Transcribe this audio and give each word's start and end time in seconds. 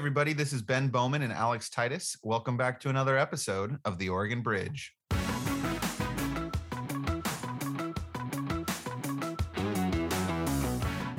everybody. 0.00 0.32
This 0.32 0.54
is 0.54 0.62
Ben 0.62 0.88
Bowman 0.88 1.20
and 1.20 1.30
Alex 1.30 1.68
Titus. 1.68 2.16
Welcome 2.22 2.56
back 2.56 2.80
to 2.80 2.88
another 2.88 3.18
episode 3.18 3.76
of 3.84 3.98
The 3.98 4.08
Oregon 4.08 4.40
Bridge. 4.40 4.94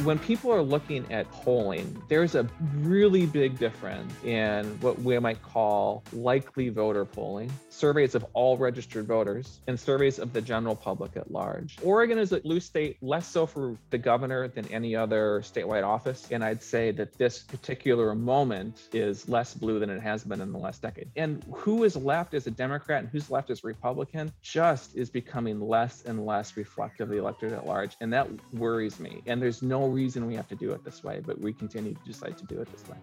When 0.03 0.17
people 0.19 0.51
are 0.51 0.61
looking 0.61 1.09
at 1.11 1.29
polling, 1.31 2.01
there's 2.07 2.35
a 2.35 2.47
really 2.77 3.25
big 3.25 3.59
difference 3.59 4.11
in 4.23 4.65
what 4.81 4.99
we 4.99 5.17
might 5.19 5.41
call 5.43 6.03
likely 6.11 6.69
voter 6.69 7.05
polling, 7.05 7.51
surveys 7.69 8.15
of 8.15 8.25
all 8.33 8.57
registered 8.57 9.05
voters, 9.05 9.59
and 9.67 9.79
surveys 9.79 10.17
of 10.17 10.33
the 10.33 10.41
general 10.41 10.75
public 10.75 11.15
at 11.17 11.31
large. 11.31 11.77
Oregon 11.83 12.17
is 12.17 12.31
a 12.31 12.39
blue 12.39 12.59
state, 12.59 12.97
less 13.01 13.27
so 13.27 13.45
for 13.45 13.77
the 13.91 13.97
governor 13.97 14.47
than 14.47 14.65
any 14.71 14.95
other 14.95 15.41
statewide 15.41 15.85
office. 15.85 16.27
And 16.31 16.43
I'd 16.43 16.63
say 16.63 16.91
that 16.91 17.17
this 17.17 17.39
particular 17.39 18.15
moment 18.15 18.89
is 18.93 19.29
less 19.29 19.53
blue 19.53 19.79
than 19.79 19.89
it 19.89 20.01
has 20.01 20.23
been 20.23 20.41
in 20.41 20.51
the 20.51 20.57
last 20.57 20.81
decade. 20.81 21.11
And 21.15 21.43
who 21.51 21.83
is 21.83 21.95
left 21.95 22.33
as 22.33 22.47
a 22.47 22.51
Democrat 22.51 23.01
and 23.01 23.09
who's 23.09 23.29
left 23.29 23.49
as 23.51 23.63
a 23.63 23.67
Republican 23.67 24.31
just 24.41 24.95
is 24.95 25.09
becoming 25.09 25.59
less 25.59 26.03
and 26.05 26.25
less 26.25 26.57
reflective 26.57 27.01
of 27.01 27.09
the 27.09 27.17
electorate 27.17 27.53
at 27.53 27.65
large. 27.67 27.95
And 28.01 28.11
that 28.13 28.27
worries 28.53 28.99
me. 28.99 29.21
And 29.27 29.41
there's 29.41 29.61
no 29.61 29.90
reason 29.91 30.25
we 30.25 30.35
have 30.35 30.47
to 30.47 30.55
do 30.55 30.71
it 30.71 30.83
this 30.83 31.03
way, 31.03 31.21
but 31.25 31.39
we 31.39 31.53
continue 31.53 31.93
to 31.93 32.03
decide 32.05 32.37
to 32.37 32.45
do 32.45 32.59
it 32.61 32.71
this 32.71 32.87
way. 32.87 32.97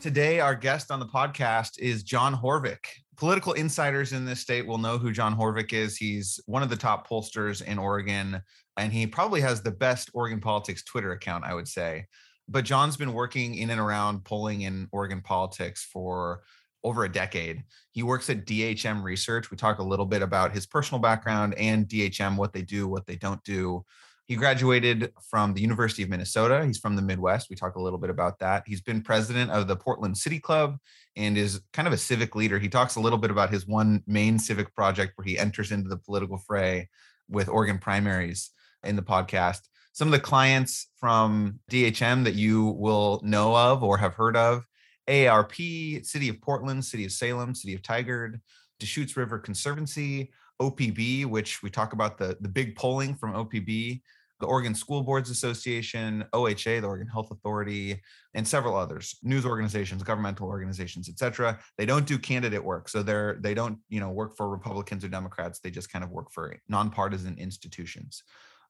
Today, 0.00 0.40
our 0.40 0.54
guest 0.54 0.90
on 0.90 0.98
the 0.98 1.06
podcast 1.06 1.78
is 1.78 2.02
John 2.02 2.34
Horvick. 2.34 2.78
Political 3.16 3.52
insiders 3.52 4.14
in 4.14 4.24
this 4.24 4.40
state 4.40 4.66
will 4.66 4.78
know 4.78 4.96
who 4.96 5.12
John 5.12 5.36
Horvick 5.36 5.74
is. 5.74 5.96
He's 5.96 6.40
one 6.46 6.62
of 6.62 6.70
the 6.70 6.76
top 6.76 7.06
pollsters 7.06 7.62
in 7.62 7.78
Oregon, 7.78 8.40
and 8.78 8.92
he 8.92 9.06
probably 9.06 9.42
has 9.42 9.62
the 9.62 9.70
best 9.70 10.10
Oregon 10.14 10.40
politics 10.40 10.82
Twitter 10.82 11.12
account, 11.12 11.44
I 11.44 11.52
would 11.52 11.68
say. 11.68 12.06
But 12.48 12.64
John's 12.64 12.96
been 12.96 13.12
working 13.12 13.56
in 13.56 13.68
and 13.68 13.80
around 13.80 14.24
polling 14.24 14.62
in 14.62 14.88
Oregon 14.90 15.20
politics 15.20 15.84
for 15.84 16.42
over 16.82 17.04
a 17.04 17.12
decade. 17.12 17.62
He 17.92 18.02
works 18.02 18.30
at 18.30 18.46
DHM 18.46 19.02
Research. 19.02 19.50
We 19.50 19.56
talk 19.56 19.80
a 19.80 19.84
little 19.84 20.06
bit 20.06 20.22
about 20.22 20.54
his 20.54 20.66
personal 20.66 21.00
background 21.00 21.54
and 21.54 21.86
DHM, 21.86 22.36
what 22.36 22.52
they 22.52 22.62
do, 22.62 22.88
what 22.88 23.06
they 23.06 23.16
don't 23.16 23.42
do. 23.44 23.84
He 24.30 24.36
graduated 24.36 25.12
from 25.28 25.54
the 25.54 25.60
University 25.60 26.04
of 26.04 26.08
Minnesota. 26.08 26.64
He's 26.64 26.78
from 26.78 26.94
the 26.94 27.02
Midwest. 27.02 27.50
We 27.50 27.56
talk 27.56 27.74
a 27.74 27.82
little 27.82 27.98
bit 27.98 28.10
about 28.10 28.38
that. 28.38 28.62
He's 28.64 28.80
been 28.80 29.02
president 29.02 29.50
of 29.50 29.66
the 29.66 29.74
Portland 29.74 30.16
City 30.16 30.38
Club 30.38 30.78
and 31.16 31.36
is 31.36 31.60
kind 31.72 31.88
of 31.88 31.92
a 31.92 31.98
civic 31.98 32.36
leader. 32.36 32.60
He 32.60 32.68
talks 32.68 32.94
a 32.94 33.00
little 33.00 33.18
bit 33.18 33.32
about 33.32 33.50
his 33.50 33.66
one 33.66 34.04
main 34.06 34.38
civic 34.38 34.72
project 34.76 35.14
where 35.16 35.24
he 35.24 35.36
enters 35.36 35.72
into 35.72 35.88
the 35.88 35.96
political 35.96 36.38
fray 36.38 36.88
with 37.28 37.48
Oregon 37.48 37.78
primaries 37.78 38.52
in 38.84 38.94
the 38.94 39.02
podcast. 39.02 39.62
Some 39.94 40.06
of 40.06 40.12
the 40.12 40.20
clients 40.20 40.86
from 41.00 41.58
DHM 41.68 42.22
that 42.22 42.34
you 42.34 42.66
will 42.66 43.20
know 43.24 43.56
of 43.56 43.82
or 43.82 43.98
have 43.98 44.14
heard 44.14 44.36
of 44.36 44.64
AARP, 45.08 46.06
City 46.06 46.28
of 46.28 46.40
Portland, 46.40 46.84
City 46.84 47.04
of 47.04 47.10
Salem, 47.10 47.52
City 47.52 47.74
of 47.74 47.82
Tigard, 47.82 48.38
Deschutes 48.78 49.16
River 49.16 49.40
Conservancy, 49.40 50.30
OPB, 50.60 51.26
which 51.26 51.64
we 51.64 51.70
talk 51.70 51.94
about 51.94 52.16
the, 52.16 52.36
the 52.40 52.48
big 52.48 52.76
polling 52.76 53.16
from 53.16 53.32
OPB, 53.32 54.02
the 54.40 54.46
Oregon 54.46 54.74
School 54.74 55.02
Boards 55.02 55.30
Association, 55.30 56.24
OHA, 56.32 56.80
the 56.80 56.86
Oregon 56.86 57.06
Health 57.06 57.30
Authority, 57.30 58.00
and 58.34 58.46
several 58.46 58.74
others, 58.74 59.16
news 59.22 59.44
organizations, 59.44 60.02
governmental 60.02 60.48
organizations, 60.48 61.08
etc. 61.08 61.58
They 61.78 61.86
don't 61.86 62.06
do 62.06 62.18
candidate 62.18 62.64
work, 62.64 62.88
so 62.88 63.02
they're 63.02 63.38
they 63.40 63.54
don't 63.54 63.78
you 63.88 64.00
know 64.00 64.10
work 64.10 64.36
for 64.36 64.48
Republicans 64.48 65.04
or 65.04 65.08
Democrats. 65.08 65.60
They 65.60 65.70
just 65.70 65.92
kind 65.92 66.04
of 66.04 66.10
work 66.10 66.30
for 66.32 66.56
nonpartisan 66.68 67.36
institutions. 67.38 68.22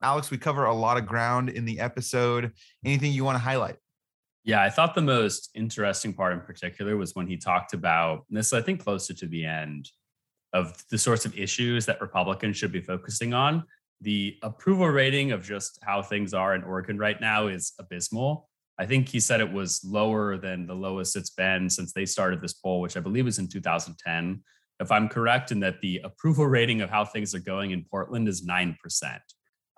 Alex, 0.02 0.30
we 0.30 0.38
cover 0.38 0.64
a 0.64 0.74
lot 0.74 0.96
of 0.96 1.06
ground 1.06 1.50
in 1.50 1.64
the 1.64 1.78
episode. 1.80 2.52
Anything 2.84 3.12
you 3.12 3.24
want 3.24 3.36
to 3.36 3.42
highlight? 3.42 3.76
Yeah, 4.44 4.62
I 4.62 4.70
thought 4.70 4.94
the 4.94 5.02
most 5.02 5.50
interesting 5.54 6.14
part 6.14 6.32
in 6.32 6.40
particular 6.40 6.96
was 6.96 7.14
when 7.14 7.26
he 7.26 7.36
talked 7.36 7.74
about 7.74 8.24
this. 8.30 8.52
I 8.52 8.62
think 8.62 8.82
closer 8.82 9.12
to 9.14 9.26
the 9.26 9.44
end 9.44 9.90
of 10.52 10.82
the 10.90 10.98
sorts 10.98 11.24
of 11.24 11.38
issues 11.38 11.86
that 11.86 12.00
Republicans 12.00 12.56
should 12.56 12.72
be 12.72 12.80
focusing 12.80 13.34
on 13.34 13.64
the 14.00 14.38
approval 14.42 14.88
rating 14.88 15.32
of 15.32 15.44
just 15.44 15.78
how 15.82 16.02
things 16.02 16.32
are 16.32 16.54
in 16.54 16.64
Oregon 16.64 16.98
right 16.98 17.20
now 17.20 17.48
is 17.48 17.72
abysmal. 17.78 18.48
I 18.78 18.86
think 18.86 19.08
he 19.08 19.20
said 19.20 19.40
it 19.40 19.52
was 19.52 19.84
lower 19.84 20.38
than 20.38 20.66
the 20.66 20.74
lowest 20.74 21.16
it's 21.16 21.30
been 21.30 21.68
since 21.68 21.92
they 21.92 22.06
started 22.06 22.40
this 22.40 22.54
poll, 22.54 22.80
which 22.80 22.96
I 22.96 23.00
believe 23.00 23.26
was 23.26 23.38
in 23.38 23.46
2010. 23.46 24.42
If 24.80 24.90
I'm 24.90 25.08
correct 25.08 25.52
in 25.52 25.60
that 25.60 25.82
the 25.82 26.00
approval 26.02 26.46
rating 26.46 26.80
of 26.80 26.88
how 26.88 27.04
things 27.04 27.34
are 27.34 27.40
going 27.40 27.72
in 27.72 27.84
Portland 27.84 28.26
is 28.26 28.46
9%. 28.46 28.74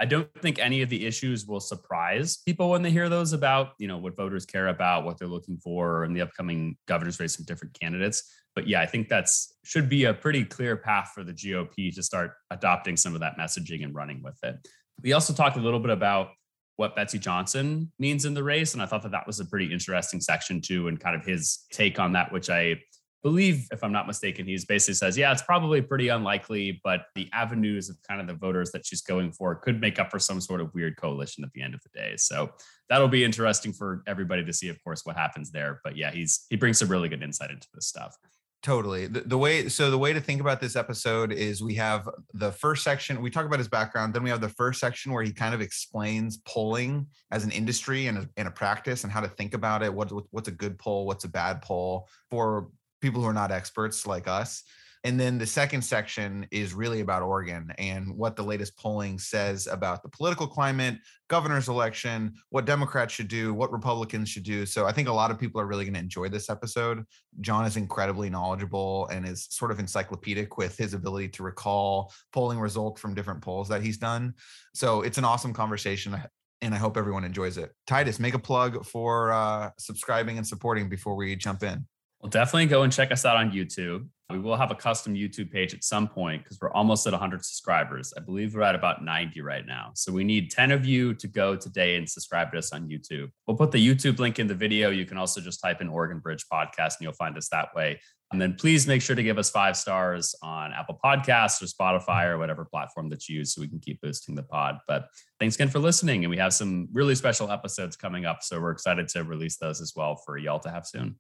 I 0.03 0.05
don't 0.05 0.29
think 0.41 0.59
any 0.59 0.83
of 0.83 0.89
the 0.89 1.07
issues 1.07 1.47
will 1.47 1.61
surprise 1.61 2.39
people 2.39 2.71
when 2.71 2.83
they 2.83 2.91
hear 2.91 3.09
those 3.09 3.33
about, 3.33 3.75
you 3.79 3.87
know, 3.87 3.99
what 3.99 4.17
voters 4.17 4.45
care 4.45 4.67
about, 4.67 5.05
what 5.05 5.17
they're 5.17 5.29
looking 5.29 5.59
for 5.59 6.05
in 6.05 6.13
the 6.13 6.23
upcoming 6.23 6.77
governor's 6.89 7.21
race 7.21 7.37
from 7.37 7.45
different 7.45 7.79
candidates. 7.79 8.29
But 8.57 8.67
yeah, 8.67 8.81
I 8.81 8.87
think 8.87 9.09
that's 9.09 9.55
should 9.65 9.89
be 9.89 10.07
a 10.07 10.13
pretty 10.13 10.45
clear 10.45 10.77
path 10.77 11.13
for 11.15 11.23
the 11.23 11.33
GOP 11.33 11.95
to 11.95 12.03
start 12.03 12.33
adopting 12.51 12.97
some 12.97 13.15
of 13.15 13.21
that 13.21 13.39
messaging 13.39 13.85
and 13.85 13.95
running 13.95 14.25
with 14.25 14.37
it. 14.43 14.57
We 15.05 15.13
also 15.13 15.33
talked 15.33 15.57
a 15.57 15.61
little 15.61 15.79
bit 15.79 15.91
about 15.91 16.31
what 16.75 16.97
Betsy 16.97 17.21
Johnson 17.21 17.93
means 18.01 18.25
in 18.25 18.35
the 18.35 18.43
race. 18.43 18.75
And 18.75 18.83
I 18.83 18.87
thought 18.87 19.03
that 19.03 19.13
that 19.13 19.29
was 19.29 19.39
a 19.39 19.45
pretty 19.45 19.73
interesting 19.73 20.21
section 20.21 20.61
too, 20.61 20.89
and 20.89 20.99
kind 20.99 21.15
of 21.15 21.25
his 21.25 21.65
take 21.71 22.01
on 22.01 22.15
that, 22.15 22.33
which 22.33 22.51
I 22.51 22.81
believe, 23.23 23.69
if 23.71 23.85
I'm 23.85 23.93
not 23.93 24.07
mistaken, 24.07 24.47
he's 24.47 24.65
basically 24.65 24.95
says, 24.95 25.17
yeah, 25.17 25.33
it's 25.33 25.43
probably 25.43 25.81
pretty 25.81 26.09
unlikely, 26.09 26.81
but 26.83 27.07
the 27.15 27.29
avenues 27.33 27.89
of 27.89 27.97
kind 28.09 28.21
of 28.21 28.27
the 28.27 28.35
voters 28.35 28.73
that 28.73 28.85
she's 28.85 29.01
going 29.01 29.33
for 29.33 29.55
could 29.55 29.81
make 29.81 29.99
up 29.99 30.11
for 30.11 30.19
some 30.19 30.41
sort 30.41 30.61
of 30.61 30.75
weird 30.75 30.97
coalition 30.97 31.45
at 31.45 31.53
the 31.53 31.63
end 31.63 31.75
of 31.75 31.81
the 31.83 31.99
day. 31.99 32.15
So 32.17 32.51
that'll 32.89 33.09
be 33.09 33.25
interesting 33.25 33.73
for 33.73 34.03
everybody 34.07 34.45
to 34.45 34.53
see, 34.53 34.69
of 34.69 34.83
course, 34.83 35.05
what 35.05 35.17
happens 35.17 35.51
there. 35.51 35.81
But 35.85 35.97
yeah, 35.97 36.11
he's 36.11 36.47
he 36.51 36.57
brings 36.57 36.79
some 36.79 36.89
really 36.89 37.09
good 37.09 37.23
insight 37.23 37.51
into 37.51 37.69
this 37.75 37.87
stuff. 37.87 38.17
Totally. 38.63 39.09
The, 39.09 39.23
the, 39.23 39.39
way 39.39 39.69
so 39.69 39.91
the 39.91 39.99
way 39.99 40.13
to 40.13 40.21
think 40.21 40.41
about 40.41 40.61
this 40.61 40.77
episode 40.77 41.33
is 41.33 41.61
we 41.61 41.75
have 41.75 42.09
the 42.33 42.53
first 42.53 42.85
section, 42.85 43.21
we 43.21 43.29
talk 43.29 43.45
about 43.45 43.59
his 43.59 43.67
background, 43.67 44.15
then 44.15 44.23
we 44.23 44.31
have 44.31 44.41
the 44.41 44.49
first 44.49 44.79
section 44.79 45.13
where 45.13 45.25
he 45.25 45.33
kind 45.33 45.53
of 45.53 45.61
explains 45.61 46.37
polling 46.47 47.09
as 47.33 47.43
an 47.43 47.51
industry 47.51 48.07
and 48.07 48.19
a, 48.19 48.29
and 48.37 48.47
a 48.47 48.53
practice 48.53 49.03
and 49.03 49.13
how 49.13 49.21
to 49.21 49.27
think 49.27 49.55
about 49.55 49.83
it. 49.83 49.93
What, 49.93 50.13
what's 50.31 50.47
a 50.47 50.53
good 50.53 50.79
poll, 50.79 51.07
what's 51.07 51.25
a 51.25 51.29
bad 51.29 51.61
poll 51.61 52.09
for 52.31 52.69
people 53.03 53.21
who 53.21 53.29
are 53.29 53.35
not 53.35 53.53
experts 53.53 54.07
like 54.07 54.27
us. 54.27 54.65
And 55.05 55.19
then 55.19 55.37
the 55.37 55.47
second 55.47 55.83
section 55.83 56.47
is 56.53 56.75
really 56.75 57.01
about 57.01 57.23
Oregon 57.23 57.73
and 57.77 58.17
what 58.17 58.37
the 58.37 58.45
latest 58.45 58.77
polling 58.77 59.19
says 59.19 59.67
about 59.67 60.05
the 60.05 60.09
political 60.09 60.47
climate, 60.47 60.99
governor's 61.29 61.69
election, 61.69 62.35
what 62.51 62.67
Democrats 62.67 63.13
should 63.13 63.27
do, 63.27 63.53
what 63.53 63.73
Republicans 63.73 64.29
should 64.29 64.45
do. 64.45 64.65
So 64.65 64.87
I 64.87 64.93
think 64.93 65.09
a 65.09 65.13
lot 65.13 65.33
of 65.33 65.41
people 65.41 65.61
are 65.61 65.67
really 65.67 65.85
going 65.85 65.95
to 65.95 66.01
enjoy 66.01 66.29
this 66.29 66.49
episode. 66.49 67.05
John 67.41 67.65
is 67.65 67.77
incredibly 67.77 68.31
knowledgeable 68.31 69.09
and 69.09 69.27
is 69.27 69.49
sort 69.51 69.73
of 69.73 69.81
encyclopedic 69.81 70.57
with 70.57 70.77
his 70.77 70.95
ability 70.95 71.31
to 71.31 71.43
recall 71.43 72.13
polling 72.33 72.61
results 72.61 73.01
from 73.01 73.13
different 73.13 73.43
polls 73.43 73.69
that 73.69 73.83
he's 73.83 73.99
done. 73.99 74.35
So 74.73 75.03
it's 75.03 75.19
an 75.19 75.25
awesome 75.25 75.53
conversation 75.53 76.17
and 76.61 76.73
I 76.73 76.79
hope 76.79 76.97
everyone 76.97 77.25
enjoys 77.25 77.59
it. 77.59 77.73
Titus, 77.89 78.21
make 78.21 78.35
a 78.35 78.39
plug 78.39 78.87
for 78.87 79.33
uh, 79.33 79.71
subscribing 79.79 80.39
and 80.39 80.47
supporting 80.47 80.89
before 80.89 81.17
we 81.17 81.35
jump 81.35 81.65
in. 81.65 81.87
Well, 82.23 82.31
definitely 82.31 82.67
go 82.67 82.83
and 82.83 82.93
check 82.93 83.11
us 83.11 83.25
out 83.25 83.37
on 83.37 83.51
YouTube. 83.51 84.07
We 84.31 84.39
will 84.39 84.57
have 84.57 84.71
a 84.71 84.77
custom 84.77 85.15
YouTube 85.15 85.51
page 85.51 85.75
at 85.75 85.83
some 85.83 86.07
point 86.07 86.45
because 86.45 86.59
we're 86.61 86.73
almost 86.73 87.05
at 87.07 87.13
100 87.13 87.45
subscribers. 87.45 88.15
I 88.17 88.21
believe 88.21 88.55
we're 88.55 88.63
at 88.63 88.77
about 88.77 89.05
90 89.05 89.41
right 89.41 89.67
now. 89.67 89.91
So 89.95 90.13
we 90.13 90.23
need 90.23 90.51
10 90.53 90.71
of 90.71 90.87
you 90.87 91.15
to 91.15 91.27
go 91.27 91.57
today 91.57 91.97
and 91.97 92.09
subscribe 92.09 92.53
to 92.53 92.59
us 92.59 92.73
on 92.73 92.89
YouTube. 92.89 93.31
We'll 93.47 93.57
put 93.57 93.73
the 93.73 93.85
YouTube 93.85 94.21
link 94.21 94.39
in 94.39 94.47
the 94.47 94.55
video. 94.55 94.91
You 94.91 95.05
can 95.05 95.19
also 95.19 95.41
just 95.41 95.61
type 95.61 95.81
in 95.81 95.89
Oregon 95.89 96.21
Bridge 96.21 96.47
Podcast 96.51 96.99
and 96.99 97.01
you'll 97.01 97.13
find 97.13 97.37
us 97.37 97.49
that 97.49 97.75
way. 97.75 98.01
And 98.31 98.41
then 98.41 98.55
please 98.55 98.87
make 98.87 99.03
sure 99.03 99.17
to 99.17 99.23
give 99.23 99.37
us 99.37 99.51
five 99.51 99.77
stars 99.77 100.33
on 100.43 100.73
Apple 100.73 101.01
Podcasts 101.05 101.61
or 101.61 101.67
Spotify 101.67 102.27
or 102.27 102.39
whatever 102.39 102.65
platform 102.65 103.11
that 103.11 103.29
you 103.29 103.39
use 103.39 103.53
so 103.53 103.61
we 103.61 103.69
can 103.69 103.81
keep 103.81 104.01
boosting 104.01 104.37
the 104.37 104.45
pod. 104.45 104.79
But 104.87 105.09
thanks 105.41 105.57
again 105.57 105.69
for 105.69 105.81
listening. 105.81 106.25
And 106.25 106.31
we 106.31 106.39
have 106.39 106.55
some 106.55 106.89
really 106.93 107.17
special 107.17 107.51
episodes 107.51 107.97
coming 107.97 108.27
up. 108.27 108.45
So 108.45 108.61
we're 108.61 108.71
excited 108.71 109.09
to 109.09 109.25
release 109.25 109.57
those 109.57 109.81
as 109.81 109.93
well 109.97 110.15
for 110.25 110.39
y'all 110.39 110.61
to 110.61 110.71
have 110.71 110.87
soon. 110.87 111.17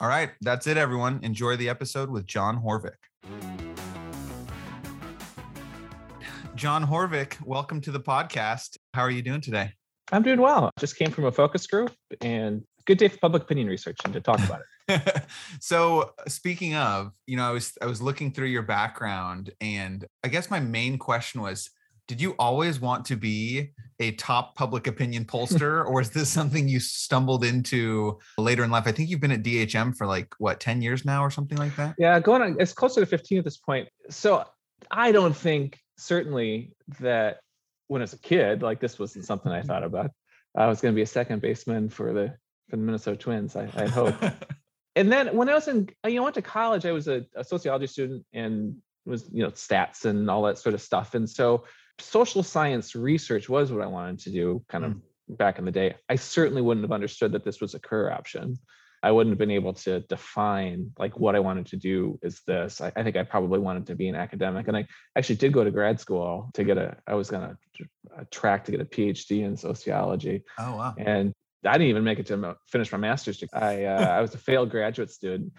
All 0.00 0.08
right, 0.08 0.30
that's 0.42 0.68
it, 0.68 0.76
everyone. 0.76 1.18
Enjoy 1.24 1.56
the 1.56 1.68
episode 1.68 2.08
with 2.08 2.24
John 2.24 2.62
Horvick. 2.62 2.92
John 6.54 6.86
Horvick, 6.86 7.44
welcome 7.44 7.80
to 7.80 7.90
the 7.90 7.98
podcast. 7.98 8.76
How 8.94 9.02
are 9.02 9.10
you 9.10 9.22
doing 9.22 9.40
today? 9.40 9.72
I'm 10.12 10.22
doing 10.22 10.40
well. 10.40 10.70
Just 10.78 10.96
came 10.96 11.10
from 11.10 11.24
a 11.24 11.32
focus 11.32 11.66
group 11.66 11.92
and 12.20 12.62
good 12.84 12.98
day 12.98 13.08
for 13.08 13.18
public 13.18 13.42
opinion 13.42 13.66
research 13.66 13.96
and 14.04 14.14
to 14.14 14.20
talk 14.20 14.38
about 14.38 14.60
it. 14.88 15.24
so 15.60 16.12
speaking 16.28 16.76
of, 16.76 17.10
you 17.26 17.36
know, 17.36 17.48
I 17.48 17.50
was 17.50 17.72
I 17.82 17.86
was 17.86 18.00
looking 18.00 18.30
through 18.30 18.46
your 18.46 18.62
background 18.62 19.50
and 19.60 20.06
I 20.22 20.28
guess 20.28 20.48
my 20.48 20.60
main 20.60 20.98
question 20.98 21.40
was 21.40 21.70
did 22.08 22.20
you 22.20 22.34
always 22.38 22.80
want 22.80 23.04
to 23.04 23.16
be 23.16 23.70
a 24.00 24.12
top 24.12 24.56
public 24.56 24.86
opinion 24.86 25.24
pollster 25.32 25.86
or 25.86 26.00
is 26.00 26.10
this 26.10 26.28
something 26.28 26.68
you 26.68 26.80
stumbled 26.80 27.44
into 27.44 28.18
later 28.36 28.64
in 28.64 28.70
life 28.70 28.84
i 28.86 28.92
think 28.92 29.08
you've 29.08 29.20
been 29.20 29.32
at 29.32 29.42
dhm 29.42 29.96
for 29.96 30.06
like 30.06 30.34
what 30.38 30.58
10 30.58 30.82
years 30.82 31.04
now 31.04 31.22
or 31.22 31.30
something 31.30 31.58
like 31.58 31.74
that 31.76 31.94
yeah 31.98 32.18
going 32.18 32.42
on 32.42 32.56
it's 32.58 32.72
closer 32.72 33.00
to 33.00 33.06
15 33.06 33.38
at 33.38 33.44
this 33.44 33.56
point 33.56 33.88
so 34.10 34.44
i 34.90 35.12
don't 35.12 35.36
think 35.36 35.78
certainly 35.96 36.72
that 37.00 37.40
when 37.88 38.02
I 38.02 38.04
was 38.04 38.12
a 38.12 38.18
kid 38.18 38.62
like 38.62 38.80
this 38.80 38.98
wasn't 38.98 39.24
something 39.24 39.52
i 39.52 39.62
thought 39.62 39.84
about 39.84 40.10
i 40.56 40.66
was 40.66 40.80
going 40.80 40.92
to 40.92 40.96
be 40.96 41.02
a 41.02 41.06
second 41.06 41.40
baseman 41.40 41.88
for 41.88 42.12
the 42.12 42.34
for 42.68 42.76
the 42.76 42.82
Minnesota 42.82 43.16
Twins. 43.16 43.56
I, 43.56 43.68
I 43.74 43.86
hope. 43.86 44.14
and 44.96 45.10
then 45.10 45.36
when 45.36 45.48
I 45.48 45.54
was 45.54 45.68
in, 45.68 45.88
you 46.06 46.16
know, 46.16 46.22
went 46.22 46.34
to 46.34 46.42
college, 46.42 46.86
I 46.86 46.92
was 46.92 47.08
a, 47.08 47.24
a 47.34 47.44
sociology 47.44 47.86
student 47.86 48.24
and 48.32 48.76
was, 49.04 49.28
you 49.32 49.42
know, 49.42 49.50
stats 49.50 50.04
and 50.04 50.30
all 50.30 50.42
that 50.42 50.58
sort 50.58 50.74
of 50.74 50.82
stuff. 50.82 51.14
And 51.14 51.28
so 51.28 51.64
social 52.00 52.42
science 52.42 52.94
research 52.94 53.48
was 53.48 53.72
what 53.72 53.82
I 53.82 53.86
wanted 53.86 54.20
to 54.20 54.30
do 54.30 54.62
kind 54.68 54.84
of 54.84 54.92
mm. 54.92 55.00
back 55.28 55.58
in 55.58 55.64
the 55.64 55.72
day. 55.72 55.94
I 56.08 56.16
certainly 56.16 56.62
wouldn't 56.62 56.84
have 56.84 56.92
understood 56.92 57.32
that 57.32 57.44
this 57.44 57.60
was 57.60 57.74
a 57.74 57.78
career 57.78 58.10
option. 58.10 58.58
I 59.02 59.12
wouldn't 59.12 59.32
have 59.32 59.38
been 59.38 59.52
able 59.52 59.74
to 59.74 60.00
define 60.00 60.90
like 60.98 61.18
what 61.18 61.36
I 61.36 61.40
wanted 61.40 61.66
to 61.66 61.76
do 61.76 62.18
is 62.22 62.40
this. 62.46 62.80
I, 62.80 62.92
I, 62.96 63.02
think 63.04 63.16
I 63.16 63.22
probably 63.22 63.60
wanted 63.60 63.86
to 63.86 63.94
be 63.94 64.08
an 64.08 64.16
academic. 64.16 64.66
And 64.66 64.76
I 64.76 64.86
actually 65.16 65.36
did 65.36 65.52
go 65.52 65.62
to 65.62 65.70
grad 65.70 66.00
school 66.00 66.50
to 66.54 66.64
get 66.64 66.78
a, 66.78 66.96
I 67.06 67.14
was 67.14 67.30
going 67.30 67.56
to 67.76 68.26
track 68.32 68.64
to 68.64 68.72
get 68.72 68.80
a 68.80 68.84
PhD 68.84 69.44
in 69.44 69.56
sociology. 69.56 70.42
Oh, 70.58 70.76
wow. 70.76 70.94
And 70.98 71.32
I 71.64 71.72
didn't 71.72 71.88
even 71.88 72.04
make 72.04 72.18
it 72.18 72.26
to 72.26 72.56
finish 72.66 72.90
my 72.90 72.98
master's 72.98 73.38
degree. 73.38 73.60
I, 73.60 73.84
uh, 73.84 74.08
I 74.08 74.20
was 74.20 74.34
a 74.34 74.38
failed 74.38 74.70
graduate 74.70 75.10
student. 75.10 75.52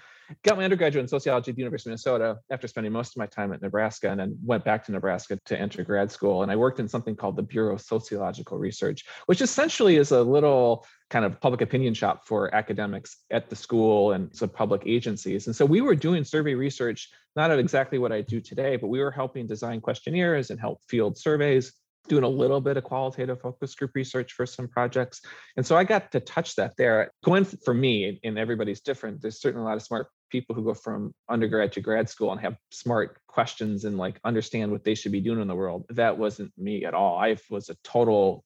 Got 0.44 0.58
my 0.58 0.64
undergraduate 0.64 1.04
in 1.04 1.08
sociology 1.08 1.52
at 1.52 1.56
the 1.56 1.62
University 1.62 1.90
of 1.90 1.92
Minnesota 1.92 2.38
after 2.52 2.68
spending 2.68 2.94
most 2.94 3.14
of 3.14 3.18
my 3.18 3.26
time 3.26 3.52
at 3.52 3.62
Nebraska, 3.62 4.10
and 4.10 4.20
then 4.20 4.38
went 4.44 4.64
back 4.64 4.86
to 4.86 4.92
Nebraska 4.92 5.40
to 5.46 5.60
enter 5.60 5.84
grad 5.84 6.12
school. 6.12 6.44
And 6.44 6.52
I 6.52 6.56
worked 6.56 6.80
in 6.80 6.88
something 6.88 7.16
called 7.16 7.36
the 7.36 7.44
Bureau 7.44 7.74
of 7.74 7.82
Sociological 7.82 8.58
Research, 8.58 9.06
which 9.26 9.42
essentially 9.42 9.96
is 9.96 10.12
a 10.12 10.22
little 10.22 10.86
kind 11.10 11.26
of 11.26 11.42
public 11.42 11.62
opinion 11.62 11.94
shop 11.94 12.28
for 12.28 12.54
academics 12.54 13.18
at 13.32 13.50
the 13.50 13.56
school 13.56 14.12
and 14.12 14.36
some 14.36 14.50
public 14.50 14.84
agencies. 14.86 15.48
And 15.48 15.56
so 15.56 15.66
we 15.66 15.82
were 15.82 15.96
doing 15.96 16.24
survey 16.24 16.54
research, 16.54 17.10
not 17.36 17.50
at 17.50 17.60
exactly 17.60 17.98
what 17.98 18.12
I 18.12 18.22
do 18.22 18.40
today, 18.40 18.76
but 18.76 18.88
we 18.88 19.00
were 19.00 19.12
helping 19.12 19.48
design 19.48 19.82
questionnaires 19.82 20.52
and 20.52 20.60
help 20.60 20.82
field 20.88 21.18
surveys 21.18 21.74
doing 22.08 22.24
a 22.24 22.30
little 22.30 22.62
bit 22.62 22.78
of 22.78 22.84
qualitative 22.84 23.40
focus 23.42 23.76
group 23.76 23.92
research 23.94 24.34
for 24.34 24.46
some 24.46 24.68
projects. 24.68 25.22
And 25.58 25.66
so 25.66 25.76
I 25.76 25.84
got 25.84 26.12
to 26.12 26.20
touch 26.20 26.56
that 26.56 26.74
there. 26.78 27.12
Going 27.24 27.46
for 27.46 27.74
me, 27.74 28.20
and 28.24 28.38
everybody's 28.38 28.82
different, 28.82 29.22
there's 29.22 29.42
certainly 29.42 29.64
a 29.64 29.68
lot 29.68 29.76
of 29.76 29.84
smart 29.84 30.08
people 30.30 30.56
who 30.56 30.64
go 30.64 30.74
from 30.74 31.14
undergrad 31.28 31.72
to 31.74 31.82
grad 31.82 32.10
school 32.10 32.32
and 32.32 32.42
have 32.42 32.58
smart 32.72 33.20
questions 33.28 33.86
and 33.86 33.98
like 33.98 34.20
understand 34.24 34.72
what 34.72 34.84
they 34.84 34.96
should 34.96 35.12
be 35.12 35.22
doing 35.22 35.42
in 35.42 35.48
the 35.48 35.56
world. 35.56 35.86
That 35.90 36.18
wasn't 36.18 36.52
me 36.58 36.86
at 36.86 36.94
all. 36.94 37.18
I 37.18 37.38
was 37.50 37.70
a 37.70 37.76
total 37.84 38.44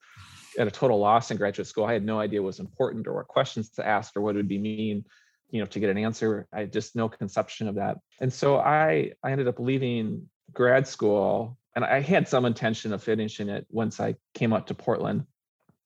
at 0.59 0.67
a 0.67 0.71
total 0.71 0.99
loss 0.99 1.31
in 1.31 1.37
graduate 1.37 1.67
school. 1.67 1.85
I 1.85 1.93
had 1.93 2.05
no 2.05 2.19
idea 2.19 2.41
what 2.41 2.47
was 2.47 2.59
important 2.59 3.07
or 3.07 3.15
what 3.15 3.27
questions 3.27 3.69
to 3.71 3.87
ask 3.87 4.15
or 4.15 4.21
what 4.21 4.35
it 4.35 4.37
would 4.37 4.47
be 4.47 4.59
mean, 4.59 5.03
you 5.49 5.59
know, 5.59 5.65
to 5.65 5.79
get 5.79 5.89
an 5.89 5.97
answer. 5.97 6.47
I 6.53 6.61
had 6.61 6.73
just 6.73 6.95
no 6.95 7.09
conception 7.09 7.67
of 7.67 7.75
that. 7.75 7.97
And 8.21 8.31
so 8.31 8.57
I 8.57 9.13
I 9.23 9.31
ended 9.31 9.47
up 9.47 9.59
leaving 9.59 10.29
grad 10.53 10.87
school 10.87 11.57
and 11.75 11.83
I 11.83 12.01
had 12.01 12.27
some 12.27 12.45
intention 12.45 12.93
of 12.93 13.01
finishing 13.01 13.49
it 13.49 13.65
once 13.69 13.99
I 13.99 14.15
came 14.35 14.53
up 14.53 14.67
to 14.67 14.75
Portland, 14.75 15.25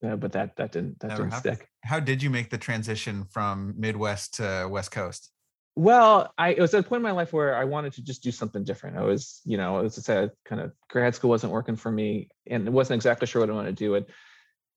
uh, 0.04 0.16
but 0.16 0.32
that 0.32 0.56
that 0.56 0.72
didn't 0.72 1.00
that 1.00 1.08
Never 1.08 1.22
didn't 1.22 1.32
happened. 1.32 1.56
stick. 1.56 1.68
How 1.84 2.00
did 2.00 2.22
you 2.22 2.28
make 2.28 2.50
the 2.50 2.58
transition 2.58 3.24
from 3.30 3.74
Midwest 3.78 4.34
to 4.34 4.68
West 4.70 4.90
Coast? 4.90 5.30
Well, 5.78 6.34
I 6.36 6.54
it 6.54 6.60
was 6.60 6.74
at 6.74 6.84
a 6.84 6.88
point 6.88 6.98
in 6.98 7.04
my 7.04 7.12
life 7.12 7.32
where 7.32 7.54
I 7.54 7.62
wanted 7.62 7.92
to 7.92 8.02
just 8.02 8.20
do 8.20 8.32
something 8.32 8.64
different. 8.64 8.96
I 8.96 9.04
was, 9.04 9.40
you 9.44 9.56
know, 9.56 9.78
as 9.84 9.96
I 9.96 10.02
said, 10.02 10.32
kind 10.44 10.60
of 10.60 10.72
grad 10.90 11.14
school 11.14 11.30
wasn't 11.30 11.52
working 11.52 11.76
for 11.76 11.92
me, 11.92 12.30
and 12.48 12.66
it 12.66 12.72
wasn't 12.72 12.96
exactly 12.96 13.28
sure 13.28 13.40
what 13.40 13.48
I 13.48 13.52
wanted 13.52 13.76
to 13.76 13.84
do. 13.84 13.94
And 13.94 14.06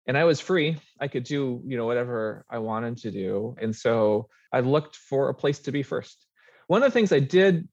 and 0.06 0.16
I 0.16 0.26
was 0.26 0.40
free. 0.40 0.78
I 1.00 1.08
could 1.08 1.24
do, 1.24 1.60
you 1.66 1.76
know, 1.76 1.88
whatever 1.88 2.46
I 2.52 2.60
wanted 2.60 2.98
to 2.98 3.10
do. 3.10 3.56
And 3.60 3.76
so 3.76 4.30
I 4.54 4.60
looked 4.60 4.96
for 4.96 5.30
a 5.30 5.34
place 5.34 5.58
to 5.62 5.72
be 5.72 5.82
first. 5.82 6.24
One 6.68 6.84
of 6.84 6.88
the 6.88 6.94
things 6.94 7.12
I 7.12 7.20
did 7.20 7.68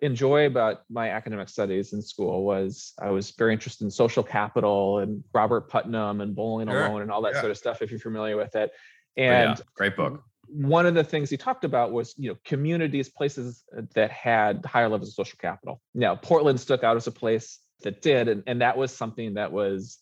enjoy 0.00 0.46
about 0.46 0.80
my 0.88 1.10
academic 1.10 1.50
studies 1.50 1.92
in 1.92 2.00
school 2.00 2.44
was 2.44 2.94
I 2.98 3.10
was 3.10 3.32
very 3.32 3.52
interested 3.52 3.84
in 3.84 3.90
social 3.90 4.22
capital 4.22 5.00
and 5.00 5.22
Robert 5.34 5.68
Putnam 5.68 6.22
and 6.22 6.34
Bowling 6.34 6.68
sure. 6.68 6.86
Alone 6.86 7.02
and 7.02 7.10
all 7.10 7.20
that 7.22 7.34
yeah. 7.34 7.40
sort 7.40 7.50
of 7.50 7.58
stuff, 7.58 7.82
if 7.82 7.90
you're 7.90 8.00
familiar 8.00 8.38
with 8.38 8.56
it. 8.56 8.70
And 9.18 9.50
oh, 9.50 9.52
yeah. 9.58 9.64
great 9.74 9.96
book. 9.96 10.24
One 10.52 10.86
of 10.86 10.94
the 10.94 11.04
things 11.04 11.30
he 11.30 11.36
talked 11.36 11.64
about 11.64 11.92
was, 11.92 12.14
you 12.16 12.30
know, 12.30 12.36
communities, 12.44 13.08
places 13.08 13.64
uh, 13.76 13.82
that 13.94 14.10
had 14.10 14.64
higher 14.64 14.88
levels 14.88 15.10
of 15.10 15.14
social 15.14 15.38
capital. 15.40 15.80
Now, 15.94 16.16
Portland 16.16 16.60
stuck 16.60 16.84
out 16.84 16.96
as 16.96 17.06
a 17.06 17.12
place 17.12 17.58
that 17.82 18.02
did, 18.02 18.28
and, 18.28 18.42
and 18.46 18.60
that 18.60 18.76
was 18.76 18.94
something 18.94 19.34
that 19.34 19.52
was 19.52 19.98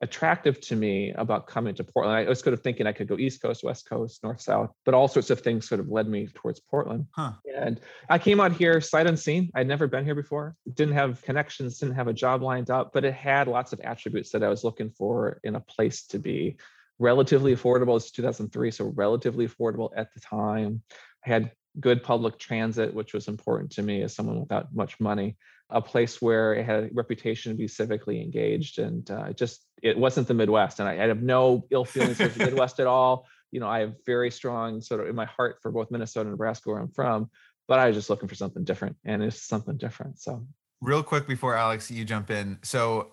attractive 0.00 0.60
to 0.60 0.76
me 0.76 1.12
about 1.16 1.46
coming 1.46 1.74
to 1.74 1.82
Portland. 1.82 2.16
I 2.16 2.28
was 2.28 2.40
sort 2.40 2.54
of 2.54 2.62
thinking 2.62 2.86
I 2.86 2.92
could 2.92 3.08
go 3.08 3.18
East 3.18 3.42
Coast, 3.42 3.64
West 3.64 3.88
Coast, 3.88 4.22
North, 4.22 4.40
South, 4.40 4.70
but 4.84 4.94
all 4.94 5.08
sorts 5.08 5.30
of 5.30 5.40
things 5.40 5.68
sort 5.68 5.80
of 5.80 5.88
led 5.88 6.08
me 6.08 6.28
towards 6.34 6.60
Portland. 6.60 7.06
Huh. 7.10 7.32
And 7.56 7.80
I 8.08 8.18
came 8.18 8.38
out 8.38 8.52
here 8.52 8.80
sight 8.80 9.06
unseen. 9.06 9.50
I'd 9.54 9.66
never 9.66 9.88
been 9.88 10.04
here 10.04 10.14
before, 10.14 10.54
didn't 10.74 10.94
have 10.94 11.22
connections, 11.22 11.78
didn't 11.78 11.96
have 11.96 12.08
a 12.08 12.12
job 12.12 12.42
lined 12.42 12.70
up, 12.70 12.92
but 12.92 13.04
it 13.04 13.14
had 13.14 13.48
lots 13.48 13.72
of 13.72 13.80
attributes 13.80 14.30
that 14.30 14.44
I 14.44 14.48
was 14.48 14.62
looking 14.62 14.90
for 14.90 15.40
in 15.42 15.56
a 15.56 15.60
place 15.60 16.06
to 16.08 16.18
be. 16.18 16.58
Relatively 16.98 17.54
affordable. 17.54 17.96
It's 17.96 18.10
2003, 18.10 18.70
so 18.70 18.92
relatively 18.94 19.46
affordable 19.46 19.90
at 19.96 20.12
the 20.14 20.20
time. 20.20 20.82
I 21.26 21.30
had 21.30 21.52
good 21.80 22.02
public 22.02 22.38
transit, 22.38 22.92
which 22.92 23.14
was 23.14 23.28
important 23.28 23.72
to 23.72 23.82
me 23.82 24.02
as 24.02 24.14
someone 24.14 24.40
without 24.40 24.74
much 24.74 24.98
money 24.98 25.36
a 25.70 25.82
place 25.82 26.22
where 26.22 26.54
it 26.54 26.64
had 26.64 26.84
a 26.84 26.90
reputation 26.92 27.52
to 27.52 27.58
be 27.58 27.66
civically 27.66 28.22
engaged 28.22 28.78
and 28.78 29.10
uh, 29.10 29.32
just 29.32 29.64
it 29.82 29.96
wasn't 29.96 30.26
the 30.26 30.34
midwest 30.34 30.80
and 30.80 30.88
I, 30.88 30.92
I 30.92 31.08
have 31.08 31.22
no 31.22 31.66
ill 31.70 31.84
feelings 31.84 32.16
for 32.16 32.28
the 32.28 32.38
midwest 32.44 32.80
at 32.80 32.86
all 32.86 33.26
you 33.50 33.60
know 33.60 33.68
i 33.68 33.80
have 33.80 33.94
very 34.06 34.30
strong 34.30 34.80
sort 34.80 35.00
of 35.00 35.08
in 35.08 35.14
my 35.14 35.26
heart 35.26 35.58
for 35.62 35.70
both 35.70 35.90
minnesota 35.90 36.22
and 36.22 36.30
nebraska 36.30 36.70
where 36.70 36.80
i'm 36.80 36.90
from 36.90 37.30
but 37.66 37.78
i 37.78 37.86
was 37.86 37.96
just 37.96 38.10
looking 38.10 38.28
for 38.28 38.34
something 38.34 38.64
different 38.64 38.96
and 39.04 39.22
it's 39.22 39.42
something 39.42 39.76
different 39.76 40.18
so 40.18 40.44
real 40.80 41.02
quick 41.02 41.26
before 41.26 41.54
alex 41.54 41.90
you 41.90 42.04
jump 42.04 42.30
in 42.30 42.58
so 42.62 43.12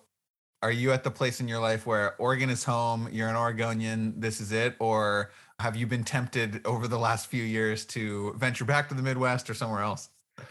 are 0.62 0.72
you 0.72 0.92
at 0.92 1.04
the 1.04 1.10
place 1.10 1.40
in 1.40 1.48
your 1.48 1.60
life 1.60 1.86
where 1.86 2.14
oregon 2.20 2.50
is 2.50 2.64
home 2.64 3.08
you're 3.12 3.28
an 3.28 3.36
oregonian 3.36 4.14
this 4.18 4.40
is 4.40 4.52
it 4.52 4.74
or 4.78 5.30
have 5.60 5.76
you 5.76 5.86
been 5.86 6.04
tempted 6.04 6.60
over 6.66 6.86
the 6.86 6.98
last 6.98 7.28
few 7.28 7.42
years 7.42 7.84
to 7.84 8.32
venture 8.34 8.64
back 8.64 8.88
to 8.88 8.94
the 8.94 9.02
midwest 9.02 9.48
or 9.48 9.54
somewhere 9.54 9.82
else 9.82 10.10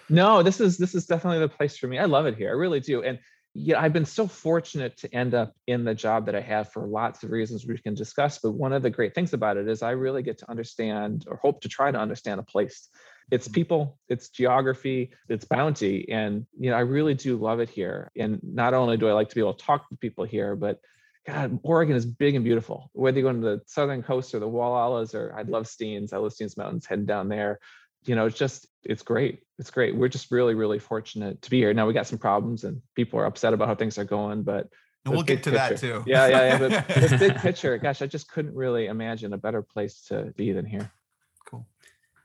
no, 0.10 0.44
this 0.44 0.60
is 0.60 0.78
this 0.78 0.96
is 0.96 1.06
definitely 1.06 1.40
the 1.40 1.50
place 1.50 1.78
for 1.78 1.88
me. 1.88 2.00
I 2.00 2.06
love 2.06 2.26
it 2.26 2.36
here. 2.36 2.50
I 2.50 2.54
really 2.54 2.80
do. 2.80 3.04
And 3.04 3.20
yeah, 3.54 3.82
I've 3.82 3.94
been 3.94 4.06
so 4.06 4.28
fortunate 4.28 4.98
to 4.98 5.14
end 5.16 5.34
up 5.34 5.54
in 5.68 5.86
the 5.86 5.96
job 5.96 6.26
that 6.26 6.36
I 6.36 6.42
have 6.42 6.72
for 6.72 6.86
lots 6.86 7.24
of 7.24 7.32
reasons 7.32 7.66
we 7.66 7.78
can 7.78 7.94
discuss. 7.94 8.40
But 8.40 8.52
one 8.52 8.74
of 8.74 8.84
the 8.84 8.90
great 8.90 9.16
things 9.16 9.34
about 9.34 9.58
it 9.58 9.68
is 9.68 9.82
I 9.82 9.92
really 9.92 10.24
get 10.24 10.38
to 10.40 10.52
understand 10.52 11.26
or 11.28 11.38
hope 11.38 11.62
to 11.62 11.70
try 11.70 11.92
to 11.92 11.98
understand 11.98 12.40
a 12.40 12.44
place. 12.44 12.90
It's 13.32 13.48
mm-hmm. 13.48 13.54
people, 13.54 14.00
it's 14.10 14.30
geography, 14.30 15.12
it's 15.30 15.46
bounty. 15.46 16.10
And 16.10 16.46
you 16.60 16.70
know, 16.70 16.78
I 16.78 16.82
really 16.82 17.14
do 17.14 17.38
love 17.38 17.60
it 17.60 17.70
here. 17.70 18.12
And 18.18 18.40
not 18.44 18.74
only 18.74 18.98
do 18.98 19.08
I 19.08 19.14
like 19.14 19.30
to 19.30 19.36
be 19.36 19.42
able 19.42 19.54
to 19.54 19.66
talk 19.66 19.90
to 19.90 19.98
people 19.98 20.26
here, 20.26 20.56
but 20.56 20.80
God, 21.26 21.60
Oregon 21.64 21.96
is 21.96 22.06
big 22.06 22.36
and 22.36 22.46
beautiful. 22.46 22.92
Whether 22.94 23.20
you're 23.20 23.32
going 23.32 23.42
to 23.42 23.58
the 23.58 23.62
southern 23.66 24.04
coast 24.04 24.36
or 24.36 24.40
the 24.40 24.48
Wallowas, 24.48 25.16
or 25.16 25.34
I 25.36 25.42
love 25.42 25.66
Steens, 25.66 26.14
I 26.14 26.18
love 26.18 26.34
Steens 26.34 26.56
Mountains, 26.56 26.86
heading 26.86 27.06
down 27.06 27.30
there 27.30 27.60
you 28.06 28.16
know, 28.16 28.26
it's 28.26 28.38
just 28.38 28.68
it's 28.84 29.02
great. 29.02 29.42
It's 29.58 29.72
great. 29.72 29.96
We're 29.96 30.08
just 30.08 30.32
really, 30.32 30.54
really 30.54 30.80
fortunate 30.80 31.42
to 31.42 31.50
be 31.50 31.60
here. 31.60 31.74
Now 31.74 31.88
we 31.88 31.94
got 31.94 32.08
some 32.08 32.20
problems 32.20 32.64
and 32.64 32.82
people 32.96 33.20
are 33.20 33.26
upset 33.26 33.54
about 33.54 33.68
how 33.68 33.76
things 33.76 33.98
are 33.98 34.06
going, 34.06 34.44
but 34.44 34.70
and 35.06 35.14
we'll 35.14 35.24
get 35.24 35.44
to 35.44 35.52
picture, 35.52 35.70
that 35.70 35.78
too. 35.78 36.04
yeah, 36.08 36.28
yeah, 36.28 36.48
yeah. 36.48 36.58
But 36.58 37.10
the 37.10 37.18
big 37.18 37.36
picture, 37.42 37.78
gosh, 37.78 38.02
I 38.02 38.08
just 38.08 38.30
couldn't 38.30 38.56
really 38.56 38.88
imagine 38.88 39.34
a 39.34 39.38
better 39.38 39.62
place 39.62 40.02
to 40.08 40.34
be 40.36 40.52
than 40.52 40.66
here. 40.66 40.92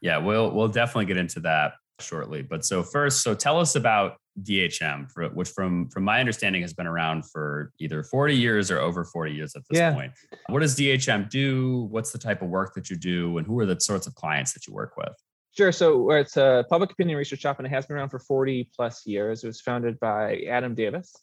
Yeah, 0.01 0.19
we'll 0.19 0.51
we'll 0.51 0.69
definitely 0.69 1.07
get 1.07 1.17
into 1.17 1.41
that 1.41 1.75
shortly. 2.01 2.43
But 2.43 2.65
so 2.65 2.83
first, 2.83 3.23
so 3.23 3.35
tell 3.35 3.59
us 3.59 3.75
about 3.77 4.17
DHM, 4.43 5.11
for, 5.11 5.29
which 5.29 5.51
from 5.51 5.89
from 5.91 6.05
my 6.05 6.21
understanding 6.21 6.63
has 6.63 6.73
been 6.73 6.87
around 6.87 7.25
for 7.31 7.73
either 7.79 8.03
40 8.03 8.35
years 8.37 8.71
or 8.71 8.79
over 8.79 9.05
40 9.05 9.33
years 9.33 9.55
at 9.57 9.63
this 9.69 9.79
yeah. 9.79 9.93
point. 9.93 10.13
What 10.49 10.61
does 10.61 10.77
DHM 10.77 11.29
do? 11.29 11.89
What's 11.91 12.13
the 12.13 12.19
type 12.19 12.43
of 12.43 12.49
work 12.49 12.75
that 12.75 12.91
you 12.91 12.97
do, 12.97 13.39
and 13.39 13.47
who 13.47 13.59
are 13.61 13.67
the 13.67 13.79
sorts 13.81 14.07
of 14.07 14.15
clients 14.15 14.53
that 14.55 14.67
you 14.67 14.73
work 14.73 14.97
with? 14.97 15.15
Sure. 15.57 15.73
So 15.73 16.11
it's 16.13 16.37
a 16.37 16.65
public 16.71 16.93
opinion 16.93 17.19
research 17.19 17.41
shop 17.41 17.59
and 17.59 17.67
it 17.67 17.71
has 17.71 17.87
been 17.87 17.97
around 17.97 18.11
for 18.11 18.21
40 18.21 18.71
plus 18.75 19.05
years. 19.05 19.43
It 19.43 19.49
was 19.49 19.61
founded 19.61 19.99
by 19.99 20.43
Adam 20.49 20.75
Davis 20.75 21.15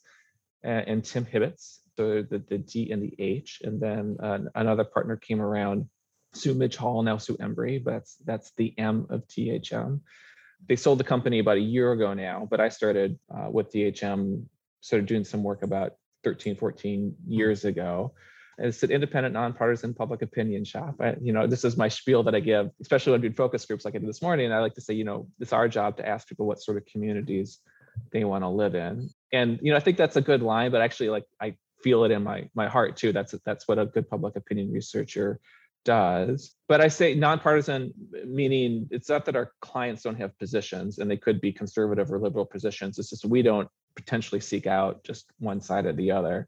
and, 0.63 0.87
and 0.87 1.03
Tim 1.03 1.25
Hibbitts, 1.25 1.79
so 1.95 2.23
the, 2.29 2.43
the 2.49 2.57
D 2.57 2.91
and 2.91 3.01
the 3.01 3.15
H. 3.19 3.61
And 3.63 3.79
then 3.79 4.17
uh, 4.21 4.39
another 4.55 4.83
partner 4.83 5.15
came 5.15 5.39
around, 5.39 5.87
Sue 6.37 6.55
Midghall, 6.55 7.03
now 7.03 7.17
Sue 7.17 7.37
Embry, 7.37 7.83
but 7.83 7.91
that's, 7.91 8.15
that's 8.25 8.51
the 8.57 8.73
M 8.77 9.07
of 9.09 9.27
DHM. 9.27 9.99
They 10.67 10.75
sold 10.75 10.99
the 10.99 11.03
company 11.03 11.39
about 11.39 11.57
a 11.57 11.61
year 11.61 11.91
ago 11.91 12.13
now, 12.13 12.47
but 12.49 12.59
I 12.59 12.69
started 12.69 13.19
uh, 13.33 13.49
with 13.49 13.71
DHM, 13.71 14.43
started 14.81 15.07
doing 15.07 15.23
some 15.23 15.43
work 15.43 15.63
about 15.63 15.93
13, 16.23 16.55
14 16.55 17.15
years 17.27 17.65
ago 17.65 18.13
it's 18.57 18.81
an 18.81 18.91
independent, 18.91 19.33
nonpartisan 19.33 19.93
public 19.93 20.21
opinion 20.21 20.65
shop. 20.65 20.95
I, 20.99 21.15
you 21.21 21.31
know, 21.31 21.45
this 21.45 21.63
is 21.63 21.77
my 21.77 21.87
spiel 21.87 22.23
that 22.23 22.33
I 22.33 22.39
give, 22.39 22.71
especially 22.81 23.11
when 23.11 23.21
I 23.21 23.27
do 23.27 23.33
focus 23.33 23.65
groups 23.65 23.85
like 23.85 23.95
I 23.95 23.99
did 23.99 24.09
this 24.09 24.21
morning. 24.21 24.51
I 24.51 24.59
like 24.59 24.73
to 24.75 24.81
say, 24.81 24.95
you 24.95 25.03
know, 25.03 25.27
it's 25.39 25.53
our 25.53 25.67
job 25.67 25.97
to 25.97 26.07
ask 26.07 26.27
people 26.27 26.47
what 26.47 26.61
sort 26.61 26.77
of 26.77 26.85
communities 26.85 27.59
they 28.11 28.23
want 28.23 28.43
to 28.43 28.49
live 28.49 28.73
in. 28.73 29.09
And 29.31 29.59
you 29.61 29.71
know, 29.71 29.77
I 29.77 29.79
think 29.79 29.97
that's 29.97 30.15
a 30.15 30.21
good 30.21 30.41
line, 30.41 30.71
but 30.71 30.81
actually, 30.81 31.09
like 31.09 31.25
I 31.39 31.55
feel 31.83 32.03
it 32.03 32.11
in 32.11 32.23
my 32.23 32.49
my 32.55 32.67
heart 32.67 32.97
too. 32.97 33.11
That's 33.11 33.35
that's 33.45 33.67
what 33.67 33.77
a 33.77 33.85
good 33.85 34.09
public 34.09 34.35
opinion 34.35 34.71
researcher 34.71 35.39
does. 35.87 36.53
But 36.67 36.81
I 36.81 36.89
say 36.89 37.15
nonpartisan, 37.15 37.93
meaning 38.25 38.87
it's 38.91 39.09
not 39.09 39.23
that 39.25 39.37
our 39.37 39.53
clients 39.61 40.03
don't 40.03 40.17
have 40.17 40.37
positions 40.37 40.99
and 40.99 41.09
they 41.09 41.17
could 41.17 41.39
be 41.39 41.53
conservative 41.53 42.11
or 42.11 42.19
liberal 42.19 42.45
positions. 42.45 42.99
It's 42.99 43.09
just 43.09 43.25
we 43.25 43.41
don't 43.41 43.69
potentially 43.95 44.41
seek 44.41 44.67
out 44.67 45.03
just 45.03 45.25
one 45.39 45.61
side 45.61 45.85
or 45.85 45.93
the 45.93 46.11
other 46.11 46.47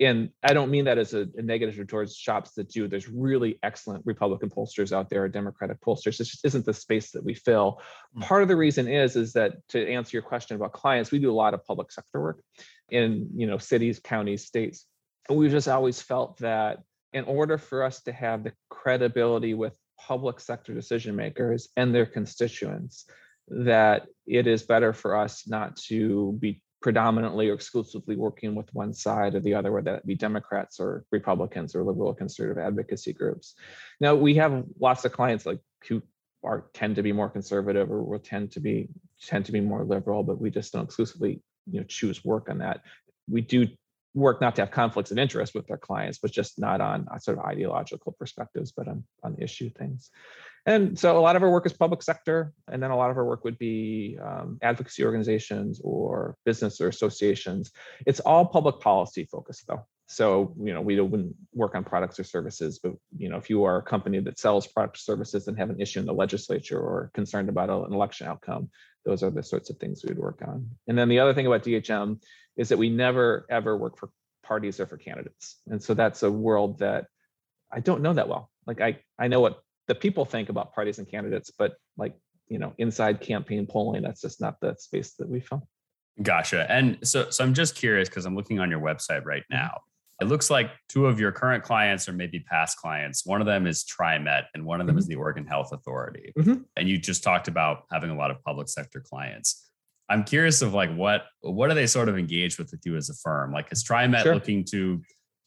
and 0.00 0.30
I 0.42 0.54
don't 0.54 0.70
mean 0.70 0.86
that 0.86 0.98
as 0.98 1.14
a, 1.14 1.28
a, 1.36 1.42
negative 1.42 1.86
towards 1.86 2.16
shops 2.16 2.52
that 2.54 2.68
do. 2.68 2.88
There's 2.88 3.08
really 3.08 3.58
excellent 3.62 4.04
Republican 4.04 4.50
pollsters 4.50 4.92
out 4.92 5.08
there, 5.08 5.22
or 5.22 5.28
Democratic 5.28 5.80
pollsters. 5.80 6.18
This 6.18 6.28
just 6.28 6.44
isn't 6.44 6.66
the 6.66 6.74
space 6.74 7.12
that 7.12 7.24
we 7.24 7.34
fill. 7.34 7.80
Mm. 8.16 8.22
Part 8.22 8.42
of 8.42 8.48
the 8.48 8.56
reason 8.56 8.88
is 8.88 9.14
is 9.14 9.32
that 9.34 9.56
to 9.68 9.88
answer 9.88 10.16
your 10.16 10.22
question 10.22 10.56
about 10.56 10.72
clients, 10.72 11.12
we 11.12 11.20
do 11.20 11.30
a 11.30 11.32
lot 11.32 11.54
of 11.54 11.64
public 11.64 11.92
sector 11.92 12.20
work 12.20 12.42
in 12.90 13.30
you 13.36 13.46
know 13.46 13.58
cities, 13.58 14.00
counties, 14.00 14.44
states, 14.44 14.86
and 15.28 15.38
we've 15.38 15.52
just 15.52 15.68
always 15.68 16.02
felt 16.02 16.38
that 16.38 16.78
in 17.14 17.24
order 17.24 17.56
for 17.56 17.84
us 17.84 18.02
to 18.02 18.12
have 18.12 18.44
the 18.44 18.52
credibility 18.68 19.54
with 19.54 19.78
public 19.98 20.40
sector 20.40 20.74
decision 20.74 21.14
makers 21.14 21.68
and 21.76 21.94
their 21.94 22.04
constituents, 22.04 23.06
that 23.48 24.06
it 24.26 24.46
is 24.46 24.64
better 24.64 24.92
for 24.92 25.16
us 25.16 25.46
not 25.46 25.76
to 25.76 26.32
be 26.40 26.60
predominantly 26.82 27.48
or 27.48 27.54
exclusively 27.54 28.16
working 28.16 28.54
with 28.54 28.68
one 28.74 28.92
side 28.92 29.34
or 29.34 29.40
the 29.40 29.54
other, 29.54 29.72
whether 29.72 29.92
that 29.92 30.06
be 30.06 30.14
Democrats 30.14 30.78
or 30.80 31.04
Republicans 31.12 31.74
or 31.74 31.82
liberal 31.82 32.12
conservative 32.12 32.62
advocacy 32.62 33.12
groups. 33.12 33.54
Now 34.00 34.14
we 34.16 34.34
have 34.34 34.64
lots 34.78 35.04
of 35.04 35.12
clients 35.12 35.46
like 35.46 35.60
who 35.88 36.02
are 36.42 36.66
tend 36.74 36.96
to 36.96 37.02
be 37.02 37.12
more 37.12 37.30
conservative 37.30 37.90
or 37.90 38.02
will 38.02 38.18
tend 38.18 38.52
to 38.52 38.60
be 38.60 38.88
tend 39.22 39.46
to 39.46 39.52
be 39.52 39.60
more 39.60 39.84
liberal, 39.84 40.22
but 40.24 40.40
we 40.40 40.50
just 40.50 40.72
don't 40.72 40.84
exclusively 40.84 41.40
you 41.70 41.80
know 41.80 41.86
choose 41.86 42.24
work 42.24 42.50
on 42.50 42.58
that. 42.58 42.82
We 43.30 43.40
do 43.40 43.68
work 44.14 44.40
not 44.40 44.54
to 44.56 44.62
have 44.62 44.70
conflicts 44.70 45.10
of 45.10 45.18
interest 45.18 45.54
with 45.54 45.66
their 45.66 45.76
clients, 45.76 46.18
but 46.18 46.30
just 46.30 46.58
not 46.58 46.80
on 46.80 47.06
sort 47.20 47.38
of 47.38 47.44
ideological 47.44 48.12
perspectives, 48.18 48.72
but 48.72 48.88
on 48.88 49.04
on 49.22 49.36
issue 49.38 49.70
things. 49.70 50.10
And 50.66 50.98
so 50.98 51.18
a 51.18 51.20
lot 51.20 51.36
of 51.36 51.42
our 51.42 51.50
work 51.50 51.66
is 51.66 51.74
public 51.74 52.02
sector, 52.02 52.54
and 52.68 52.82
then 52.82 52.90
a 52.90 52.96
lot 52.96 53.10
of 53.10 53.18
our 53.18 53.24
work 53.24 53.44
would 53.44 53.58
be 53.58 54.16
um, 54.22 54.58
advocacy 54.62 55.04
organizations 55.04 55.80
or 55.84 56.36
business 56.46 56.80
or 56.80 56.88
associations. 56.88 57.70
It's 58.06 58.20
all 58.20 58.46
public 58.46 58.80
policy 58.80 59.24
focused 59.30 59.66
though. 59.66 59.84
So 60.06 60.54
you 60.62 60.72
know 60.72 60.80
we 60.80 61.00
wouldn't 61.00 61.34
work 61.52 61.74
on 61.74 61.84
products 61.84 62.20
or 62.20 62.24
services, 62.24 62.78
but 62.82 62.92
you 63.16 63.28
know 63.28 63.36
if 63.36 63.50
you 63.50 63.64
are 63.64 63.78
a 63.78 63.82
company 63.82 64.20
that 64.20 64.38
sells 64.38 64.66
products 64.66 65.00
or 65.00 65.12
services 65.12 65.48
and 65.48 65.58
have 65.58 65.70
an 65.70 65.80
issue 65.80 66.00
in 66.00 66.06
the 66.06 66.14
legislature 66.14 66.78
or 66.78 67.10
concerned 67.14 67.48
about 67.48 67.70
an 67.70 67.92
election 67.92 68.26
outcome, 68.26 68.70
those 69.04 69.22
are 69.22 69.30
the 69.30 69.42
sorts 69.42 69.70
of 69.70 69.76
things 69.78 70.02
we'd 70.06 70.18
work 70.18 70.42
on. 70.46 70.68
And 70.88 70.96
then 70.96 71.08
the 71.08 71.20
other 71.20 71.34
thing 71.34 71.46
about 71.46 71.62
DHM 71.62 72.20
is 72.56 72.68
that 72.68 72.78
we 72.78 72.88
never 72.88 73.46
ever 73.50 73.76
work 73.76 73.98
for 73.98 74.10
parties 74.42 74.80
or 74.80 74.86
for 74.86 74.96
candidates, 74.96 75.60
and 75.66 75.82
so 75.82 75.94
that's 75.94 76.22
a 76.22 76.30
world 76.30 76.78
that 76.78 77.06
I 77.72 77.80
don't 77.80 78.02
know 78.02 78.12
that 78.12 78.28
well. 78.28 78.50
Like 78.66 78.80
I 78.80 78.98
I 79.18 79.28
know 79.28 79.40
what 79.40 79.60
the 79.86 79.94
people 79.94 80.24
think 80.24 80.48
about 80.48 80.74
parties 80.74 80.98
and 80.98 81.08
candidates, 81.08 81.50
but 81.50 81.74
like, 81.96 82.14
you 82.48 82.58
know, 82.58 82.72
inside 82.78 83.20
campaign 83.20 83.66
polling, 83.66 84.02
that's 84.02 84.20
just 84.20 84.40
not 84.40 84.60
the 84.60 84.74
space 84.78 85.14
that 85.18 85.28
we 85.28 85.40
found. 85.40 85.62
Gotcha. 86.22 86.70
And 86.70 86.98
so, 87.02 87.30
so 87.30 87.44
I'm 87.44 87.54
just 87.54 87.74
curious 87.74 88.08
because 88.08 88.24
I'm 88.24 88.36
looking 88.36 88.60
on 88.60 88.70
your 88.70 88.80
website 88.80 89.24
right 89.24 89.42
mm-hmm. 89.42 89.56
now. 89.56 89.80
It 90.20 90.26
looks 90.26 90.48
like 90.48 90.70
two 90.88 91.06
of 91.06 91.18
your 91.18 91.32
current 91.32 91.64
clients 91.64 92.08
or 92.08 92.12
maybe 92.12 92.38
past 92.38 92.78
clients. 92.78 93.26
One 93.26 93.40
of 93.40 93.46
them 93.46 93.66
is 93.66 93.84
TriMet 93.84 94.44
and 94.54 94.64
one 94.64 94.80
of 94.80 94.86
them 94.86 94.94
mm-hmm. 94.94 95.00
is 95.00 95.08
the 95.08 95.16
Oregon 95.16 95.44
Health 95.44 95.72
Authority. 95.72 96.32
Mm-hmm. 96.38 96.62
And 96.76 96.88
you 96.88 96.98
just 96.98 97.24
talked 97.24 97.48
about 97.48 97.82
having 97.90 98.10
a 98.10 98.16
lot 98.16 98.30
of 98.30 98.42
public 98.44 98.68
sector 98.68 99.00
clients. 99.00 99.70
I'm 100.08 100.24
curious 100.24 100.62
of 100.62 100.74
like 100.74 100.94
what 100.94 101.26
what 101.40 101.70
are 101.70 101.74
they 101.74 101.86
sort 101.86 102.08
of 102.08 102.18
engaged 102.18 102.58
with 102.58 102.70
with 102.70 102.82
you 102.84 102.96
as 102.96 103.08
a 103.10 103.14
firm? 103.14 103.52
Like 103.52 103.72
is 103.72 103.84
TriMet 103.84 104.22
sure. 104.22 104.34
looking 104.34 104.64
to 104.70 105.00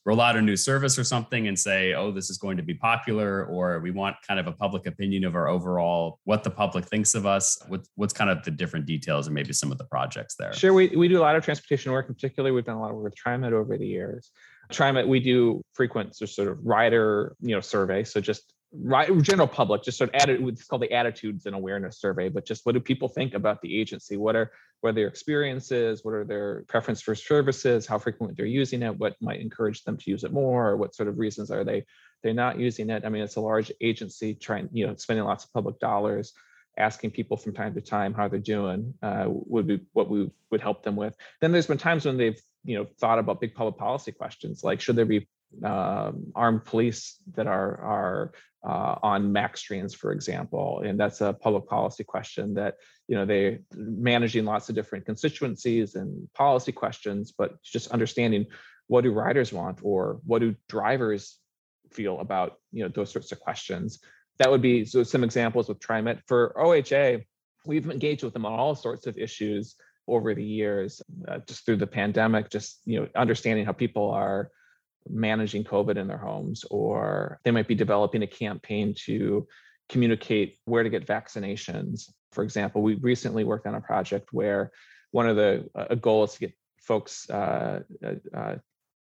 roll 0.07 0.21
out 0.21 0.37
a 0.37 0.41
new 0.41 0.55
service 0.55 0.97
or 0.97 1.03
something 1.03 1.49
and 1.49 1.59
say, 1.59 1.93
oh, 1.93 2.11
this 2.11 2.29
is 2.29 2.37
going 2.37 2.55
to 2.55 2.63
be 2.63 2.73
popular, 2.73 3.45
or 3.45 3.81
we 3.81 3.91
want 3.91 4.15
kind 4.25 4.39
of 4.39 4.47
a 4.47 4.53
public 4.53 4.87
opinion 4.87 5.25
of 5.25 5.35
our 5.35 5.49
overall, 5.49 6.17
what 6.23 6.45
the 6.45 6.49
public 6.49 6.85
thinks 6.85 7.13
of 7.13 7.25
us? 7.25 7.59
What, 7.67 7.85
what's 7.95 8.13
kind 8.13 8.29
of 8.29 8.41
the 8.43 8.51
different 8.51 8.85
details 8.85 9.27
and 9.27 9.35
maybe 9.35 9.51
some 9.51 9.69
of 9.69 9.77
the 9.77 9.83
projects 9.83 10.35
there? 10.39 10.53
Sure. 10.53 10.71
We, 10.71 10.87
we 10.95 11.09
do 11.09 11.17
a 11.17 11.19
lot 11.19 11.35
of 11.35 11.43
transportation 11.43 11.91
work, 11.91 12.07
in 12.07 12.15
particular. 12.15 12.53
We've 12.53 12.63
done 12.63 12.77
a 12.77 12.79
lot 12.79 12.91
of 12.91 12.95
work 12.95 13.03
with 13.03 13.15
TriMet 13.15 13.51
over 13.51 13.77
the 13.77 13.85
years. 13.85 14.31
TriMet, 14.71 15.05
we 15.05 15.19
do 15.19 15.61
frequent 15.73 16.15
sort 16.15 16.47
of 16.47 16.65
rider, 16.65 17.35
you 17.41 17.53
know, 17.53 17.59
survey. 17.59 18.05
So 18.05 18.21
just 18.21 18.53
right 18.73 19.09
general 19.21 19.47
public 19.47 19.81
just 19.81 19.97
sort 19.97 20.09
of 20.09 20.21
added 20.21 20.45
it's 20.45 20.65
called 20.65 20.81
the 20.81 20.91
attitudes 20.91 21.45
and 21.45 21.55
awareness 21.55 21.99
survey 21.99 22.27
but 22.27 22.45
just 22.45 22.65
what 22.65 22.73
do 22.73 22.81
people 22.81 23.07
think 23.07 23.33
about 23.33 23.61
the 23.61 23.79
agency? 23.79 24.17
What 24.17 24.35
are 24.35 24.51
what 24.81 24.89
are 24.89 24.93
their 24.93 25.07
experiences? 25.07 26.03
What 26.03 26.13
are 26.13 26.25
their 26.25 26.63
preference 26.67 27.01
for 27.01 27.15
services? 27.15 27.87
How 27.87 27.97
frequently 27.97 28.35
they're 28.35 28.45
using 28.45 28.83
it? 28.83 28.97
What 28.97 29.15
might 29.21 29.39
encourage 29.39 29.83
them 29.83 29.97
to 29.97 30.11
use 30.11 30.23
it 30.23 30.33
more? 30.33 30.69
Or 30.69 30.77
what 30.77 30.95
sort 30.95 31.09
of 31.09 31.17
reasons 31.17 31.49
are 31.49 31.63
they 31.63 31.85
they're 32.23 32.33
not 32.33 32.59
using 32.59 32.89
it? 32.89 33.05
I 33.05 33.09
mean 33.09 33.23
it's 33.23 33.37
a 33.37 33.41
large 33.41 33.71
agency 33.81 34.33
trying 34.33 34.69
you 34.73 34.85
know 34.85 34.95
spending 34.95 35.25
lots 35.25 35.45
of 35.45 35.53
public 35.53 35.79
dollars 35.79 36.33
asking 36.77 37.11
people 37.11 37.37
from 37.37 37.53
time 37.53 37.73
to 37.73 37.81
time 37.81 38.13
how 38.13 38.27
they're 38.27 38.39
doing 38.39 38.93
uh, 39.01 39.25
would 39.27 39.65
be 39.65 39.79
what 39.93 40.09
we 40.09 40.29
would 40.51 40.61
help 40.61 40.83
them 40.83 40.95
with. 40.95 41.15
Then 41.41 41.51
there's 41.51 41.65
been 41.67 41.79
times 41.79 42.05
when 42.05 42.17
they've 42.17 42.39
you 42.63 42.77
know 42.77 42.85
thought 42.99 43.17
about 43.17 43.39
big 43.39 43.55
public 43.55 43.77
policy 43.77 44.11
questions 44.11 44.63
like 44.63 44.81
should 44.81 44.95
there 44.95 45.05
be 45.05 45.27
um, 45.63 46.31
armed 46.35 46.65
police 46.65 47.17
that 47.35 47.47
are 47.47 47.79
are 47.81 48.31
uh, 48.67 48.95
on 49.01 49.31
MAX 49.31 49.61
trains, 49.61 49.93
for 49.93 50.11
example, 50.11 50.81
and 50.85 50.99
that's 50.99 51.21
a 51.21 51.33
public 51.33 51.67
policy 51.67 52.03
question 52.03 52.53
that 52.55 52.75
you 53.07 53.15
know 53.15 53.25
they 53.25 53.59
managing 53.75 54.45
lots 54.45 54.69
of 54.69 54.75
different 54.75 55.05
constituencies 55.05 55.95
and 55.95 56.27
policy 56.33 56.71
questions, 56.71 57.33
but 57.37 57.61
just 57.63 57.91
understanding 57.91 58.45
what 58.87 59.03
do 59.03 59.11
riders 59.11 59.53
want 59.53 59.79
or 59.83 60.19
what 60.25 60.39
do 60.39 60.55
drivers 60.67 61.37
feel 61.91 62.19
about 62.19 62.57
you 62.71 62.83
know 62.83 62.89
those 62.89 63.11
sorts 63.11 63.31
of 63.31 63.39
questions. 63.39 63.99
That 64.39 64.51
would 64.51 64.61
be 64.61 64.85
so 64.85 65.03
some 65.03 65.23
examples 65.23 65.67
with 65.67 65.79
TriMet 65.79 66.21
for 66.27 66.53
OHA. 66.57 67.23
We've 67.65 67.89
engaged 67.89 68.23
with 68.23 68.33
them 68.33 68.45
on 68.45 68.53
all 68.53 68.75
sorts 68.75 69.07
of 69.07 69.17
issues 69.17 69.75
over 70.07 70.33
the 70.33 70.43
years, 70.43 71.01
uh, 71.27 71.39
just 71.47 71.65
through 71.65 71.77
the 71.77 71.87
pandemic, 71.87 72.49
just 72.49 72.81
you 72.85 72.99
know 72.99 73.07
understanding 73.15 73.65
how 73.65 73.73
people 73.73 74.09
are 74.11 74.51
managing 75.09 75.63
COVID 75.63 75.97
in 75.97 76.07
their 76.07 76.17
homes, 76.17 76.63
or 76.69 77.39
they 77.43 77.51
might 77.51 77.67
be 77.67 77.75
developing 77.75 78.23
a 78.23 78.27
campaign 78.27 78.93
to 79.05 79.47
communicate 79.89 80.57
where 80.65 80.83
to 80.83 80.89
get 80.89 81.07
vaccinations. 81.07 82.09
For 82.31 82.43
example, 82.43 82.81
we 82.81 82.95
recently 82.95 83.43
worked 83.43 83.67
on 83.67 83.75
a 83.75 83.81
project 83.81 84.29
where 84.31 84.71
one 85.11 85.27
of 85.27 85.35
the 85.35 85.69
a 85.75 85.95
goal 85.95 86.23
is 86.23 86.33
to 86.33 86.39
get 86.39 86.53
folks 86.79 87.29
uh, 87.29 87.81
uh, 88.05 88.37
uh 88.37 88.55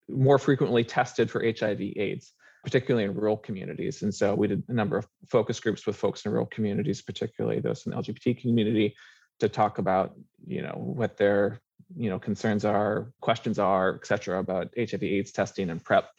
more 0.09 0.37
frequently 0.37 0.83
tested 0.83 1.31
for 1.31 1.41
HIV/AIDS, 1.43 2.33
particularly 2.63 3.05
in 3.05 3.15
rural 3.15 3.37
communities. 3.37 4.03
And 4.03 4.13
so 4.13 4.35
we 4.35 4.47
did 4.47 4.63
a 4.67 4.73
number 4.73 4.97
of 4.97 5.07
focus 5.29 5.59
groups 5.59 5.87
with 5.87 5.95
folks 5.95 6.25
in 6.25 6.31
rural 6.31 6.47
communities, 6.47 7.01
particularly 7.01 7.61
those 7.61 7.85
in 7.85 7.91
the 7.91 7.97
LGBT 7.97 8.41
community, 8.41 8.95
to 9.39 9.47
talk 9.49 9.77
about 9.77 10.13
you 10.45 10.61
know 10.61 10.75
what 10.75 11.17
their 11.17 11.61
you 11.95 12.09
know 12.09 12.19
concerns 12.19 12.65
are 12.65 13.11
questions 13.21 13.59
are 13.59 13.95
et 13.95 14.05
cetera 14.05 14.39
about 14.39 14.69
hiv 14.77 15.03
aids 15.03 15.31
testing 15.31 15.69
and 15.69 15.83
prep. 15.83 16.09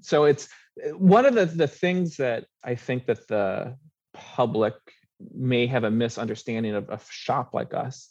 So 0.00 0.24
it's 0.24 0.48
one 0.94 1.26
of 1.26 1.34
the, 1.34 1.46
the 1.46 1.68
things 1.68 2.16
that 2.16 2.46
i 2.64 2.74
think 2.74 3.06
that 3.06 3.28
the 3.28 3.76
public 4.14 4.74
may 5.34 5.66
have 5.66 5.84
a 5.84 5.90
misunderstanding 5.90 6.74
of 6.74 6.88
a 6.88 7.00
shop 7.08 7.50
like 7.52 7.74
us 7.74 8.10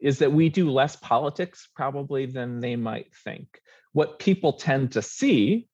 is 0.00 0.18
that 0.18 0.32
we 0.32 0.48
do 0.48 0.70
less 0.70 0.96
politics 0.96 1.68
probably 1.74 2.26
than 2.26 2.60
they 2.60 2.76
might 2.76 3.12
think. 3.24 3.60
What 3.92 4.18
people 4.18 4.52
tend 4.52 4.92
to 4.92 5.02
see 5.02 5.68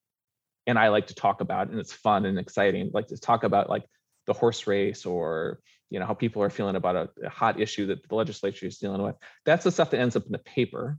and 0.66 0.78
i 0.78 0.88
like 0.88 1.08
to 1.08 1.14
talk 1.14 1.40
about 1.40 1.68
and 1.68 1.78
it's 1.78 1.92
fun 1.92 2.26
and 2.26 2.38
exciting 2.38 2.90
like 2.92 3.08
to 3.08 3.18
talk 3.18 3.44
about 3.44 3.68
like 3.68 3.84
the 4.26 4.32
horse 4.32 4.66
race 4.66 5.06
or 5.06 5.60
you 5.90 5.98
know 5.98 6.06
how 6.06 6.14
people 6.14 6.42
are 6.42 6.50
feeling 6.50 6.76
about 6.76 6.96
a, 6.96 7.26
a, 7.26 7.28
hot 7.28 7.60
issue 7.60 7.86
that 7.86 8.08
the 8.08 8.14
legislature 8.14 8.66
is 8.66 8.78
dealing 8.78 9.02
with. 9.02 9.16
That's 9.44 9.64
the 9.64 9.72
stuff 9.72 9.90
that 9.90 10.00
ends 10.00 10.16
up 10.16 10.26
in 10.26 10.32
the 10.32 10.38
paper. 10.38 10.98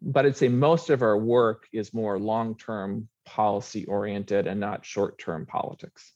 But 0.00 0.26
i'd 0.26 0.36
say 0.36 0.48
most 0.48 0.90
of 0.90 1.02
our 1.02 1.16
work 1.16 1.66
is 1.72 1.94
more 1.94 2.18
long-term 2.18 3.08
policy 3.24 3.84
oriented 3.84 4.46
and 4.46 4.58
not 4.58 4.84
short-term 4.84 5.46
politics 5.46 6.12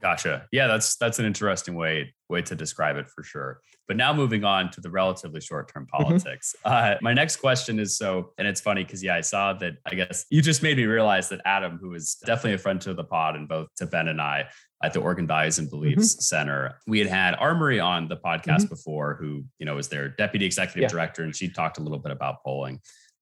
gotcha 0.00 0.46
yeah 0.52 0.66
that's 0.66 0.96
that's 0.96 1.18
an 1.18 1.24
interesting 1.24 1.74
way 1.74 2.14
way 2.28 2.42
to 2.42 2.54
describe 2.54 2.96
it 2.96 3.08
for 3.08 3.22
sure 3.22 3.60
but 3.88 3.96
now 3.96 4.12
moving 4.12 4.44
on 4.44 4.70
to 4.70 4.80
the 4.80 4.90
relatively 4.90 5.40
short-term 5.40 5.84
mm-hmm. 5.84 6.04
politics 6.04 6.54
mm-hmm. 6.64 6.94
uh, 6.94 6.96
my 7.02 7.12
next 7.12 7.36
question 7.36 7.78
is 7.78 7.96
so 7.96 8.32
and 8.38 8.46
it's 8.46 8.60
funny 8.60 8.84
because 8.84 9.02
yeah 9.02 9.14
i 9.14 9.20
saw 9.20 9.52
that 9.52 9.74
i 9.86 9.94
guess 9.94 10.26
you 10.30 10.40
just 10.42 10.62
made 10.62 10.76
me 10.76 10.84
realize 10.84 11.28
that 11.28 11.40
adam 11.44 11.78
who 11.80 11.94
is 11.94 12.16
definitely 12.24 12.54
a 12.54 12.58
friend 12.58 12.80
to 12.80 12.94
the 12.94 13.04
pod 13.04 13.36
and 13.36 13.48
both 13.48 13.68
to 13.76 13.86
ben 13.86 14.08
and 14.08 14.20
i 14.20 14.46
at 14.82 14.94
the 14.94 15.00
Oregon 15.00 15.26
Values 15.26 15.58
and 15.58 15.68
Beliefs 15.68 16.14
mm-hmm. 16.14 16.20
Center. 16.20 16.78
We 16.86 17.00
had 17.00 17.08
had 17.08 17.34
Amaury 17.34 17.84
on 17.84 18.08
the 18.08 18.16
podcast 18.16 18.60
mm-hmm. 18.60 18.68
before, 18.68 19.16
who 19.20 19.44
you 19.58 19.66
know 19.66 19.74
was 19.74 19.88
their 19.88 20.08
deputy 20.08 20.46
executive 20.46 20.82
yeah. 20.82 20.88
director, 20.88 21.22
and 21.22 21.36
she 21.36 21.48
talked 21.48 21.78
a 21.78 21.82
little 21.82 21.98
bit 21.98 22.12
about 22.12 22.42
polling. 22.42 22.80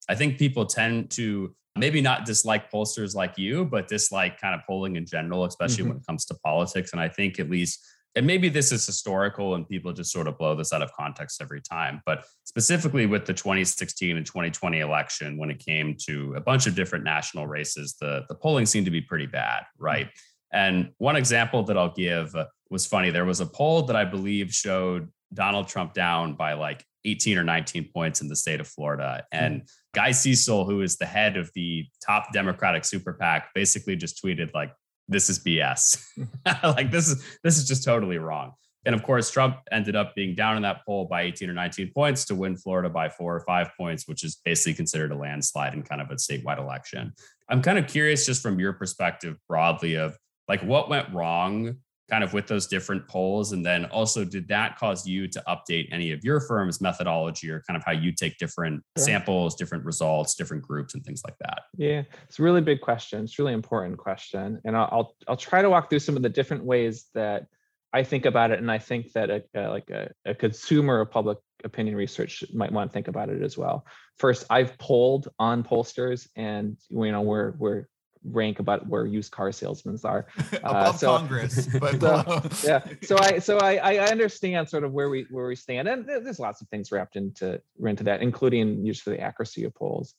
I 0.08 0.14
think 0.14 0.38
people 0.38 0.66
tend 0.66 1.10
to 1.12 1.54
maybe 1.78 2.00
not 2.00 2.24
dislike 2.24 2.70
pollsters 2.70 3.14
like 3.14 3.38
you, 3.38 3.64
but 3.64 3.88
dislike 3.88 4.40
kind 4.40 4.54
of 4.54 4.60
polling 4.66 4.96
in 4.96 5.06
general, 5.06 5.44
especially 5.44 5.84
mm-hmm. 5.84 5.88
when 5.88 5.98
it 5.98 6.06
comes 6.06 6.24
to 6.26 6.34
politics. 6.44 6.92
And 6.92 7.00
I 7.00 7.08
think 7.08 7.38
at 7.38 7.50
least, 7.50 7.84
and 8.14 8.26
maybe 8.26 8.48
this 8.48 8.72
is 8.72 8.84
historical 8.84 9.54
and 9.54 9.68
people 9.68 9.92
just 9.92 10.12
sort 10.12 10.26
of 10.26 10.38
blow 10.38 10.54
this 10.54 10.72
out 10.72 10.82
of 10.82 10.92
context 10.92 11.40
every 11.40 11.60
time, 11.60 12.00
but 12.04 12.24
specifically 12.44 13.06
with 13.06 13.26
the 13.26 13.34
2016 13.34 14.16
and 14.16 14.26
2020 14.26 14.80
election, 14.80 15.38
when 15.38 15.50
it 15.50 15.58
came 15.58 15.96
to 16.06 16.34
a 16.34 16.40
bunch 16.40 16.66
of 16.66 16.74
different 16.74 17.04
national 17.04 17.46
races, 17.46 17.96
the, 18.00 18.24
the 18.28 18.34
polling 18.34 18.66
seemed 18.66 18.86
to 18.86 18.90
be 18.90 19.00
pretty 19.00 19.26
bad, 19.26 19.64
right? 19.78 20.08
And 20.52 20.92
one 20.98 21.16
example 21.16 21.62
that 21.64 21.76
I'll 21.76 21.94
give 21.94 22.34
was 22.70 22.86
funny. 22.86 23.10
There 23.10 23.24
was 23.24 23.40
a 23.40 23.46
poll 23.46 23.82
that 23.82 23.96
I 23.96 24.04
believe 24.04 24.52
showed 24.52 25.08
Donald 25.32 25.68
Trump 25.68 25.92
down 25.92 26.34
by 26.34 26.54
like 26.54 26.84
18 27.04 27.38
or 27.38 27.44
19 27.44 27.90
points 27.92 28.20
in 28.20 28.28
the 28.28 28.36
state 28.36 28.60
of 28.60 28.68
Florida. 28.68 29.24
And 29.32 29.62
mm. 29.62 29.70
Guy 29.94 30.10
Cecil, 30.12 30.64
who 30.64 30.82
is 30.82 30.96
the 30.96 31.06
head 31.06 31.36
of 31.36 31.50
the 31.54 31.86
top 32.04 32.32
Democratic 32.32 32.84
super 32.84 33.12
PAC, 33.12 33.50
basically 33.54 33.96
just 33.96 34.22
tweeted 34.22 34.52
like, 34.54 34.72
this 35.08 35.30
is 35.30 35.38
BS. 35.38 36.04
like 36.62 36.90
this 36.90 37.08
is 37.08 37.24
this 37.42 37.56
is 37.56 37.66
just 37.66 37.84
totally 37.84 38.18
wrong. 38.18 38.52
And 38.84 38.94
of 38.94 39.02
course, 39.02 39.30
Trump 39.30 39.56
ended 39.72 39.96
up 39.96 40.14
being 40.14 40.34
down 40.34 40.56
in 40.56 40.62
that 40.62 40.84
poll 40.86 41.06
by 41.06 41.22
18 41.22 41.50
or 41.50 41.52
19 41.52 41.92
points 41.94 42.24
to 42.26 42.34
win 42.34 42.56
Florida 42.56 42.88
by 42.88 43.08
four 43.08 43.34
or 43.34 43.40
five 43.40 43.70
points, 43.76 44.06
which 44.06 44.22
is 44.24 44.36
basically 44.44 44.74
considered 44.74 45.12
a 45.12 45.16
landslide 45.16 45.74
in 45.74 45.82
kind 45.82 46.00
of 46.00 46.10
a 46.10 46.14
statewide 46.14 46.58
election. 46.58 47.12
I'm 47.48 47.60
kind 47.60 47.78
of 47.78 47.86
curious, 47.86 48.24
just 48.24 48.42
from 48.42 48.60
your 48.60 48.72
perspective 48.72 49.36
broadly, 49.48 49.96
of 49.96 50.16
like 50.48 50.62
what 50.62 50.88
went 50.88 51.12
wrong 51.12 51.76
kind 52.10 52.24
of 52.24 52.32
with 52.32 52.46
those 52.46 52.66
different 52.66 53.06
polls? 53.08 53.52
And 53.52 53.64
then 53.64 53.84
also, 53.86 54.24
did 54.24 54.48
that 54.48 54.78
cause 54.78 55.06
you 55.06 55.28
to 55.28 55.42
update 55.46 55.88
any 55.92 56.12
of 56.12 56.24
your 56.24 56.40
firm's 56.40 56.80
methodology 56.80 57.50
or 57.50 57.62
kind 57.66 57.76
of 57.76 57.84
how 57.84 57.92
you 57.92 58.12
take 58.12 58.38
different 58.38 58.82
sure. 58.96 59.04
samples, 59.04 59.54
different 59.54 59.84
results, 59.84 60.34
different 60.34 60.62
groups, 60.62 60.94
and 60.94 61.04
things 61.04 61.22
like 61.24 61.36
that? 61.40 61.62
Yeah, 61.76 62.02
it's 62.24 62.38
a 62.38 62.42
really 62.42 62.60
big 62.60 62.80
question. 62.80 63.24
It's 63.24 63.38
a 63.38 63.42
really 63.42 63.54
important 63.54 63.98
question, 63.98 64.60
and 64.64 64.76
I'll 64.76 64.88
I'll, 64.90 65.14
I'll 65.28 65.36
try 65.36 65.62
to 65.62 65.70
walk 65.70 65.90
through 65.90 66.00
some 66.00 66.16
of 66.16 66.22
the 66.22 66.28
different 66.28 66.64
ways 66.64 67.06
that 67.14 67.46
I 67.92 68.02
think 68.02 68.26
about 68.26 68.50
it, 68.50 68.58
and 68.58 68.70
I 68.70 68.78
think 68.78 69.12
that 69.12 69.30
a, 69.30 69.42
a 69.54 69.68
like 69.68 69.90
a, 69.90 70.10
a 70.24 70.34
consumer 70.34 71.00
of 71.00 71.10
public 71.10 71.38
opinion 71.64 71.96
research 71.96 72.44
might 72.52 72.72
want 72.72 72.90
to 72.90 72.92
think 72.92 73.08
about 73.08 73.30
it 73.30 73.42
as 73.42 73.56
well. 73.56 73.86
First, 74.18 74.46
I've 74.50 74.76
polled 74.78 75.28
on 75.38 75.62
pollsters, 75.62 76.28
and 76.36 76.76
you 76.90 77.12
know 77.12 77.22
we're 77.22 77.52
we're 77.52 77.86
rank 78.24 78.58
about 78.58 78.86
where 78.86 79.06
used 79.06 79.32
car 79.32 79.52
salesmen 79.52 79.98
are 80.04 80.26
above 80.52 80.64
uh, 80.64 80.92
so, 80.92 81.16
Congress. 81.18 81.66
But 81.66 82.00
so, 82.54 82.68
yeah, 82.68 82.84
so 83.02 83.18
I 83.18 83.38
so 83.38 83.58
I 83.58 83.76
I 83.76 83.98
understand 84.10 84.68
sort 84.68 84.84
of 84.84 84.92
where 84.92 85.08
we 85.08 85.26
where 85.30 85.46
we 85.46 85.56
stand, 85.56 85.88
and 85.88 86.06
there's 86.06 86.38
lots 86.38 86.60
of 86.60 86.68
things 86.68 86.92
wrapped 86.92 87.16
into 87.16 87.60
into 87.84 88.04
that, 88.04 88.22
including 88.22 88.84
usually 88.84 89.16
the 89.16 89.22
accuracy 89.22 89.64
of 89.64 89.74
polls. 89.74 90.14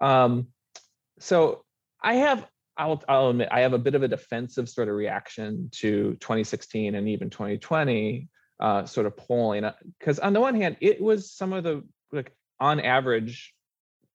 Um, 0.00 0.48
so 1.18 1.64
I 2.02 2.14
have 2.14 2.46
I'll, 2.76 3.02
I'll 3.08 3.30
admit 3.30 3.48
I 3.50 3.60
have 3.60 3.72
a 3.72 3.78
bit 3.78 3.94
of 3.94 4.02
a 4.02 4.08
defensive 4.08 4.68
sort 4.68 4.88
of 4.88 4.94
reaction 4.94 5.70
to 5.76 6.16
2016 6.20 6.94
and 6.94 7.08
even 7.08 7.30
2020 7.30 8.28
uh, 8.60 8.84
sort 8.84 9.06
of 9.06 9.16
polling 9.16 9.70
because 9.98 10.18
on 10.18 10.32
the 10.32 10.40
one 10.40 10.54
hand 10.54 10.76
it 10.80 11.00
was 11.00 11.30
some 11.30 11.52
of 11.52 11.64
the 11.64 11.82
like 12.12 12.32
on 12.60 12.80
average 12.80 13.54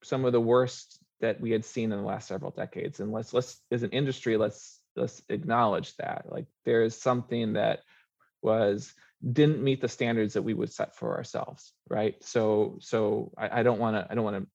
some 0.03 0.25
of 0.25 0.31
the 0.31 0.41
worst 0.41 1.00
that 1.21 1.39
we 1.39 1.51
had 1.51 1.65
seen 1.65 1.91
in 1.91 1.99
the 1.99 2.05
last 2.05 2.27
several 2.27 2.51
decades. 2.51 2.99
And 2.99 3.11
let's 3.11 3.33
let's 3.33 3.59
as 3.71 3.83
an 3.83 3.91
industry 3.91 4.37
let's 4.37 4.79
let's 4.95 5.21
acknowledge 5.29 5.95
that. 5.97 6.25
Like 6.29 6.45
there 6.65 6.83
is 6.83 6.99
something 6.99 7.53
that 7.53 7.79
was 8.41 8.93
didn't 9.31 9.63
meet 9.63 9.81
the 9.81 9.87
standards 9.87 10.33
that 10.33 10.41
we 10.41 10.53
would 10.53 10.71
set 10.71 10.95
for 10.95 11.15
ourselves 11.15 11.73
right? 11.89 12.15
So 12.23 12.77
so 12.79 13.31
i, 13.37 13.61
don't 13.63 13.79
want 13.79 13.95
to 13.95 14.07
i 14.09 14.15
don't 14.15 14.23
want 14.23 14.43
to 14.43 14.49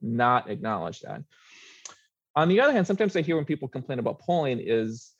not 0.00 0.50
acknowledge 0.50 1.00
that. 1.00 1.22
On 2.36 2.48
the 2.48 2.60
other 2.60 2.72
hand 2.72 2.86
sometimes 2.86 3.16
i 3.16 3.22
hear 3.22 3.36
when 3.36 3.44
people 3.44 3.68
complain 3.68 3.98
about 3.98 4.20
polling 4.20 4.60
is 4.62 5.12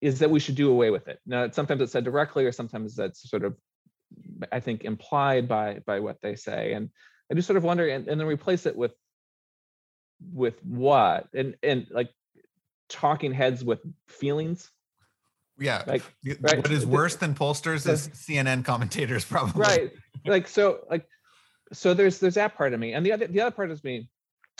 is 0.00 0.18
that 0.18 0.30
we 0.30 0.40
should 0.40 0.56
do 0.56 0.70
away 0.70 0.90
with 0.90 1.08
it. 1.08 1.20
Now 1.24 1.48
sometimes 1.50 1.80
it's 1.80 1.92
said 1.92 2.04
directly 2.04 2.44
or 2.44 2.52
sometimes 2.52 2.94
that's 2.94 3.28
sort 3.28 3.44
of 3.44 3.56
i 4.52 4.60
think 4.60 4.84
implied 4.84 5.48
by 5.48 5.80
by 5.86 6.00
what 6.00 6.18
they 6.20 6.36
say. 6.36 6.72
And 6.72 6.90
i 7.30 7.34
just 7.34 7.46
sort 7.46 7.56
of 7.56 7.64
wonder 7.64 7.88
and, 7.88 8.08
and 8.08 8.20
then 8.20 8.26
replace 8.26 8.66
it 8.66 8.76
with 8.76 8.92
with 10.32 10.62
what? 10.64 11.28
And 11.34 11.56
and 11.62 11.86
like 11.90 12.10
talking 12.88 13.32
heads 13.32 13.64
with 13.64 13.80
feelings? 14.08 14.70
Yeah 15.58 15.84
like 15.86 16.02
right? 16.40 16.56
what 16.56 16.70
is 16.72 16.84
worse 16.84 17.14
than 17.14 17.32
pollsters 17.32 17.88
is 17.88 18.08
cnn 18.08 18.64
commentators 18.64 19.24
probably. 19.30 19.60
Right 19.60 19.92
like 20.26 20.48
so 20.48 20.80
like 20.90 21.06
so 21.72 21.94
there's 21.94 22.18
there's 22.18 22.34
that 22.34 22.56
part 22.56 22.74
of 22.74 22.80
me. 22.80 22.92
And 22.92 23.04
the 23.04 23.12
other 23.12 23.26
the 23.26 23.40
other 23.40 23.50
part 23.50 23.70
is 23.70 23.82
me 23.84 24.08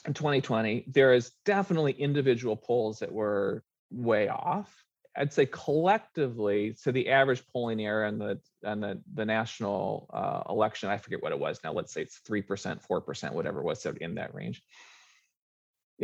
in 0.06 0.14
2020 0.14 0.84
there 0.88 1.14
is 1.14 1.32
definitely 1.44 1.92
individual 1.92 2.56
polls 2.56 2.98
that 3.00 3.12
were 3.12 3.64
way 3.90 4.28
off. 4.28 4.84
I'd 5.16 5.32
say 5.32 5.46
collectively 5.46 6.74
so 6.76 6.90
the 6.90 7.08
average 7.08 7.42
polling 7.52 7.80
error 7.80 8.06
in 8.06 8.18
the 8.18 8.40
and 8.62 8.82
the 8.82 9.00
the 9.14 9.24
national 9.24 10.10
uh, 10.12 10.42
election 10.48 10.90
i 10.90 10.96
forget 10.96 11.22
what 11.22 11.30
it 11.30 11.38
was 11.38 11.60
now 11.62 11.72
let's 11.72 11.92
say 11.92 12.02
it's 12.02 12.20
3% 12.28 12.44
4% 12.84 13.32
whatever 13.32 13.60
it 13.60 13.64
was 13.64 13.80
so 13.80 13.94
in 14.00 14.16
that 14.16 14.34
range 14.34 14.62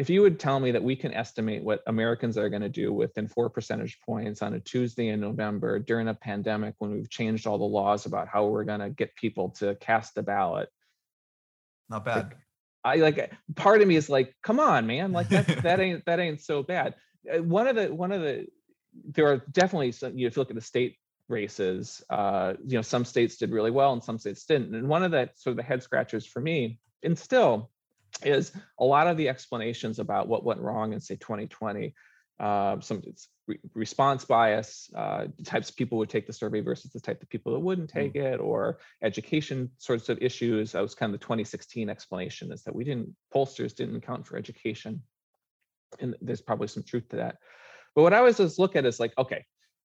if 0.00 0.08
you 0.08 0.22
would 0.22 0.40
tell 0.40 0.58
me 0.58 0.70
that 0.70 0.82
we 0.82 0.96
can 0.96 1.12
estimate 1.12 1.62
what 1.62 1.82
Americans 1.86 2.38
are 2.38 2.48
going 2.48 2.62
to 2.62 2.70
do 2.70 2.90
within 2.90 3.28
four 3.28 3.50
percentage 3.50 4.00
points 4.00 4.40
on 4.40 4.54
a 4.54 4.60
Tuesday 4.60 5.08
in 5.08 5.20
November 5.20 5.78
during 5.78 6.08
a 6.08 6.14
pandemic 6.14 6.74
when 6.78 6.90
we've 6.90 7.10
changed 7.10 7.46
all 7.46 7.58
the 7.58 7.64
laws 7.64 8.06
about 8.06 8.26
how 8.26 8.46
we're 8.46 8.64
going 8.64 8.80
to 8.80 8.88
get 8.88 9.14
people 9.14 9.50
to 9.50 9.74
cast 9.74 10.16
a 10.16 10.22
ballot. 10.22 10.70
Not 11.90 12.06
bad. 12.06 12.16
Like, 12.16 12.36
I 12.82 12.96
like 12.96 13.32
part 13.56 13.82
of 13.82 13.88
me 13.88 13.94
is 13.94 14.08
like, 14.08 14.34
come 14.42 14.58
on, 14.58 14.86
man, 14.86 15.12
like 15.12 15.28
that 15.28 15.46
that 15.64 15.80
ain't 15.80 16.02
that 16.06 16.18
ain't 16.18 16.40
so 16.40 16.62
bad. 16.62 16.94
Uh, 17.30 17.42
one 17.42 17.66
of 17.66 17.76
the 17.76 17.94
one 17.94 18.10
of 18.10 18.22
the 18.22 18.46
there 19.04 19.26
are 19.26 19.44
definitely 19.52 19.92
some, 19.92 20.16
you 20.16 20.24
know, 20.24 20.28
if 20.28 20.36
you 20.36 20.40
look 20.40 20.50
at 20.50 20.56
the 20.56 20.62
state 20.62 20.96
races, 21.28 22.02
uh, 22.08 22.54
you 22.66 22.76
know, 22.76 22.82
some 22.82 23.04
states 23.04 23.36
did 23.36 23.50
really 23.50 23.70
well 23.70 23.92
and 23.92 24.02
some 24.02 24.18
states 24.18 24.46
didn't. 24.46 24.74
And 24.74 24.88
one 24.88 25.02
of 25.02 25.10
the 25.10 25.28
sort 25.34 25.52
of 25.52 25.58
the 25.58 25.62
head 25.62 25.82
scratchers 25.82 26.24
for 26.24 26.40
me, 26.40 26.78
and 27.02 27.18
still 27.18 27.70
is 28.24 28.52
a 28.78 28.84
lot 28.84 29.06
of 29.06 29.16
the 29.16 29.28
explanations 29.28 29.98
about 29.98 30.28
what 30.28 30.44
went 30.44 30.60
wrong 30.60 30.92
in 30.92 31.00
say 31.00 31.16
2020 31.16 31.94
uh, 32.40 32.80
some 32.80 33.02
re- 33.46 33.58
response 33.74 34.24
bias 34.24 34.90
uh, 34.96 35.26
the 35.36 35.44
types 35.44 35.68
of 35.68 35.76
people 35.76 35.98
would 35.98 36.08
take 36.08 36.26
the 36.26 36.32
survey 36.32 36.60
versus 36.60 36.90
the 36.90 37.00
type 37.00 37.22
of 37.22 37.28
people 37.28 37.52
that 37.52 37.58
wouldn't 37.58 37.90
take 37.90 38.14
mm. 38.14 38.22
it 38.22 38.40
or 38.40 38.78
education 39.02 39.70
sorts 39.76 40.08
of 40.08 40.16
issues. 40.22 40.72
That 40.72 40.80
was 40.80 40.94
kind 40.94 41.12
of 41.12 41.20
the 41.20 41.24
2016 41.24 41.90
explanation 41.90 42.50
is 42.50 42.62
that 42.62 42.74
we 42.74 42.82
didn't 42.82 43.14
pollsters 43.34 43.74
didn't 43.74 43.96
account 43.96 44.26
for 44.26 44.38
education. 44.38 45.02
And 46.00 46.16
there's 46.22 46.40
probably 46.40 46.68
some 46.68 46.82
truth 46.82 47.10
to 47.10 47.16
that. 47.16 47.36
But 47.94 48.02
what 48.02 48.14
i 48.14 48.18
always 48.18 48.58
look 48.58 48.76
at 48.76 48.86
is 48.86 49.00
like 49.00 49.12
okay 49.18 49.44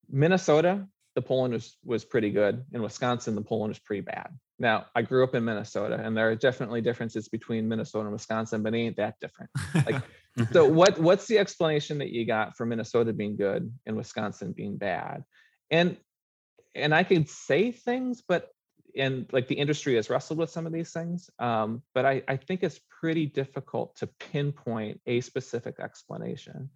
minnesota 0.10 0.88
the 1.16 1.22
polling 1.22 1.52
was 1.52 1.78
was 1.84 2.06
pretty 2.06 2.30
good 2.30 2.64
in 2.74 2.82
wisconsin 2.82 3.36
the 3.36 3.42
polling 3.42 3.70
was 3.70 3.80
pretty 3.80 4.02
bad 4.02 4.30
now, 4.58 4.86
I 4.96 5.02
grew 5.02 5.24
up 5.24 5.36
in 5.36 5.44
Minnesota, 5.44 6.00
and 6.02 6.16
there 6.16 6.30
are 6.30 6.36
definitely 6.36 6.80
differences 6.80 7.28
between 7.28 7.68
Minnesota 7.68 8.06
and 8.06 8.14
Wisconsin, 8.14 8.64
but 8.64 8.74
it 8.74 8.78
ain't 8.78 8.96
that 8.98 9.20
different. 9.20 9.52
Like, 9.86 10.02
so 10.54 10.66
what 10.66 10.98
what's 10.98 11.28
the 11.28 11.38
explanation 11.40 11.98
that 11.98 12.10
you 12.10 12.26
got 12.26 12.56
for 12.56 12.66
Minnesota 12.66 13.12
being 13.12 13.36
good 13.36 13.72
and 13.86 13.98
Wisconsin 13.98 14.54
being 14.54 14.78
bad? 14.78 15.26
And 15.70 15.98
and 16.74 16.96
I 16.96 17.04
could 17.04 17.30
say 17.30 17.72
things, 17.72 18.24
but 18.26 18.48
and 18.98 19.28
like 19.34 19.50
the 19.50 19.56
industry 19.56 19.96
has 19.96 20.10
wrestled 20.10 20.40
with 20.40 20.50
some 20.50 20.66
of 20.66 20.72
these 20.72 20.94
things, 20.94 21.30
um, 21.38 21.84
but 21.94 22.06
I, 22.06 22.24
I 22.30 22.38
think 22.38 22.64
it's 22.64 22.80
pretty 23.02 23.26
difficult 23.26 23.98
to 23.98 24.08
pinpoint 24.08 25.02
a 25.06 25.20
specific 25.20 25.82
explanation. 25.82 26.70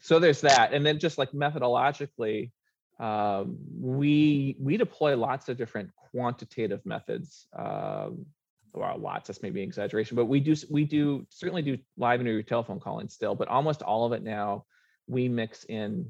So 0.00 0.18
there's 0.18 0.40
that, 0.40 0.72
and 0.72 0.84
then 0.84 0.98
just 0.98 1.18
like 1.18 1.32
methodologically, 1.32 2.52
um, 2.98 3.58
we 3.80 4.56
we 4.58 4.76
deploy 4.76 5.16
lots 5.16 5.48
of 5.48 5.56
different 5.56 5.90
quantitative 5.94 6.84
methods. 6.84 7.46
Um, 7.56 8.26
well, 8.74 8.98
lots. 8.98 9.28
That's 9.28 9.42
maybe 9.42 9.62
an 9.62 9.68
exaggeration, 9.68 10.16
but 10.16 10.26
we 10.26 10.40
do 10.40 10.54
we 10.70 10.84
do 10.84 11.26
certainly 11.30 11.62
do 11.62 11.78
live 11.96 12.20
interview 12.20 12.42
telephone 12.42 12.80
calling 12.80 13.08
still, 13.08 13.34
but 13.34 13.48
almost 13.48 13.82
all 13.82 14.06
of 14.06 14.12
it 14.12 14.22
now 14.22 14.64
we 15.06 15.28
mix 15.28 15.64
in 15.64 16.08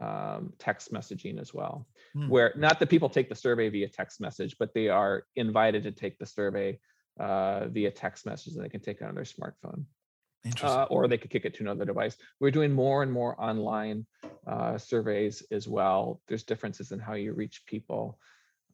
um, 0.00 0.52
text 0.58 0.92
messaging 0.92 1.40
as 1.40 1.52
well. 1.52 1.86
Hmm. 2.14 2.28
Where 2.28 2.54
not 2.56 2.78
that 2.78 2.88
people 2.88 3.08
take 3.08 3.28
the 3.28 3.34
survey 3.34 3.68
via 3.68 3.88
text 3.88 4.20
message, 4.20 4.56
but 4.58 4.72
they 4.74 4.88
are 4.88 5.24
invited 5.36 5.82
to 5.84 5.92
take 5.92 6.18
the 6.18 6.26
survey 6.26 6.78
uh, 7.18 7.68
via 7.68 7.90
text 7.90 8.24
message 8.26 8.54
and 8.54 8.64
they 8.64 8.68
can 8.68 8.80
take 8.80 9.00
it 9.00 9.04
on 9.04 9.14
their 9.14 9.24
smartphone 9.24 9.84
uh, 10.62 10.86
or 10.90 11.08
they 11.08 11.18
could 11.18 11.30
kick 11.30 11.44
it 11.44 11.54
to 11.54 11.62
another 11.62 11.84
device. 11.84 12.16
We're 12.40 12.50
doing 12.50 12.72
more 12.72 13.02
and 13.02 13.12
more 13.12 13.40
online 13.40 14.06
uh, 14.46 14.78
surveys 14.78 15.42
as 15.50 15.68
well. 15.68 16.20
There's 16.28 16.42
differences 16.42 16.92
in 16.92 16.98
how 16.98 17.14
you 17.14 17.32
reach 17.32 17.64
people, 17.66 18.18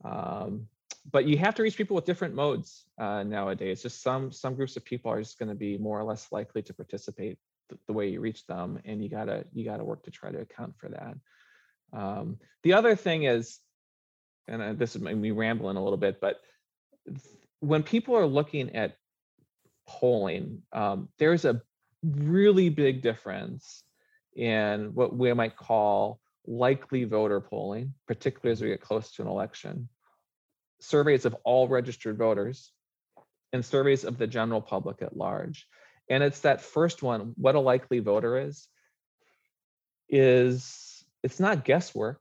um, 0.05 0.67
but 1.11 1.27
you 1.27 1.37
have 1.39 1.55
to 1.57 1.63
reach 1.63 1.77
people 1.77 1.95
with 1.95 2.05
different 2.05 2.35
modes 2.35 2.85
uh, 2.99 3.23
nowadays. 3.23 3.83
Just 3.83 4.03
some 4.03 4.31
some 4.31 4.55
groups 4.55 4.77
of 4.77 4.85
people 4.85 5.11
are 5.11 5.21
just 5.21 5.39
going 5.39 5.49
to 5.49 5.55
be 5.55 5.79
more 5.79 5.99
or 5.99 6.05
less 6.05 6.31
likely 6.33 6.63
to 6.63 6.75
participate 6.75 7.39
th- 7.69 7.81
the 7.87 7.93
way 7.93 8.09
you 8.09 8.21
reach 8.21 8.47
them, 8.47 8.79
and 8.85 9.03
you 9.03 9.09
gotta 9.09 9.45
you 9.53 9.65
gotta 9.65 9.85
work 9.85 10.03
to 10.05 10.11
try 10.11 10.31
to 10.31 10.41
account 10.41 10.75
for 10.79 10.89
that. 10.91 11.17
Um, 11.99 12.39
the 12.63 12.73
other 12.73 12.97
thing 12.97 13.25
is, 13.25 13.61
and 14.49 14.79
this 14.79 14.97
is 14.97 15.03
me 15.03 15.31
rambling 15.31 15.77
a 15.77 15.83
little 15.83 15.99
bit, 15.99 16.21
but 16.21 16.41
when 17.61 17.83
people 17.83 18.15
are 18.17 18.27
looking 18.27 18.75
at 18.77 18.97
polling, 19.87 20.63
um, 20.73 21.09
there's 21.19 21.45
a 21.45 21.61
really 22.03 22.69
big 22.69 23.03
difference 23.03 23.83
in 24.37 24.95
what 24.95 25.17
we 25.17 25.33
might 25.33 25.57
call 25.57 26.21
likely 26.47 27.05
voter 27.05 27.41
polling, 27.41 27.95
particularly 28.07 28.53
as 28.53 28.61
we 28.61 28.69
get 28.69 28.81
close 28.81 29.13
to 29.13 29.23
an 29.23 29.29
election, 29.29 29.89
surveys 30.81 31.25
of 31.25 31.35
all 31.45 31.69
registered 31.69 32.19
voters, 32.19 32.73
and 33.53 33.65
surveys 33.65 34.05
of 34.05 34.19
the 34.19 34.27
general 34.27 34.61
public 34.61 35.01
at 35.01 35.17
large. 35.17 35.67
And 36.11 36.23
it's 36.23 36.41
that 36.41 36.61
first 36.61 37.03
one, 37.03 37.33
what 37.37 37.55
a 37.55 37.61
likely 37.61 38.01
voter 38.01 38.37
is, 38.37 38.69
is 40.09 41.05
it's 41.23 41.41
not 41.41 41.65
guesswork. 41.65 42.21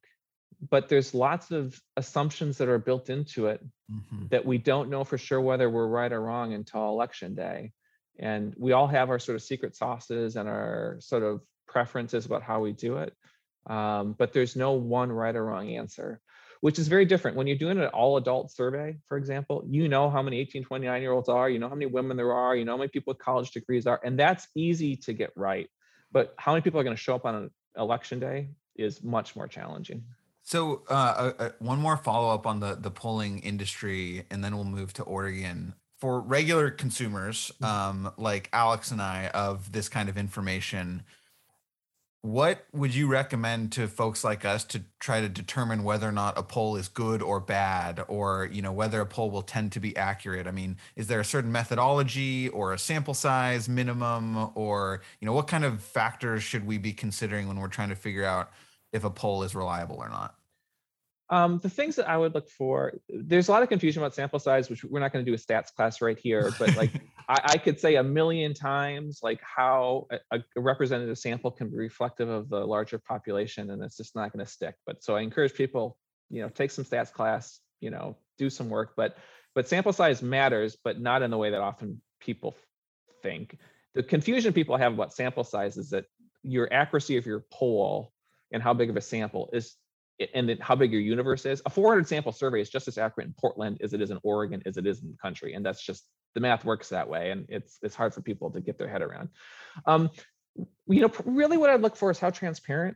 But 0.70 0.90
there's 0.90 1.14
lots 1.14 1.52
of 1.52 1.80
assumptions 1.98 2.58
that 2.58 2.70
are 2.70 2.78
built 2.78 3.10
into 3.10 3.48
it 3.48 3.64
mm-hmm. 3.92 4.28
that 4.30 4.46
we 4.46 4.58
don't 4.58 4.90
know 4.90 5.04
for 5.04 5.18
sure 5.18 5.42
whether 5.42 5.70
we're 5.70 5.88
right 5.88 6.12
or 6.12 6.22
wrong 6.22 6.54
until 6.54 6.90
election 6.90 7.36
day. 7.36 7.72
And 8.20 8.54
we 8.58 8.72
all 8.72 8.88
have 8.88 9.10
our 9.10 9.20
sort 9.20 9.36
of 9.36 9.42
secret 9.42 9.76
sauces 9.76 10.36
and 10.36 10.48
our 10.48 10.98
sort 11.00 11.24
of 11.24 11.42
preferences 11.68 12.26
about 12.26 12.44
how 12.44 12.62
we 12.62 12.72
do 12.72 12.98
it. 12.98 13.14
Um, 13.66 14.14
but 14.18 14.34
there's 14.34 14.56
no 14.56 14.74
one 14.74 15.12
right 15.12 15.36
or 15.36 15.44
wrong 15.44 15.70
answer, 15.70 16.22
which 16.62 16.78
is 16.78 16.88
very 16.88 17.06
different. 17.06 17.38
When 17.38 17.48
you're 17.48 17.58
doing 17.58 17.80
an 17.80 17.88
all 17.88 18.18
adult 18.18 18.52
survey, 18.52 18.98
for 19.08 19.18
example, 19.18 19.64
you 19.68 19.90
know 19.90 20.10
how 20.10 20.22
many 20.22 20.40
18, 20.40 20.66
29 20.66 21.02
year 21.02 21.12
olds 21.12 21.30
are, 21.30 21.50
you 21.50 21.60
know 21.60 21.70
how 21.70 21.76
many 21.76 21.88
women 21.88 22.18
there 22.18 22.34
are, 22.34 22.56
you 22.56 22.66
know 22.66 22.74
how 22.74 22.78
many 22.78 22.90
people 22.90 23.12
with 23.12 23.20
college 23.20 23.52
degrees 23.52 23.88
are, 23.88 24.00
and 24.04 24.20
that's 24.20 24.48
easy 24.56 24.98
to 24.98 25.14
get 25.14 25.32
right. 25.36 25.70
But 26.12 26.36
how 26.38 26.52
many 26.52 26.62
people 26.62 26.80
are 26.80 26.84
going 26.84 26.96
to 26.96 27.02
show 27.02 27.16
up 27.16 27.26
on 27.26 27.36
an 27.36 27.52
election 27.78 28.20
day 28.20 28.50
is 28.76 29.02
much 29.04 29.36
more 29.36 29.48
challenging. 29.48 30.04
So, 30.44 30.84
uh, 30.90 30.94
uh, 30.94 31.34
uh 31.40 31.50
one 31.60 31.80
more 31.80 31.98
follow 31.98 32.34
up 32.34 32.46
on 32.46 32.60
the 32.60 32.76
the 32.76 32.92
polling 32.92 33.40
industry, 33.40 34.26
and 34.30 34.44
then 34.44 34.56
we'll 34.56 34.66
move 34.66 34.94
to 34.94 35.04
Oregon. 35.04 35.74
For 35.98 36.20
regular 36.20 36.70
consumers, 36.70 37.52
mm-hmm. 37.62 37.66
um, 37.66 38.14
like 38.18 38.50
Alex 38.52 38.92
and 38.92 39.02
I, 39.02 39.28
of 39.34 39.72
this 39.72 39.88
kind 39.88 40.10
of 40.10 40.18
information, 40.18 41.04
what 42.24 42.66
would 42.74 42.96
you 42.96 43.08
recommend 43.08 43.74
to 43.74 43.86
folks 43.88 44.24
like 44.24 44.46
us 44.46 44.64
to 44.66 44.82
try 45.00 45.20
to 45.20 45.28
determine 45.28 45.84
whether 45.84 46.08
or 46.08 46.12
not 46.14 46.38
a 46.38 46.44
poll 46.44 46.78
is 46.78 46.88
good 46.88 47.22
or 47.22 47.40
bad, 47.40 48.04
or 48.10 48.50
you 48.52 48.62
know 48.62 48.74
whether 48.74 49.00
a 49.00 49.06
poll 49.06 49.32
will 49.32 49.42
tend 49.42 49.72
to 49.74 49.80
be 49.80 49.96
accurate? 49.96 50.46
I 50.46 50.52
mean, 50.52 50.78
is 50.98 51.08
there 51.08 51.22
a 51.22 51.26
certain 51.26 51.52
methodology 51.54 52.50
or 52.50 52.74
a 52.74 52.80
sample 52.80 53.14
size 53.14 53.70
minimum, 53.70 54.52
or 54.56 55.02
you 55.22 55.26
know 55.26 55.34
what 55.34 55.48
kind 55.48 55.64
of 55.64 55.82
factors 55.82 56.44
should 56.44 56.66
we 56.66 56.78
be 56.78 56.92
considering 56.92 57.48
when 57.48 57.60
we're 57.60 57.68
trying 57.68 57.90
to 57.90 57.96
figure 57.96 58.26
out 58.26 58.52
if 58.94 59.04
a 59.04 59.10
poll 59.10 59.44
is 59.44 59.56
reliable 59.56 59.98
or 59.98 60.08
not? 60.08 60.36
Um, 61.30 61.60
the 61.64 61.70
things 61.70 61.96
that 61.96 62.08
I 62.08 62.16
would 62.16 62.36
look 62.36 62.48
for, 62.48 62.94
there's 63.10 63.48
a 63.48 63.52
lot 63.52 63.64
of 63.64 63.70
confusion 63.70 64.04
about 64.04 64.14
sample 64.14 64.38
size, 64.38 64.70
which 64.70 64.84
we're 64.84 65.00
not 65.00 65.12
going 65.12 65.26
to 65.26 65.32
do 65.32 65.34
a 65.34 65.38
stats 65.38 65.74
class 65.74 66.00
right 66.00 66.18
here, 66.18 66.52
but 66.60 66.76
like 66.76 66.92
I, 67.28 67.40
I, 67.44 67.58
could 67.58 67.80
say 67.80 67.96
a 67.96 68.04
million 68.04 68.54
times 68.54 69.22
like 69.24 69.42
how 69.42 70.06
a, 70.12 70.40
a, 70.56 70.62
representative 70.62 71.18
sample 71.18 71.50
can 71.50 71.70
be 71.70 71.78
reflective 71.78 72.30
of 72.30 72.50
the 72.50 72.60
larger 72.60 73.00
population, 73.00 73.72
and 73.72 73.82
it's 73.82 73.98
just 73.98 74.16
not 74.16 74.32
going 74.32 74.46
to 74.46 74.52
stick. 74.52 74.76
But 74.86 75.04
so 75.04 75.16
I 75.16 75.22
encourage 75.22 75.56
people, 75.56 75.98
you 76.30 76.44
know, 76.44 76.50
take 76.50 76.70
some 76.70 76.86
stats 76.86 77.12
class, 77.12 77.60
you 77.80 77.90
know, 77.90 78.16
do 78.38 78.52
some 78.52 78.70
work, 78.70 78.94
but 78.96 79.18
but 79.56 79.68
sample 79.68 79.94
size 79.94 80.22
matters, 80.22 80.78
but 80.84 81.02
not 81.02 81.24
in 81.24 81.32
the 81.32 81.38
way 81.38 81.50
that 81.50 81.62
often 81.62 82.00
people 82.20 82.56
think. 83.24 83.58
The 83.96 84.04
confusion 84.04 84.54
people 84.54 84.78
have 84.78 84.94
about 84.94 85.14
sample 85.14 85.44
size 85.44 85.78
is 85.78 85.90
that 85.92 86.06
your 86.44 86.72
accuracy 86.72 87.18
of 87.18 87.26
your 87.26 87.46
poll 87.52 88.13
and 88.54 88.64
how 88.64 88.74
big 88.74 88.90
of 88.90 88.96
a 88.96 89.02
sample 89.02 89.50
is 89.52 89.76
and 90.34 90.48
then 90.48 90.58
how 90.62 90.76
big 90.76 90.92
your 90.92 91.02
universe 91.02 91.46
is. 91.46 91.62
A 91.66 91.70
400 91.70 92.08
sample 92.08 92.32
survey 92.32 92.62
is 92.62 92.70
just 92.70 92.88
as 92.88 92.98
accurate 92.98 93.28
in 93.28 93.34
Portland 93.34 93.80
as 93.82 93.94
it 93.94 94.02
is 94.02 94.12
in 94.12 94.20
Oregon 94.24 94.62
as 94.66 94.78
it 94.78 94.86
is 94.86 95.02
in 95.02 95.10
the 95.10 95.18
country, 95.18 95.54
and 95.54 95.66
that's 95.66 95.84
just 95.84 96.08
the 96.36 96.40
math 96.40 96.66
works 96.66 96.90
that 96.90 97.10
way, 97.10 97.32
and 97.32 97.46
it's 97.50 97.78
it's 97.82 97.96
hard 97.96 98.14
for 98.14 98.22
people 98.22 98.52
to 98.52 98.62
get 98.62 98.78
their 98.78 98.88
head 98.88 99.02
around. 99.02 99.30
Um, 99.86 100.10
you 100.88 101.02
know, 101.02 101.12
really, 101.26 101.58
what 101.58 101.70
I'd 101.70 101.82
look 101.82 101.96
for 101.96 102.12
is 102.12 102.20
how 102.20 102.30
transparent 102.30 102.96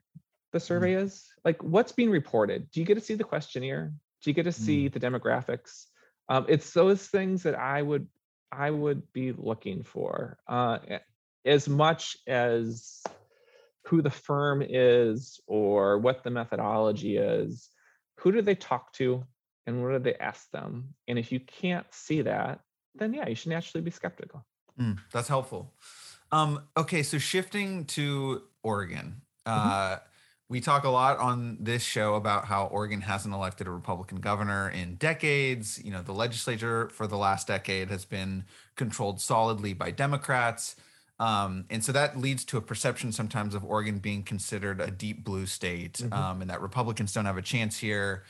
the 0.53 0.59
survey 0.59 0.93
mm. 0.93 1.03
is. 1.03 1.25
Like, 1.43 1.63
what's 1.63 1.91
being 1.91 2.11
reported? 2.11 2.69
Do 2.71 2.79
you 2.79 2.85
get 2.85 2.95
to 2.95 3.01
see 3.01 3.15
the 3.15 3.23
questionnaire? 3.23 3.91
Do 4.23 4.29
you 4.29 4.33
get 4.33 4.43
to 4.43 4.51
see 4.51 4.89
mm. 4.89 4.93
the 4.93 4.99
demographics? 4.99 5.85
Um, 6.29 6.45
it's 6.47 6.71
those 6.71 7.07
things 7.07 7.43
that 7.43 7.55
I 7.55 7.81
would 7.81 8.07
I 8.51 8.69
would 8.71 9.11
be 9.13 9.33
looking 9.33 9.83
for 9.83 10.37
uh, 10.47 10.79
as 11.45 11.67
much 11.67 12.17
as 12.27 13.01
who 13.87 14.01
the 14.01 14.11
firm 14.11 14.61
is 14.67 15.39
or 15.47 15.97
what 15.97 16.23
the 16.23 16.29
methodology 16.29 17.17
is, 17.17 17.69
who 18.17 18.31
do 18.31 18.41
they 18.41 18.55
talk 18.55 18.91
to 18.93 19.23
and 19.65 19.81
what 19.81 19.91
do 19.91 19.99
they 19.99 20.15
ask 20.15 20.51
them? 20.51 20.93
And 21.07 21.17
if 21.17 21.31
you 21.31 21.39
can't 21.39 21.85
see 21.91 22.21
that, 22.21 22.59
then 22.95 23.13
yeah, 23.13 23.27
you 23.29 23.35
should 23.35 23.51
naturally 23.51 23.83
be 23.83 23.91
skeptical. 23.91 24.45
Mm, 24.79 24.97
that's 25.11 25.29
helpful. 25.29 25.73
Um, 26.31 26.63
okay, 26.75 27.01
so 27.01 27.17
shifting 27.17 27.85
to 27.85 28.43
Oregon. 28.61 29.21
Mm-hmm. 29.47 29.69
Uh, 29.69 29.97
we 30.49 30.59
talk 30.59 30.83
a 30.83 30.89
lot 30.89 31.17
on 31.19 31.57
this 31.59 31.83
show 31.83 32.15
about 32.15 32.45
how 32.45 32.65
Oregon 32.65 33.01
hasn't 33.01 33.33
elected 33.33 33.67
a 33.67 33.71
Republican 33.71 34.19
governor 34.19 34.69
in 34.69 34.95
decades. 34.95 35.81
You 35.83 35.91
know, 35.91 36.01
the 36.01 36.13
legislature 36.13 36.89
for 36.89 37.07
the 37.07 37.17
last 37.17 37.47
decade 37.47 37.89
has 37.89 38.05
been 38.05 38.45
controlled 38.75 39.21
solidly 39.21 39.73
by 39.73 39.91
Democrats. 39.91 40.75
Um, 41.19 41.65
and 41.69 41.83
so 41.83 41.91
that 41.91 42.17
leads 42.17 42.45
to 42.45 42.57
a 42.57 42.61
perception 42.61 43.11
sometimes 43.11 43.55
of 43.55 43.63
Oregon 43.65 43.97
being 43.97 44.23
considered 44.23 44.79
a 44.79 44.91
deep 44.91 45.23
blue 45.23 45.45
state 45.47 45.93
mm-hmm. 45.93 46.13
um, 46.13 46.41
and 46.41 46.49
that 46.49 46.61
Republicans 46.61 47.13
don't 47.13 47.25
have 47.25 47.37
a 47.37 47.41
chance 47.41 47.77
here. 47.77 48.23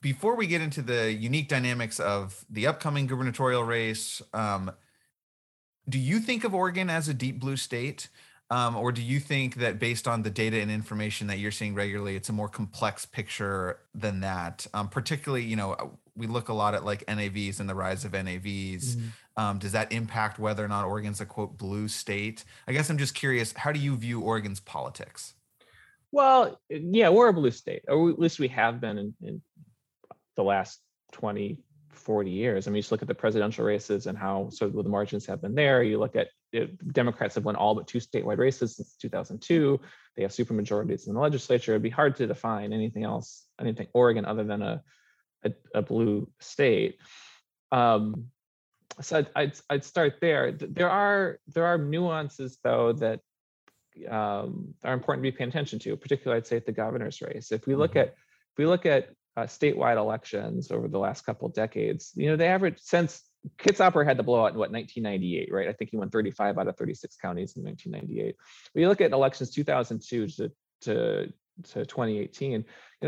Before 0.00 0.36
we 0.36 0.46
get 0.46 0.62
into 0.62 0.80
the 0.80 1.12
unique 1.12 1.48
dynamics 1.48 2.00
of 2.00 2.44
the 2.48 2.66
upcoming 2.66 3.06
gubernatorial 3.06 3.64
race, 3.64 4.22
um, 4.32 4.70
do 5.88 5.98
you 5.98 6.20
think 6.20 6.44
of 6.44 6.54
Oregon 6.54 6.88
as 6.88 7.08
a 7.08 7.14
deep 7.14 7.40
blue 7.40 7.56
state? 7.56 8.08
Um, 8.50 8.76
or 8.76 8.90
do 8.90 9.00
you 9.00 9.20
think 9.20 9.56
that 9.56 9.78
based 9.78 10.08
on 10.08 10.22
the 10.22 10.30
data 10.30 10.60
and 10.60 10.70
information 10.70 11.28
that 11.28 11.38
you're 11.38 11.52
seeing 11.52 11.74
regularly, 11.74 12.16
it's 12.16 12.28
a 12.28 12.32
more 12.32 12.48
complex 12.48 13.06
picture 13.06 13.78
than 13.94 14.20
that? 14.20 14.66
Um, 14.74 14.88
particularly, 14.88 15.44
you 15.44 15.54
know, 15.54 15.98
we 16.16 16.26
look 16.26 16.48
a 16.48 16.52
lot 16.52 16.74
at 16.74 16.84
like 16.84 17.06
NAVs 17.06 17.60
and 17.60 17.68
the 17.68 17.76
rise 17.76 18.04
of 18.04 18.12
NAVs. 18.12 18.96
Mm-hmm. 18.96 19.06
Um, 19.40 19.58
does 19.58 19.72
that 19.72 19.90
impact 19.90 20.38
whether 20.38 20.62
or 20.62 20.68
not 20.68 20.84
Oregon's 20.84 21.22
a 21.22 21.24
quote 21.24 21.56
blue 21.56 21.88
state? 21.88 22.44
I 22.68 22.74
guess 22.74 22.90
I'm 22.90 22.98
just 22.98 23.14
curious. 23.14 23.54
How 23.56 23.72
do 23.72 23.80
you 23.80 23.96
view 23.96 24.20
Oregon's 24.20 24.60
politics? 24.60 25.32
Well, 26.12 26.60
yeah, 26.68 27.08
we're 27.08 27.28
a 27.28 27.32
blue 27.32 27.50
state, 27.50 27.84
or 27.88 28.10
at 28.10 28.18
least 28.18 28.38
we 28.38 28.48
have 28.48 28.82
been 28.82 28.98
in, 28.98 29.14
in 29.22 29.40
the 30.36 30.44
last 30.44 30.80
20, 31.12 31.58
40 31.88 32.30
years. 32.30 32.66
I 32.66 32.70
mean, 32.70 32.76
you 32.76 32.82
just 32.82 32.92
look 32.92 33.00
at 33.00 33.08
the 33.08 33.14
presidential 33.14 33.64
races 33.64 34.06
and 34.06 34.18
how 34.18 34.50
sort 34.50 34.74
of 34.74 34.84
the 34.84 34.90
margins 34.90 35.24
have 35.24 35.40
been 35.40 35.54
there. 35.54 35.82
You 35.82 35.98
look 35.98 36.16
at 36.16 36.28
it, 36.52 36.92
Democrats 36.92 37.36
have 37.36 37.46
won 37.46 37.56
all 37.56 37.74
but 37.74 37.88
two 37.88 37.98
statewide 37.98 38.36
races 38.36 38.76
since 38.76 38.94
2002. 39.00 39.80
They 40.16 40.22
have 40.22 40.34
super 40.34 40.52
majorities 40.52 41.06
in 41.06 41.14
the 41.14 41.20
legislature. 41.20 41.72
It'd 41.72 41.82
be 41.82 41.88
hard 41.88 42.14
to 42.16 42.26
define 42.26 42.74
anything 42.74 43.04
else, 43.04 43.46
anything 43.58 43.86
Oregon 43.94 44.26
other 44.26 44.44
than 44.44 44.60
a 44.60 44.82
a, 45.42 45.52
a 45.74 45.80
blue 45.80 46.28
state. 46.40 46.98
Um, 47.72 48.26
so 49.00 49.18
I'd, 49.18 49.28
I'd, 49.36 49.52
I'd 49.68 49.84
start 49.84 50.14
there. 50.20 50.52
There 50.52 50.90
are 50.90 51.38
there 51.48 51.66
are 51.66 51.78
nuances 51.78 52.58
though 52.62 52.92
that 52.94 53.20
um, 54.08 54.74
are 54.84 54.94
important 54.94 55.24
to 55.24 55.30
be 55.30 55.36
paying 55.36 55.50
attention 55.50 55.78
to, 55.80 55.96
particularly 55.96 56.38
I'd 56.38 56.46
say 56.46 56.56
at 56.56 56.66
the 56.66 56.72
governor's 56.72 57.20
race. 57.20 57.52
If 57.52 57.66
we 57.66 57.74
look 57.74 57.92
mm-hmm. 57.92 58.00
at 58.00 58.08
if 58.08 58.58
we 58.58 58.66
look 58.66 58.86
at 58.86 59.10
uh, 59.36 59.42
statewide 59.42 59.96
elections 59.96 60.70
over 60.70 60.88
the 60.88 60.98
last 60.98 61.24
couple 61.24 61.46
of 61.46 61.54
decades, 61.54 62.12
you 62.14 62.28
know, 62.28 62.36
the 62.36 62.46
average 62.46 62.78
since 62.80 63.22
Kitzhaber 63.58 64.04
had 64.04 64.16
the 64.16 64.22
blowout 64.22 64.52
in 64.52 64.58
what 64.58 64.70
1998, 64.70 65.52
right? 65.52 65.68
I 65.68 65.72
think 65.72 65.90
he 65.90 65.96
won 65.96 66.10
35 66.10 66.58
out 66.58 66.68
of 66.68 66.76
36 66.76 67.16
counties 67.16 67.56
in 67.56 67.64
1998. 67.64 68.36
When 68.72 68.82
you 68.82 68.88
look 68.88 69.00
at 69.00 69.12
elections 69.12 69.50
2002 69.50 70.26
to 70.28 70.52
to 70.82 71.32
to 71.62 71.84
2018, 71.84 72.64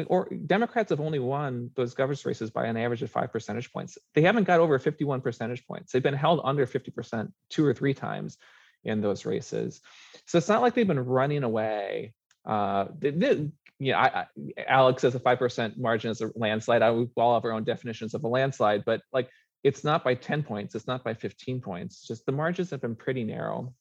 or 0.06 0.28
Democrats 0.46 0.90
have 0.90 1.00
only 1.00 1.18
won 1.18 1.70
those 1.74 1.94
governor's 1.94 2.24
races 2.24 2.50
by 2.50 2.66
an 2.66 2.76
average 2.76 3.02
of 3.02 3.10
five 3.10 3.32
percentage 3.32 3.72
points. 3.72 3.98
They 4.14 4.22
haven't 4.22 4.44
got 4.44 4.60
over 4.60 4.78
51 4.78 5.20
percentage 5.20 5.66
points. 5.66 5.92
They've 5.92 6.02
been 6.02 6.14
held 6.14 6.40
under 6.44 6.66
50% 6.66 7.32
two 7.48 7.64
or 7.64 7.74
three 7.74 7.94
times 7.94 8.38
in 8.84 9.00
those 9.00 9.24
races. 9.24 9.80
So 10.26 10.38
it's 10.38 10.48
not 10.48 10.62
like 10.62 10.74
they've 10.74 10.86
been 10.86 11.00
running 11.00 11.44
away. 11.44 12.14
Uh, 12.44 12.86
you 13.00 13.92
know, 13.92 13.98
I, 13.98 14.06
I, 14.06 14.26
Alex 14.66 15.02
says 15.02 15.14
a 15.14 15.20
five 15.20 15.38
percent 15.38 15.78
margin 15.78 16.10
is 16.10 16.20
a 16.20 16.30
landslide. 16.36 16.82
I, 16.82 16.92
we 16.92 17.08
all 17.16 17.34
have 17.34 17.44
our 17.44 17.52
own 17.52 17.64
definitions 17.64 18.14
of 18.14 18.24
a 18.24 18.28
landslide, 18.28 18.84
but 18.84 19.02
like 19.12 19.28
it's 19.64 19.84
not 19.84 20.04
by 20.04 20.14
10 20.14 20.42
points, 20.42 20.74
it's 20.74 20.86
not 20.86 21.04
by 21.04 21.14
15 21.14 21.60
points. 21.60 22.06
Just 22.06 22.26
the 22.26 22.32
margins 22.32 22.70
have 22.70 22.80
been 22.80 22.96
pretty 22.96 23.24
narrow. 23.24 23.74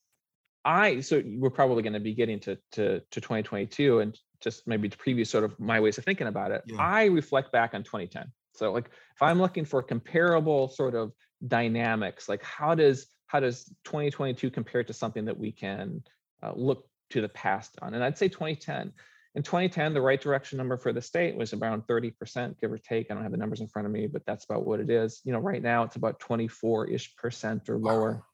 I 0.64 1.02
so 1.02 1.24
we're 1.26 1.50
probably 1.50 1.82
going 1.82 1.94
to 1.94 2.00
be 2.00 2.14
getting 2.14 2.40
to 2.42 2.58
to 2.74 3.00
to 3.00 3.22
2022 3.22 4.00
and 4.00 4.18
just 4.42 4.68
maybe 4.68 4.90
to 4.90 4.98
previous 4.98 5.30
sort 5.30 5.44
of 5.44 5.60
my 5.60 5.80
ways 5.80 5.98
of 5.98 6.06
thinking 6.06 6.28
about 6.28 6.52
it. 6.52 6.64
Yeah. 6.66 6.78
I 6.78 7.06
reflect 7.06 7.52
back 7.52 7.74
on 7.74 7.84
2010. 7.84 8.32
So 8.54 8.72
like 8.72 8.90
if 9.16 9.22
I'm 9.22 9.40
looking 9.40 9.66
for 9.66 9.82
comparable 9.82 10.68
sort 10.70 10.96
of 10.96 11.14
dynamics, 11.48 12.28
like 12.28 12.44
how 12.44 12.76
does 12.76 13.08
how 13.28 13.40
does 13.40 13.66
2022 13.86 14.52
compare 14.52 14.84
to 14.84 14.94
something 14.94 15.26
that 15.26 15.38
we 15.38 15.52
can 15.52 16.04
uh, 16.44 16.52
look 16.56 16.88
to 17.12 17.22
the 17.22 17.30
past 17.30 17.78
on? 17.82 17.94
And 17.94 18.04
I'd 18.04 18.18
say 18.18 18.28
2010. 18.28 18.92
In 19.36 19.44
2010, 19.44 19.94
the 19.94 20.02
right 20.02 20.20
direction 20.20 20.58
number 20.58 20.76
for 20.76 20.92
the 20.92 21.02
state 21.02 21.38
was 21.38 21.54
around 21.54 21.84
30%, 21.88 22.60
give 22.60 22.70
or 22.70 22.78
take. 22.78 23.10
I 23.10 23.14
don't 23.14 23.24
have 23.24 23.32
the 23.32 23.38
numbers 23.38 23.62
in 23.62 23.70
front 23.70 23.86
of 23.86 23.94
me, 23.94 24.08
but 24.08 24.26
that's 24.26 24.44
about 24.44 24.66
what 24.66 24.82
it 24.82 24.90
is. 24.90 25.22
You 25.24 25.32
know, 25.32 25.40
right 25.40 25.62
now 25.62 25.84
it's 25.84 25.96
about 25.96 26.20
24-ish 26.20 27.16
percent 27.16 27.70
or 27.70 27.78
lower. 27.78 28.26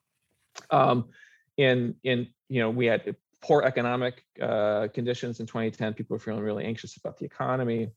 Wow. 0.72 0.92
Um, 0.92 1.10
in 1.58 1.96
in 2.04 2.28
you 2.50 2.62
know 2.62 2.70
we 2.70 2.86
had 2.86 3.16
poor 3.42 3.62
economic 3.64 4.24
uh, 4.42 4.88
conditions 4.94 5.40
in 5.40 5.46
2010 5.46 5.94
people 5.94 6.16
were 6.16 6.20
feeling 6.20 6.42
really 6.42 6.66
anxious 6.66 6.98
about 6.98 7.18
the 7.18 7.26
economy 7.26 7.90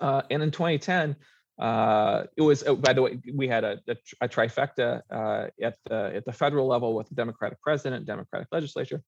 uh, 0.00 0.22
and 0.30 0.42
in 0.42 0.50
2010 0.50 1.16
uh, 1.60 2.24
it 2.36 2.42
was 2.42 2.64
oh, 2.66 2.74
by 2.74 2.92
the 2.92 3.02
way 3.02 3.18
we 3.34 3.46
had 3.46 3.64
a, 3.64 3.80
a, 3.88 3.96
a 4.22 4.28
trifecta 4.28 5.02
uh, 5.10 5.46
at 5.62 5.76
the 5.86 6.12
at 6.16 6.24
the 6.24 6.32
federal 6.32 6.66
level 6.66 6.94
with 6.94 7.08
the 7.08 7.14
democratic 7.14 7.60
president 7.60 8.06
democratic 8.06 8.48
legislature 8.52 9.02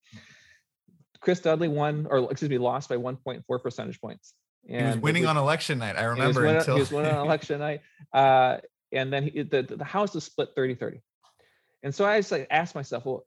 chris 1.21 1.41
dudley 1.41 1.69
won 1.69 2.07
or 2.11 2.31
excuse 2.31 2.51
me 2.51 2.59
lost 2.59 2.89
by 2.89 2.97
1.4 2.97 3.43
percentage 3.63 4.01
points 4.01 4.35
And 4.69 4.81
he 4.81 4.87
was 4.87 4.97
winning 4.99 5.23
was, 5.23 5.31
on 5.31 5.37
election 5.37 5.79
night. 5.79 5.97
I 5.97 6.05
remember 6.05 6.41
he 6.41 6.47
winning, 6.47 6.61
until 6.61 6.75
he 6.75 6.81
was 6.81 6.91
winning 6.93 7.13
on 7.13 7.27
election 7.27 7.61
night. 7.61 7.81
Uh, 8.13 8.59
and 8.93 9.13
then 9.13 9.25
he, 9.25 9.43
the, 9.43 9.63
the 9.63 9.85
House 9.85 10.15
was 10.15 10.25
split 10.25 10.51
30 10.55 10.75
30. 10.75 11.01
And 11.83 11.95
so 11.95 12.05
I 12.05 12.19
just 12.19 12.33
like 12.33 12.47
asked 12.51 12.75
myself, 12.75 13.05
well, 13.05 13.25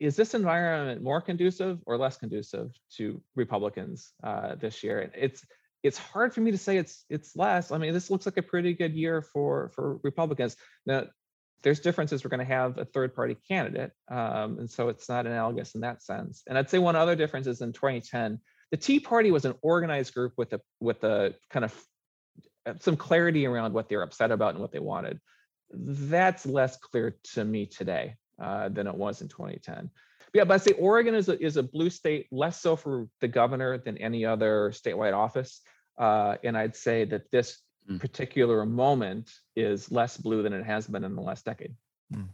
is 0.00 0.16
this 0.16 0.34
environment 0.34 1.02
more 1.02 1.20
conducive 1.20 1.78
or 1.86 1.96
less 1.96 2.16
conducive 2.16 2.70
to 2.96 3.22
Republicans 3.36 4.12
uh, 4.22 4.56
this 4.56 4.82
year? 4.82 5.00
And 5.00 5.12
it's 5.14 5.44
it's 5.82 5.98
hard 5.98 6.32
for 6.32 6.40
me 6.40 6.50
to 6.50 6.58
say 6.58 6.76
it's 6.76 7.04
it's 7.08 7.36
less. 7.36 7.72
I 7.72 7.78
mean, 7.78 7.92
this 7.92 8.10
looks 8.10 8.26
like 8.26 8.36
a 8.36 8.42
pretty 8.42 8.74
good 8.74 8.94
year 8.94 9.22
for 9.22 9.70
for 9.74 9.98
Republicans. 10.02 10.56
Now, 10.86 11.04
there's 11.62 11.80
differences. 11.80 12.24
We're 12.24 12.30
going 12.30 12.46
to 12.46 12.52
have 12.52 12.78
a 12.78 12.84
third 12.84 13.14
party 13.14 13.36
candidate, 13.48 13.92
um, 14.10 14.58
and 14.58 14.70
so 14.70 14.88
it's 14.88 15.08
not 15.08 15.26
analogous 15.26 15.74
in 15.74 15.80
that 15.82 16.02
sense. 16.02 16.42
And 16.48 16.58
I'd 16.58 16.70
say 16.70 16.78
one 16.78 16.96
other 16.96 17.14
difference 17.14 17.46
is 17.46 17.60
in 17.60 17.72
2010, 17.72 18.40
the 18.70 18.76
Tea 18.76 19.00
Party 19.00 19.30
was 19.30 19.44
an 19.44 19.54
organized 19.62 20.14
group 20.14 20.32
with 20.36 20.52
a 20.52 20.60
with 20.80 21.04
a 21.04 21.34
kind 21.50 21.64
of 21.64 21.84
uh, 22.66 22.74
some 22.80 22.96
clarity 22.96 23.46
around 23.46 23.72
what 23.72 23.88
they're 23.88 24.02
upset 24.02 24.30
about 24.30 24.54
and 24.54 24.60
what 24.60 24.72
they 24.72 24.80
wanted. 24.80 25.20
That's 25.72 26.46
less 26.46 26.76
clear 26.76 27.16
to 27.34 27.44
me 27.44 27.66
today 27.66 28.16
uh, 28.40 28.68
than 28.68 28.86
it 28.86 28.94
was 28.94 29.22
in 29.22 29.28
2010. 29.28 29.90
But 30.18 30.30
yeah, 30.34 30.44
but 30.44 30.54
I 30.54 30.56
say 30.58 30.72
Oregon 30.72 31.14
is 31.14 31.28
a, 31.28 31.42
is 31.42 31.56
a 31.56 31.62
blue 31.62 31.90
state, 31.90 32.26
less 32.30 32.60
so 32.60 32.76
for 32.76 33.08
the 33.20 33.28
governor 33.28 33.78
than 33.78 33.98
any 33.98 34.24
other 34.24 34.70
statewide 34.74 35.14
office. 35.14 35.60
Uh, 35.98 36.36
and 36.42 36.56
I'd 36.56 36.74
say 36.74 37.04
that 37.04 37.30
this 37.30 37.58
mm. 37.88 38.00
particular 38.00 38.64
moment 38.64 39.30
is 39.56 39.92
less 39.92 40.16
blue 40.16 40.42
than 40.42 40.52
it 40.52 40.64
has 40.64 40.86
been 40.86 41.04
in 41.04 41.14
the 41.14 41.22
last 41.22 41.44
decade. 41.44 41.74
Mm. 42.12 42.28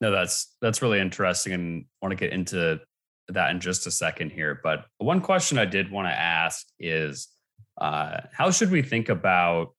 No, 0.00 0.10
that's 0.10 0.54
that's 0.60 0.80
really 0.80 1.00
interesting, 1.00 1.52
and 1.52 1.84
I 1.84 2.06
want 2.06 2.16
to 2.18 2.24
get 2.24 2.32
into 2.32 2.80
that 3.28 3.50
in 3.50 3.60
just 3.60 3.86
a 3.86 3.90
second 3.90 4.30
here. 4.30 4.60
But 4.62 4.86
one 4.98 5.20
question 5.20 5.58
I 5.58 5.64
did 5.64 5.90
want 5.90 6.08
to 6.08 6.12
ask 6.12 6.66
is, 6.78 7.28
uh, 7.80 8.20
how 8.32 8.50
should 8.50 8.70
we 8.70 8.82
think 8.82 9.08
about 9.08 9.74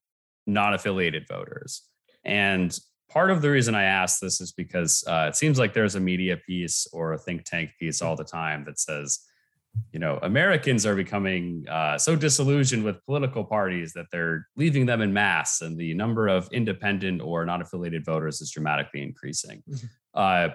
non-affiliated 0.46 1.26
voters? 1.26 1.82
And 2.24 2.76
part 3.08 3.30
of 3.30 3.42
the 3.42 3.50
reason 3.50 3.74
I 3.74 3.84
ask 3.84 4.20
this 4.20 4.40
is 4.40 4.52
because 4.52 5.04
uh, 5.06 5.26
it 5.28 5.36
seems 5.36 5.58
like 5.58 5.74
there's 5.74 5.94
a 5.94 6.00
media 6.00 6.36
piece 6.36 6.86
or 6.92 7.12
a 7.12 7.18
think 7.18 7.44
tank 7.44 7.70
piece 7.78 8.02
all 8.02 8.16
the 8.16 8.24
time 8.24 8.64
that 8.66 8.78
says 8.78 9.20
you 9.92 9.98
know, 9.98 10.18
Americans 10.22 10.86
are 10.86 10.94
becoming 10.94 11.64
uh, 11.68 11.98
so 11.98 12.14
disillusioned 12.16 12.84
with 12.84 13.04
political 13.06 13.44
parties 13.44 13.92
that 13.94 14.06
they're 14.12 14.46
leaving 14.56 14.86
them 14.86 15.00
in 15.00 15.12
mass, 15.12 15.62
and 15.62 15.76
the 15.76 15.94
number 15.94 16.28
of 16.28 16.48
independent 16.52 17.20
or 17.20 17.44
non 17.44 17.60
affiliated 17.60 18.04
voters 18.04 18.40
is 18.40 18.50
dramatically 18.50 19.02
increasing. 19.02 19.62
Mm-hmm. 19.68 19.86
Uh, 20.14 20.48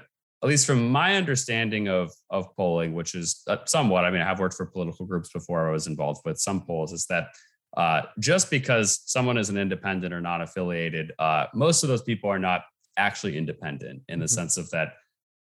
at 0.44 0.50
least 0.50 0.68
from 0.68 0.90
my 0.90 1.16
understanding 1.16 1.88
of 1.88 2.12
of 2.30 2.54
polling, 2.56 2.94
which 2.94 3.16
is 3.16 3.42
uh, 3.48 3.58
somewhat, 3.66 4.06
I 4.06 4.12
mean, 4.12 4.22
I 4.22 4.26
have 4.26 4.40
worked 4.40 4.56
for 4.56 4.66
political 4.66 5.06
groups 5.06 5.32
before. 5.32 5.68
I 5.68 5.72
was 5.72 5.88
involved 5.88 6.22
with 6.26 6.38
some 6.38 6.62
polls. 6.62 6.94
Is 6.94 7.06
that 7.08 7.28
uh, 7.78 8.04
just 8.20 8.50
because 8.50 9.02
someone 9.06 9.38
is 9.38 9.50
an 9.50 9.58
independent 9.58 10.14
or 10.14 10.22
non 10.22 10.42
affiliated, 10.42 11.12
uh, 11.20 11.46
most 11.54 11.84
of 11.84 11.90
those 11.90 12.02
people 12.02 12.30
are 12.30 12.40
not 12.40 12.64
actually 12.98 13.38
independent 13.38 14.02
in 14.08 14.20
the 14.20 14.26
mm-hmm. 14.26 14.34
sense 14.34 14.58
of 14.58 14.70
that, 14.72 14.94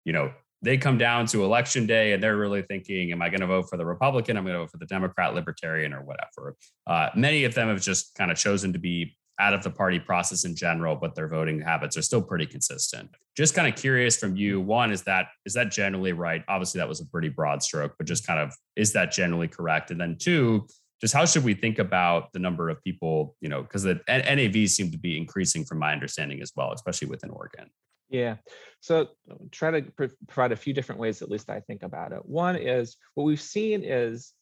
you 0.04 0.12
know, 0.12 0.32
they 0.62 0.78
come 0.78 0.96
down 0.96 1.26
to 1.26 1.44
election 1.44 1.86
day 1.86 2.12
and 2.12 2.22
they're 2.22 2.36
really 2.36 2.62
thinking, 2.62 3.10
am 3.10 3.20
I 3.20 3.28
going 3.28 3.40
to 3.40 3.46
vote 3.46 3.68
for 3.68 3.76
the 3.76 3.84
Republican? 3.84 4.36
I'm 4.36 4.44
going 4.44 4.54
to 4.54 4.60
vote 4.60 4.70
for 4.70 4.78
the 4.78 4.86
Democrat, 4.86 5.34
Libertarian, 5.34 5.92
or 5.92 6.02
whatever. 6.02 6.56
Uh, 6.86 7.08
many 7.16 7.44
of 7.44 7.54
them 7.54 7.68
have 7.68 7.82
just 7.82 8.14
kind 8.14 8.30
of 8.30 8.38
chosen 8.38 8.72
to 8.72 8.78
be 8.78 9.16
out 9.40 9.54
of 9.54 9.64
the 9.64 9.70
party 9.70 9.98
process 9.98 10.44
in 10.44 10.54
general, 10.54 10.94
but 10.94 11.16
their 11.16 11.26
voting 11.26 11.60
habits 11.60 11.96
are 11.96 12.02
still 12.02 12.22
pretty 12.22 12.46
consistent. 12.46 13.10
Just 13.36 13.54
kind 13.54 13.66
of 13.66 13.74
curious 13.74 14.16
from 14.16 14.36
you. 14.36 14.60
One 14.60 14.92
is 14.92 15.02
that 15.02 15.28
is 15.44 15.54
that 15.54 15.72
generally 15.72 16.12
right? 16.12 16.44
Obviously, 16.48 16.78
that 16.78 16.88
was 16.88 17.00
a 17.00 17.06
pretty 17.06 17.28
broad 17.28 17.62
stroke, 17.62 17.94
but 17.98 18.06
just 18.06 18.26
kind 18.26 18.38
of 18.38 18.54
is 18.76 18.92
that 18.92 19.10
generally 19.10 19.48
correct? 19.48 19.90
And 19.90 20.00
then 20.00 20.16
two, 20.16 20.68
just 21.02 21.12
how 21.12 21.26
should 21.26 21.42
we 21.42 21.52
think 21.52 21.80
about 21.80 22.32
the 22.32 22.38
number 22.38 22.70
of 22.70 22.82
people? 22.82 23.36
You 23.40 23.48
know, 23.48 23.62
because 23.62 23.82
the 23.82 23.96
NAVs 24.08 24.70
seem 24.70 24.90
to 24.92 24.98
be 24.98 25.18
increasing 25.18 25.64
from 25.64 25.78
my 25.80 25.92
understanding 25.92 26.40
as 26.40 26.52
well, 26.56 26.72
especially 26.72 27.08
within 27.08 27.30
Oregon. 27.30 27.68
Yeah. 28.08 28.36
So 28.80 29.08
try 29.50 29.80
to 29.80 29.82
provide 30.28 30.52
a 30.52 30.56
few 30.56 30.72
different 30.72 31.00
ways, 31.00 31.20
at 31.20 31.30
least 31.30 31.50
I 31.50 31.60
think 31.60 31.82
about 31.82 32.12
it. 32.12 32.24
One 32.24 32.56
is 32.56 32.96
what 33.14 33.24
we've 33.24 33.40
seen 33.40 33.82
is 33.82 34.32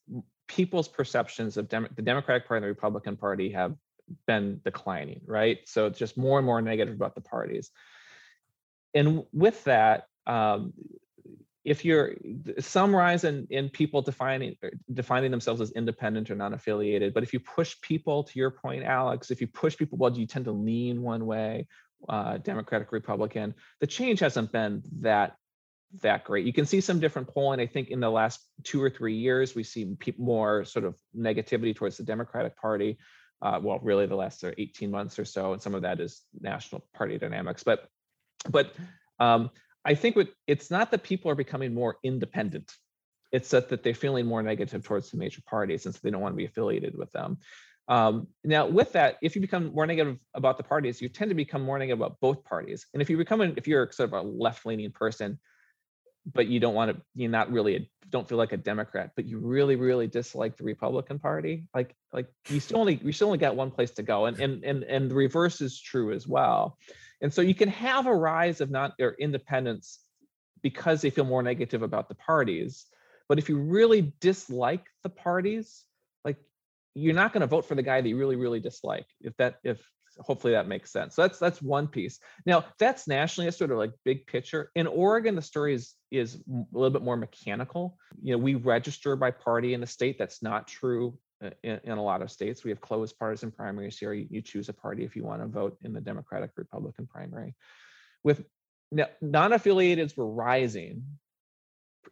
people's 0.49 0.89
perceptions 0.89 1.57
of 1.57 1.69
Dem- 1.69 1.89
the 1.97 2.03
Democratic 2.03 2.47
Party 2.47 2.59
and 2.59 2.65
the 2.65 2.69
Republican 2.69 3.17
Party 3.17 3.51
have 3.53 3.75
been 4.27 4.61
declining, 4.65 5.23
right? 5.25 5.59
So 5.65 5.87
it's 5.87 5.99
just 5.99 6.19
more 6.19 6.39
and 6.39 6.45
more 6.45 6.61
negative 6.61 6.95
about 6.95 7.15
the 7.15 7.21
parties. 7.23 7.71
And 8.93 9.25
with 9.33 9.63
that, 9.65 10.05
um, 10.27 10.75
if 11.71 11.85
you're 11.85 12.15
some 12.59 12.95
rise 12.95 13.23
in, 13.25 13.47
in 13.51 13.69
people 13.69 14.03
defining 14.03 14.57
defining 14.93 15.31
themselves 15.31 15.61
as 15.61 15.71
independent 15.73 16.31
or 16.31 16.35
non-affiliated, 16.35 17.15
but 17.15 17.23
if 17.23 17.33
you 17.33 17.41
push 17.41 17.81
people, 17.81 18.25
to 18.25 18.39
your 18.39 18.51
point, 18.51 18.83
Alex, 18.83 19.31
if 19.31 19.41
you 19.41 19.47
push 19.47 19.77
people, 19.77 19.97
well, 19.97 20.11
do 20.11 20.21
you 20.21 20.27
tend 20.27 20.47
to 20.47 20.53
lean 20.53 21.01
one 21.01 21.27
way 21.27 21.67
uh, 22.09 22.39
Democratic 22.39 22.93
Republican. 22.93 23.55
The 23.81 23.87
change 23.87 24.21
hasn't 24.21 24.53
been 24.53 24.83
that 25.01 25.37
that 26.03 26.25
great. 26.25 26.47
You 26.47 26.53
can 26.53 26.67
see 26.67 26.81
some 26.81 27.01
different 27.01 27.29
polling. 27.29 27.61
I 27.61 27.67
think 27.67 27.89
in 27.89 28.01
the 28.01 28.11
last 28.11 28.41
two 28.63 28.81
or 28.83 28.91
three 28.91 29.17
years, 29.17 29.55
we 29.55 29.65
see 29.65 29.97
more 30.19 30.65
sort 30.65 30.85
of 30.85 30.97
negativity 31.17 31.75
towards 31.75 31.97
the 31.97 32.05
Democratic 32.05 32.57
Party. 32.57 32.99
Uh, 33.43 33.59
well, 33.63 33.81
really, 33.83 34.07
the 34.07 34.15
last 34.15 34.45
18 34.45 34.91
months 34.91 35.19
or 35.19 35.25
so, 35.25 35.53
and 35.53 35.61
some 35.61 35.75
of 35.75 35.83
that 35.83 35.99
is 35.99 36.23
national 36.41 36.85
party 36.95 37.19
dynamics. 37.19 37.65
But, 37.65 37.89
but 38.49 38.73
um, 39.19 39.51
I 39.85 39.95
think 39.95 40.17
what, 40.17 40.29
it's 40.47 40.71
not 40.71 40.91
that 40.91 41.03
people 41.03 41.31
are 41.31 41.35
becoming 41.35 41.75
more 41.75 41.97
independent. 42.03 42.73
It's 43.33 43.51
that, 43.51 43.69
that 43.69 43.83
they're 43.83 43.95
feeling 43.95 44.27
more 44.27 44.43
negative 44.43 44.83
towards 44.83 45.11
the 45.11 45.17
major 45.17 45.41
parties, 45.47 45.87
and 45.87 45.95
so 45.95 46.01
they 46.03 46.11
don't 46.11 46.21
want 46.21 46.35
to 46.35 46.37
be 46.37 46.47
affiliated 46.47 46.99
with 46.99 47.13
them. 47.13 47.39
Um, 47.89 48.29
now, 48.45 48.67
with 48.67 48.93
that, 48.93 49.17
if 49.23 49.35
you 49.35 49.41
become 49.41 49.73
more 49.75 49.87
negative 49.87 50.19
about 50.35 50.59
the 50.59 50.65
parties, 50.65 51.01
you 51.01 51.09
tend 51.09 51.31
to 51.31 51.35
become 51.35 51.63
more 51.63 51.79
negative 51.79 52.01
about 52.01 52.19
both 52.21 52.45
parties. 52.45 52.87
And 52.93 53.03
if 53.03 53.11
you 53.11 53.17
become, 53.17 53.41
if 53.41 53.67
you're 53.67 53.91
sort 53.91 54.13
of 54.13 54.15
a 54.15 54.23
left-leaning 54.23 54.93
person, 54.93 55.39
but 56.35 56.47
you 56.47 56.61
don't 56.61 56.75
want 56.75 56.95
to, 56.95 57.03
you're 57.15 57.31
not 57.31 57.51
really, 57.51 57.77
a, 57.77 57.91
don't 58.11 58.29
feel 58.29 58.39
like 58.39 58.53
a 58.53 58.57
Democrat, 58.57 59.13
but 59.17 59.25
you 59.25 59.39
really, 59.39 59.77
really 59.77 60.07
dislike 60.07 60.57
the 60.57 60.65
Republican 60.65 61.19
Party, 61.19 61.65
like, 61.75 61.95
like 62.13 62.27
you 62.49 62.61
still 62.61 62.79
only, 62.79 63.01
you 63.03 63.13
still 63.13 63.29
only 63.29 63.39
got 63.39 63.57
one 63.57 63.71
place 63.71 63.93
to 63.93 64.03
go, 64.03 64.27
and 64.27 64.39
and 64.41 64.65
and 64.65 64.83
and 64.85 65.11
the 65.11 65.15
reverse 65.15 65.61
is 65.61 65.81
true 65.81 66.13
as 66.13 66.27
well. 66.27 66.77
And 67.21 67.33
so 67.33 67.43
you 67.43 67.55
can 67.55 67.69
have 67.69 68.07
a 68.07 68.15
rise 68.15 68.61
of 68.61 68.71
not 68.71 68.95
or 69.01 69.15
independence 69.19 70.01
because 70.63 71.03
they 71.03 71.11
feel 71.11 71.25
more 71.25 71.43
negative 71.43 71.83
about 71.83 72.09
the 72.09 72.15
parties. 72.15 72.87
But 73.29 73.39
if 73.39 73.49
you 73.49 73.59
really 73.59 74.13
dislike 74.21 74.87
the 75.03 75.09
parties, 75.09 75.85
like 76.25 76.37
you're 76.95 77.15
not 77.15 77.33
going 77.33 77.43
to 77.43 77.47
vote 77.47 77.67
for 77.67 77.75
the 77.75 77.83
guy 77.83 78.01
that 78.01 78.09
you 78.09 78.19
really 78.19 78.37
really 78.37 78.61
dislike 78.61 79.07
if 79.21 79.37
that 79.37 79.59
if 79.63 79.81
hopefully 80.19 80.53
that 80.55 80.67
makes 80.67 80.93
sense. 80.93 81.15
So 81.15 81.23
that's 81.23 81.39
that's 81.39 81.63
one 81.63 81.87
piece. 81.87 82.19
Now 82.45 82.65
that's 82.79 83.07
nationally 83.07 83.49
a 83.49 83.53
sort 83.53 83.71
of 83.71 83.79
like 83.79 83.93
big 84.05 84.27
picture. 84.27 84.71
In 84.75 84.87
oregon 84.87 85.37
the 85.37 85.43
story 85.43 85.75
is 85.75 85.95
is 86.11 86.37
a 86.37 86.65
little 86.73 86.91
bit 86.91 87.03
more 87.03 87.17
mechanical. 87.17 87.97
You 88.23 88.33
know 88.33 88.39
we 88.39 88.55
register 88.55 89.15
by 89.17 89.31
party 89.31 89.75
in 89.75 89.81
the 89.81 89.87
state. 89.87 90.19
That's 90.19 90.43
not 90.43 90.67
true 90.67 91.17
Uh, 91.43 91.51
in, 91.63 91.81
in 91.85 91.99
a 91.99 92.03
lot 92.03 92.21
of 92.23 92.31
states 92.31 92.65
we 92.65 92.71
have 92.71 92.81
closed 92.81 93.19
partisan 93.19 93.51
primaries 93.51 93.99
here 93.99 94.13
you, 94.13 94.27
you 94.31 94.43
choose 94.43 94.69
a 94.69 94.73
party 94.73 95.05
if 95.05 95.17
you 95.17 95.25
want 95.25 95.41
to 95.41 95.49
vote 95.49 95.79
in 95.83 95.93
the 95.93 96.01
democratic 96.01 96.51
republican 96.57 97.07
primary 97.07 97.55
with 98.23 98.45
non-affiliateds 99.23 100.17
were 100.17 100.27
rising 100.27 101.05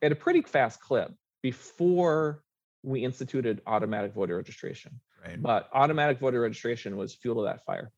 at 0.03 0.13
a 0.13 0.15
pretty 0.15 0.43
fast 0.43 0.81
clip 0.81 1.13
before 1.43 2.43
we 2.83 3.05
instituted 3.05 3.61
automatic 3.67 4.15
voter 4.15 4.37
registration. 4.37 5.01
Right. 5.25 5.41
But 5.41 5.69
automatic 5.73 6.21
voter 6.21 6.41
registration 6.41 6.97
was 6.97 7.15
fuel 7.15 7.37
to 7.37 7.43
that 7.43 7.65
fire. 7.65 7.91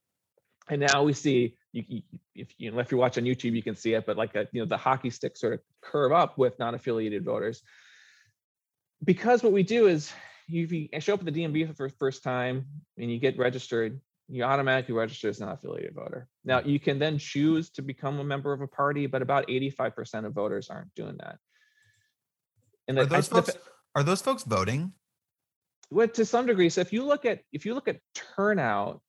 And 0.68 0.80
now 0.80 1.02
we 1.02 1.12
see, 1.12 1.56
you, 1.72 1.84
you, 1.88 2.02
if 2.34 2.54
you 2.58 2.70
know, 2.70 2.78
if 2.78 2.92
you 2.92 2.98
watch 2.98 3.18
on 3.18 3.24
YouTube, 3.24 3.54
you 3.54 3.62
can 3.62 3.76
see 3.76 3.94
it, 3.94 4.06
but 4.06 4.16
like 4.16 4.34
a, 4.36 4.48
you 4.52 4.60
know, 4.60 4.66
the 4.66 4.76
hockey 4.76 5.10
stick 5.10 5.36
sort 5.36 5.54
of 5.54 5.60
curve 5.82 6.12
up 6.12 6.38
with 6.38 6.58
non-affiliated 6.58 7.24
voters. 7.24 7.62
Because 9.04 9.42
what 9.42 9.52
we 9.52 9.62
do 9.62 9.86
is, 9.86 10.12
if 10.52 10.72
you 10.72 10.88
show 11.00 11.14
up 11.14 11.20
at 11.20 11.32
the 11.32 11.32
DMV 11.32 11.74
for 11.76 11.88
the 11.88 11.94
first 11.96 12.22
time 12.22 12.66
and 12.98 13.10
you 13.10 13.18
get 13.18 13.38
registered, 13.38 14.00
you 14.28 14.44
automatically 14.44 14.94
register 14.94 15.28
as 15.28 15.40
an 15.40 15.48
affiliated 15.48 15.94
voter. 15.94 16.28
Now 16.44 16.60
you 16.60 16.78
can 16.78 16.98
then 16.98 17.18
choose 17.18 17.70
to 17.70 17.82
become 17.82 18.20
a 18.20 18.24
member 18.24 18.52
of 18.52 18.60
a 18.60 18.68
party, 18.68 19.06
but 19.06 19.22
about 19.22 19.48
85% 19.48 20.26
of 20.26 20.32
voters 20.32 20.70
aren't 20.70 20.94
doing 20.94 21.16
that. 21.18 21.38
And 22.88 22.98
are 22.98 23.06
those 23.06 23.32
I, 23.32 23.36
folks, 23.36 23.52
the, 23.52 23.60
are 23.94 24.02
those 24.02 24.22
folks 24.22 24.44
voting? 24.44 24.92
Well, 25.90 26.08
to 26.08 26.24
some 26.24 26.46
degree. 26.46 26.68
So 26.68 26.80
if 26.80 26.92
you 26.92 27.04
look 27.04 27.24
at 27.24 27.40
if 27.52 27.66
you 27.66 27.74
look 27.74 27.88
at 27.88 27.98
turnout 28.36 29.00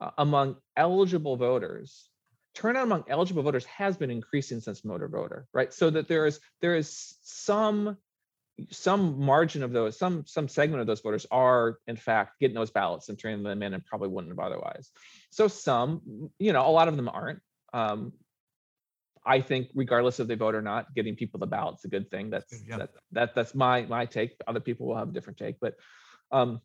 uh, 0.00 0.10
among 0.18 0.56
eligible 0.76 1.36
voters, 1.36 2.08
turnout 2.54 2.84
among 2.84 3.04
eligible 3.08 3.42
voters 3.42 3.64
has 3.66 3.96
been 3.96 4.10
increasing 4.10 4.60
since 4.60 4.84
motor 4.84 5.08
voter, 5.08 5.46
right? 5.52 5.72
So 5.72 5.90
that 5.90 6.08
there 6.08 6.26
is 6.26 6.40
there 6.60 6.76
is 6.76 7.16
some 7.22 7.96
some 8.70 9.20
margin 9.20 9.62
of 9.62 9.72
those, 9.72 9.98
some 9.98 10.24
some 10.26 10.48
segment 10.48 10.80
of 10.80 10.86
those 10.86 11.00
voters 11.00 11.26
are 11.30 11.78
in 11.86 11.96
fact 11.96 12.40
getting 12.40 12.54
those 12.54 12.70
ballots 12.70 13.08
and 13.08 13.18
turning 13.18 13.42
them 13.42 13.62
in 13.62 13.74
and 13.74 13.84
probably 13.84 14.08
wouldn't 14.08 14.32
have 14.32 14.44
otherwise. 14.44 14.90
So 15.30 15.48
some, 15.48 16.30
you 16.38 16.52
know, 16.52 16.66
a 16.66 16.70
lot 16.70 16.88
of 16.88 16.96
them 16.96 17.08
aren't. 17.08 17.40
Um, 17.72 18.12
I 19.24 19.40
think 19.40 19.68
regardless 19.74 20.18
if 20.18 20.26
they 20.26 20.34
vote 20.34 20.54
or 20.54 20.62
not, 20.62 20.94
getting 20.94 21.14
people 21.14 21.38
the 21.38 21.46
ballot's 21.46 21.84
a 21.84 21.88
good 21.88 22.10
thing. 22.10 22.30
That's 22.30 22.52
yeah. 22.68 22.78
that, 22.78 22.90
that 23.12 23.34
that's 23.34 23.54
my 23.54 23.82
my 23.82 24.06
take. 24.06 24.36
Other 24.46 24.60
people 24.60 24.86
will 24.86 24.96
have 24.96 25.10
a 25.10 25.12
different 25.12 25.38
take, 25.38 25.56
but 25.60 25.74
um, 26.32 26.60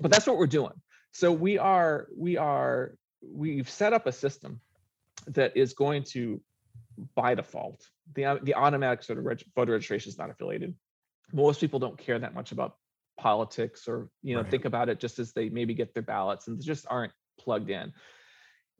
but 0.00 0.10
that's 0.10 0.26
what 0.26 0.36
we're 0.36 0.46
doing. 0.46 0.72
So 1.12 1.32
we 1.32 1.58
are 1.58 2.08
we 2.16 2.36
are 2.36 2.94
we've 3.22 3.68
set 3.68 3.92
up 3.92 4.06
a 4.06 4.12
system 4.12 4.60
that 5.28 5.56
is 5.56 5.74
going 5.74 6.04
to 6.04 6.40
by 7.14 7.34
default 7.34 7.86
the 8.14 8.40
the 8.42 8.54
automatic 8.54 9.02
sort 9.02 9.18
of 9.18 9.24
reg- 9.24 9.44
voter 9.54 9.72
registration 9.72 10.10
is 10.10 10.18
not 10.18 10.30
affiliated. 10.30 10.74
Most 11.32 11.60
people 11.60 11.78
don't 11.78 11.98
care 11.98 12.18
that 12.18 12.34
much 12.34 12.52
about 12.52 12.76
politics 13.18 13.86
or 13.86 14.08
you 14.22 14.34
know 14.34 14.40
Right. 14.42 14.50
think 14.50 14.64
about 14.64 14.88
it 14.88 14.98
just 14.98 15.18
as 15.18 15.32
they 15.32 15.48
maybe 15.50 15.74
get 15.74 15.92
their 15.94 16.02
ballots 16.02 16.48
and 16.48 16.58
they 16.58 16.64
just 16.64 16.86
aren't 16.88 17.12
plugged 17.38 17.70
in. 17.70 17.92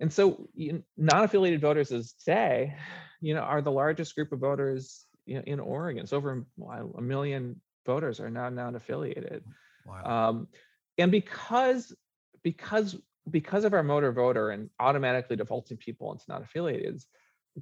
And 0.01 0.11
so 0.13 0.49
you- 0.55 0.83
non-affiliated 0.97 1.61
voters 1.61 1.93
as 1.93 2.13
today, 2.15 2.75
you 3.21 3.35
know, 3.35 3.41
are 3.43 3.61
the 3.61 3.71
largest 3.71 4.15
group 4.15 4.33
of 4.33 4.39
voters 4.41 5.05
in, 5.27 5.43
in 5.45 5.61
Oregon. 5.61 6.03
It's 6.03 6.15
over 6.15 6.47
a- 6.63 7.01
million 7.03 7.61
voters 7.85 8.19
are 8.21 8.31
now 8.31 8.49
non-affiliated. 8.49 9.45
Wow. 9.85 10.05
Um, 10.31 10.49
and 10.97 11.11
because 11.11 11.95
because 12.43 12.97
because 13.31 13.65
of 13.65 13.75
our 13.75 13.83
motor 13.83 14.11
voter 14.13 14.51
and 14.51 14.71
automatically 14.81 15.37
defaulting 15.37 15.77
people 15.77 16.13
into 16.13 16.25
not 16.29 16.43
affiliated, 16.43 17.03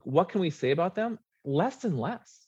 what 0.05 0.29
can 0.29 0.40
we 0.40 0.51
say 0.51 0.70
about 0.70 0.94
them? 0.94 1.18
Less 1.44 1.85
and 1.85 1.98
less, 1.98 2.46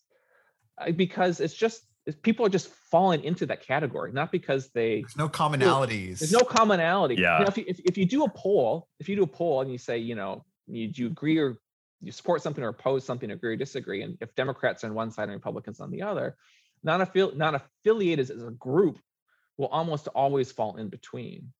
because 0.96 1.40
it's 1.40 1.54
just 1.54 1.84
people 2.22 2.44
are 2.46 2.50
just 2.50 2.68
falling 2.90 3.22
into 3.24 3.46
that 3.46 3.64
category, 3.64 4.12
not 4.12 4.32
because 4.32 4.70
they 4.70 5.02
There's 5.02 5.16
no 5.16 5.28
commonalities. 5.28 6.18
there's 6.18 6.32
no 6.32 6.40
commonality. 6.40 7.14
You 7.16 7.22
know, 7.22 7.38
Yeah. 7.40 7.48
if, 7.48 7.56
you, 7.58 7.64
if, 7.66 7.80
if 7.80 7.98
you 7.98 8.06
do 8.06 8.24
a 8.24 8.30
poll, 8.30 8.88
if 8.98 9.08
you 9.08 9.16
do 9.16 9.22
a 9.22 9.26
poll 9.26 9.60
and 9.60 9.70
you 9.70 9.78
say, 9.78 9.98
you 9.98 10.14
know, 10.14 10.44
you, 10.66 10.88
do 10.88 11.02
you 11.02 11.08
agree 11.08 11.38
or 11.38 11.58
you 12.00 12.12
support 12.12 12.42
something 12.42 12.64
or 12.64 12.68
oppose 12.68 13.04
something, 13.04 13.30
agree 13.30 13.52
or 13.52 13.56
disagree, 13.56 14.02
and 14.02 14.16
if 14.20 14.34
Democrats 14.34 14.82
are 14.84 14.88
on 14.88 14.94
one 14.94 15.10
side 15.10 15.24
and 15.24 15.32
Republicans 15.32 15.80
on 15.80 15.90
the 15.90 16.02
other, 16.02 16.36
non-affili- 16.82 17.36
non-affiliated 17.36 18.30
as 18.30 18.42
a 18.42 18.50
group 18.52 18.98
will 19.58 19.66
almost 19.68 20.08
always 20.08 20.50
fall 20.50 20.76
in 20.76 20.88
between. 20.88 21.52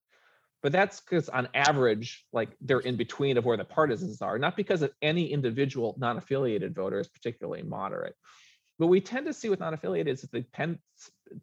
But 0.62 0.72
that's 0.72 1.00
because 1.00 1.28
on 1.28 1.48
average, 1.54 2.24
like 2.32 2.50
they're 2.60 2.80
in 2.80 2.96
between 2.96 3.36
of 3.38 3.44
where 3.44 3.56
the 3.56 3.64
partisans 3.64 4.20
are, 4.22 4.38
not 4.38 4.56
because 4.56 4.82
of 4.82 4.90
any 5.02 5.26
individual 5.26 5.94
non-affiliated 5.98 6.74
voter 6.74 6.98
is 7.00 7.08
particularly 7.08 7.62
moderate. 7.62 8.14
What 8.80 8.90
we 8.90 9.00
tend 9.00 9.26
to 9.26 9.32
see 9.32 9.48
with 9.48 9.60
non-affiliated 9.60 10.12
is 10.12 10.22
that 10.22 10.32
they 10.32 10.46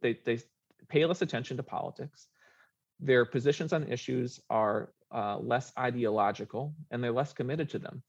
they, 0.02 0.20
they 0.26 0.42
pay 0.90 1.06
less 1.06 1.22
attention 1.22 1.58
to 1.58 1.64
politics 1.64 2.28
their 3.00 3.26
positions 3.26 3.74
on 3.74 3.92
issues 3.92 4.40
are 4.50 4.92
uh, 5.14 5.38
less 5.38 5.72
ideological 5.78 6.74
and 6.92 7.04
they're 7.04 7.12
less 7.12 7.34
committed 7.34 7.70
to 7.72 7.80
them. 7.80 8.04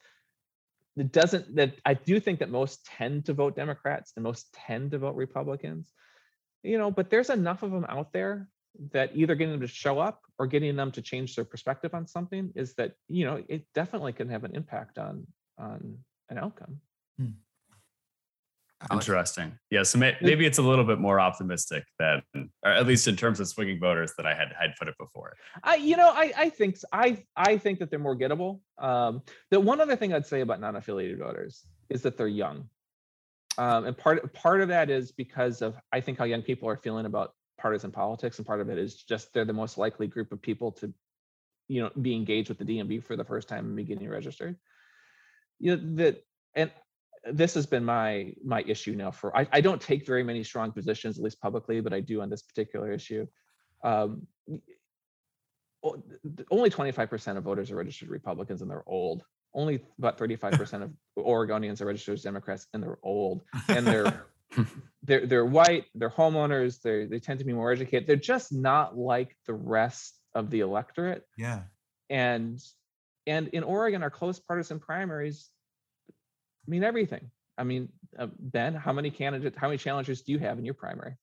It 0.97 1.13
doesn't 1.13 1.55
that 1.57 1.75
I 1.85 1.95
do 1.95 2.19
think 2.19 2.41
that 2.41 2.51
most 2.51 2.85
tend 2.87 3.27
to 3.27 3.33
vote 3.33 3.55
Democrats 3.55 4.13
and 4.17 4.25
most 4.25 4.53
tend 4.53 4.91
to 4.91 4.99
vote 4.99 5.15
Republicans, 5.15 5.93
you 6.63 6.79
know, 6.79 6.91
but 6.91 7.09
there's 7.09 7.31
enough 7.31 7.63
of 7.63 7.71
them 7.71 7.87
out 7.89 8.13
there 8.13 8.49
that 8.93 9.13
either 9.15 9.35
getting 9.35 9.53
them 9.53 9.61
to 9.61 9.69
show 9.69 10.01
up 10.01 10.21
or 10.39 10.47
getting 10.47 10.75
them 10.75 10.91
to 10.93 11.03
change 11.03 11.37
their 11.37 11.45
perspective 11.45 11.95
on 11.95 12.07
something 12.07 12.51
is 12.57 12.75
that, 12.75 12.95
you 13.07 13.25
know, 13.25 13.45
it 13.49 13.65
definitely 13.75 14.13
can 14.13 14.29
have 14.29 14.45
an 14.45 14.57
impact 14.57 14.99
on 14.99 15.27
on 15.57 15.99
an 16.31 16.39
outcome. 16.39 16.81
Alex? 18.91 19.07
Interesting. 19.07 19.59
Yeah. 19.71 19.83
So 19.83 19.99
may, 19.99 20.17
maybe 20.21 20.47
it's 20.47 20.59
a 20.59 20.63
little 20.63 20.85
bit 20.85 21.01
more 21.01 21.19
optimistic 21.19 21.85
than, 21.99 22.23
or 22.65 22.71
at 22.71 22.87
least 22.87 23.09
in 23.09 23.17
terms 23.17 23.41
of 23.41 23.49
swinging 23.49 23.81
voters, 23.81 24.13
that 24.17 24.27
I 24.27 24.35
had 24.35 24.53
had 24.59 24.71
put 24.79 24.87
it 24.87 24.95
before. 24.99 25.35
I, 25.65 25.77
you 25.77 25.97
know, 25.97 26.11
I, 26.11 26.33
I 26.37 26.49
think 26.49 26.77
I, 26.93 27.25
I 27.37 27.59
think 27.59 27.81
that 27.81 27.91
they're 27.91 27.99
more 27.99 28.17
gettable. 28.17 28.61
Um, 28.79 29.23
the 29.51 29.59
one 29.59 29.81
other 29.81 29.97
thing 29.97 30.15
I'd 30.15 30.27
say 30.27 30.43
about 30.43 30.61
non-affiliated 30.61 31.19
voters 31.19 31.67
is 31.91 32.03
that 32.03 32.17
they're 32.17 32.29
young, 32.29 32.69
um, 33.57 33.87
and 33.87 33.99
part 33.99 34.33
part 34.33 34.61
of 34.61 34.69
that 34.69 34.91
is 34.91 35.11
because 35.11 35.61
of 35.61 35.75
I 35.93 36.01
think 36.01 36.19
how 36.19 36.25
young 36.25 36.43
people 36.43 36.69
are 36.69 36.77
feeling 36.77 37.07
about 37.07 37.33
partisan 37.59 37.91
politics, 37.91 38.39
and 38.39 38.47
part 38.47 38.61
of 38.61 38.71
it 38.71 38.79
is 38.79 39.03
just 39.03 39.33
they're 39.35 39.45
the 39.45 39.53
most 39.53 39.77
likely 39.77 40.07
group 40.07 40.31
of 40.31 40.41
people 40.41 40.71
to, 40.73 40.93
you 41.67 41.83
know, 41.83 41.91
be 42.01 42.15
engaged 42.15 42.49
with 42.49 42.59
the 42.59 42.65
DMV 42.65 43.03
for 43.03 43.17
the 43.17 43.25
first 43.25 43.49
time 43.49 43.67
and 43.67 43.75
be 43.75 43.83
getting 43.83 44.09
registered. 44.09 44.57
You 45.59 45.77
know 45.77 45.97
that, 45.97 46.23
and 46.55 46.71
this 47.33 47.55
has 47.55 47.67
been 47.67 47.85
my 47.85 48.33
my 48.45 48.63
issue 48.63 48.95
now 48.95 49.11
for 49.11 49.37
I, 49.37 49.47
I 49.53 49.61
don't 49.61 49.81
take 49.81 50.07
very 50.07 50.23
many 50.23 50.45
strong 50.45 50.73
positions 50.73 51.19
at 51.19 51.25
least 51.25 51.41
publicly 51.41 51.81
but 51.81 51.93
i 51.93 52.01
do 52.01 52.21
on 52.21 52.31
this 52.31 52.43
particular 52.43 52.93
issue 52.93 53.27
um, 53.85 54.27
only 56.51 56.71
25% 56.71 57.37
of 57.37 57.45
voters 57.45 57.71
are 57.71 57.77
registered 57.77 58.09
Republicans 58.09 58.63
and 58.63 58.71
they're 58.71 58.89
old. 58.89 59.23
Only 59.55 59.81
about 59.99 60.19
35% 60.19 60.83
of 60.83 60.91
Oregonians 61.19 61.81
are 61.81 61.87
registered 61.87 62.15
as 62.15 62.23
Democrats 62.23 62.67
and 62.73 62.83
they're 62.83 62.99
old. 63.03 63.43
And 63.69 63.87
they're 63.87 64.27
they're 65.03 65.27
they're 65.27 65.45
white, 65.45 65.85
they're 65.95 66.11
homeowners, 66.11 66.81
they 66.83 67.07
they 67.07 67.19
tend 67.19 67.39
to 67.39 67.45
be 67.45 67.53
more 67.53 67.71
educated. 67.71 68.07
They're 68.07 68.17
just 68.17 68.53
not 68.53 68.97
like 68.97 69.37
the 69.47 69.55
rest 69.55 70.19
of 70.35 70.51
the 70.51 70.61
electorate. 70.61 71.25
Yeah. 71.37 71.63
And 72.11 72.61
and 73.27 73.49
in 73.49 73.63
Oregon, 73.63 74.03
our 74.03 74.11
close 74.11 74.39
partisan 74.39 74.81
primaries 74.81 75.51
mean 76.69 76.85
everything. 76.85 77.31
I 77.57 77.65
mean, 77.65 77.89
uh, 78.19 78.29
Ben, 78.39 78.75
how 78.75 78.93
many 78.93 79.11
candidates, 79.11 79.57
how 79.59 79.69
many 79.69 79.79
challengers 79.79 80.23
do 80.23 80.33
you 80.33 80.39
have 80.39 80.59
in 80.59 80.65
your 80.65 80.75
primary? 80.75 81.17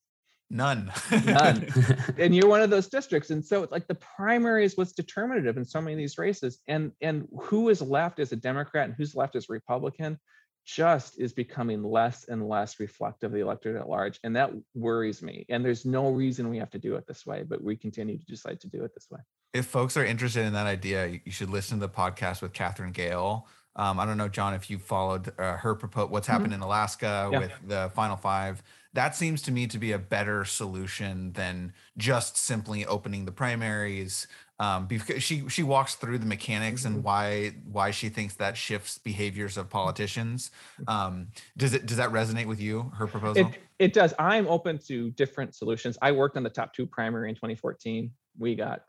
None. 0.49 0.91
None. 1.25 1.67
and 2.19 2.36
you're 2.36 2.47
one 2.47 2.62
of 2.62 2.69
those 2.69 2.88
districts 2.88 3.31
and 3.31 3.43
so 3.43 3.63
it's 3.63 3.71
like 3.71 3.88
the 3.88 3.95
primary 3.95 4.63
is 4.63 4.77
what's 4.77 4.91
determinative 4.91 5.58
in 5.58 5.65
so 5.65 5.81
many 5.81 5.93
of 5.93 5.97
these 5.97 6.19
races 6.19 6.60
and 6.67 6.91
and 7.01 7.27
who 7.41 7.69
is 7.69 7.81
left 7.81 8.19
as 8.19 8.31
a 8.31 8.36
democrat 8.36 8.86
and 8.86 8.93
who's 8.95 9.15
left 9.15 9.36
as 9.36 9.49
republican 9.49 10.19
just 10.63 11.19
is 11.19 11.34
becoming 11.34 11.81
less 11.81 12.25
and 12.25 12.47
less 12.47 12.79
reflective 12.79 13.31
of 13.31 13.34
the 13.34 13.39
electorate 13.39 13.75
at 13.75 13.89
large 13.89 14.19
and 14.23 14.36
that 14.36 14.51
worries 14.75 15.23
me 15.23 15.47
and 15.49 15.65
there's 15.65 15.84
no 15.84 16.12
reason 16.12 16.47
we 16.47 16.60
have 16.60 16.69
to 16.69 16.79
do 16.79 16.95
it 16.95 17.08
this 17.08 17.25
way 17.25 17.41
but 17.41 17.63
we 17.63 17.75
continue 17.75 18.15
to 18.15 18.25
decide 18.25 18.60
to 18.60 18.67
do 18.67 18.84
it 18.84 18.93
this 18.93 19.08
way 19.10 19.19
if 19.55 19.65
folks 19.65 19.95
are 19.95 20.03
interested 20.03 20.45
in 20.45 20.51
that 20.51 20.67
idea, 20.67 21.08
you 21.23 21.31
should 21.31 21.49
listen 21.49 21.79
to 21.79 21.88
the 21.88 21.93
podcast 21.93 22.41
with 22.41 22.51
Katherine 22.51 22.91
Gehl. 22.91 23.43
Um, 23.75 23.99
I 23.99 24.05
don't 24.05 24.17
know, 24.17 24.29
John, 24.29 24.53
if 24.53 24.69
you 24.69 24.77
followed 24.79 25.33
uh, 25.39 25.57
her 25.57 25.75
propo- 25.75 26.09
what's 26.09 26.27
happened 26.27 26.53
in 26.53 26.61
Alaska 26.61 27.29
Yeah. 27.31 27.39
with 27.39 27.51
the 27.67 27.91
Final 27.93 28.15
Five. 28.15 28.63
That 28.93 29.13
seems 29.15 29.41
to 29.43 29.51
me 29.51 29.67
to 29.67 29.77
be 29.77 29.91
a 29.91 29.99
better 29.99 30.45
solution 30.45 31.33
than 31.33 31.73
just 31.97 32.38
simply 32.38 32.85
opening 32.85 33.25
the 33.25 33.31
primaries. 33.33 34.27
Um, 34.57 34.88
because 34.88 35.21
she 35.21 35.49
she 35.49 35.63
walks 35.63 35.95
through 35.95 36.19
the 36.19 36.25
mechanics 36.25 36.85
and 36.85 37.03
why 37.03 37.55
why 37.69 37.91
she 37.91 38.07
thinks 38.07 38.35
that 38.35 38.55
shifts 38.55 38.97
behaviors 38.97 39.57
of 39.57 39.69
politicians. 39.69 40.49
Um, 40.88 41.27
does 41.57 41.73
it 41.73 41.85
does 41.85 41.97
that 41.97 42.11
resonate 42.11 42.45
with 42.45 42.61
you? 42.61 42.89
Her 42.95 43.05
proposal? 43.05 43.47
it, 43.47 43.57
it 43.79 43.91
does 43.91 44.13
i'm 44.17 44.47
open 44.47 44.77
to 44.88 45.11
different 45.11 45.53
solutions 45.53 45.97
i 46.01 46.09
worked 46.09 46.38
on 46.38 46.43
the 46.43 46.49
top 46.49 46.73
two 46.73 46.85
primary 46.85 47.27
in 47.27 47.35
2014 47.35 48.09
we 48.39 48.55
got 48.55 48.83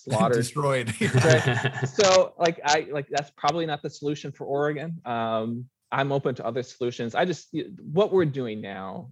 slaughtered 0.08 0.36
Destroyed. 0.36 0.94
Right. 1.00 1.88
so 1.88 2.34
like 2.38 2.60
i 2.64 2.86
like 2.90 3.08
that's 3.10 3.30
probably 3.36 3.66
not 3.66 3.82
the 3.82 3.90
solution 3.90 4.32
for 4.32 4.46
oregon 4.46 5.00
um 5.04 5.66
i'm 5.92 6.12
open 6.12 6.34
to 6.36 6.46
other 6.46 6.62
solutions 6.62 7.14
i 7.14 7.24
just 7.24 7.54
what 7.92 8.12
we're 8.12 8.24
doing 8.24 8.60
now 8.60 9.10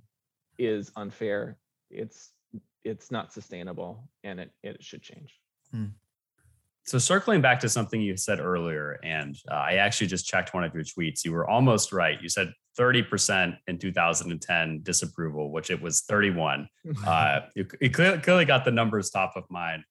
is 0.58 0.90
unfair 0.96 1.56
it's 1.90 2.30
it's 2.84 3.10
not 3.10 3.32
sustainable 3.32 4.08
and 4.24 4.40
it 4.40 4.50
it 4.62 4.82
should 4.82 5.02
change 5.02 5.34
So 6.88 6.96
circling 6.98 7.42
back 7.42 7.60
to 7.60 7.68
something 7.68 8.00
you 8.00 8.16
said 8.16 8.40
earlier, 8.40 8.98
and 9.04 9.36
uh, 9.50 9.56
I 9.56 9.74
actually 9.74 10.06
just 10.06 10.26
checked 10.26 10.54
one 10.54 10.64
of 10.64 10.72
your 10.72 10.84
tweets. 10.84 11.22
You 11.22 11.32
were 11.32 11.46
almost 11.46 11.92
right. 11.92 12.18
You 12.22 12.30
said 12.30 12.50
30% 12.78 13.58
in 13.66 13.78
2010 13.78 14.80
disapproval, 14.84 15.52
which 15.52 15.70
it 15.70 15.82
was 15.82 16.00
31. 16.02 16.66
Uh, 17.06 17.40
you, 17.54 17.66
you 17.82 17.90
clearly, 17.90 18.18
clearly 18.20 18.46
got 18.46 18.64
the 18.64 18.70
numbers 18.70 19.10
top 19.10 19.34
of 19.36 19.44
mind. 19.50 19.82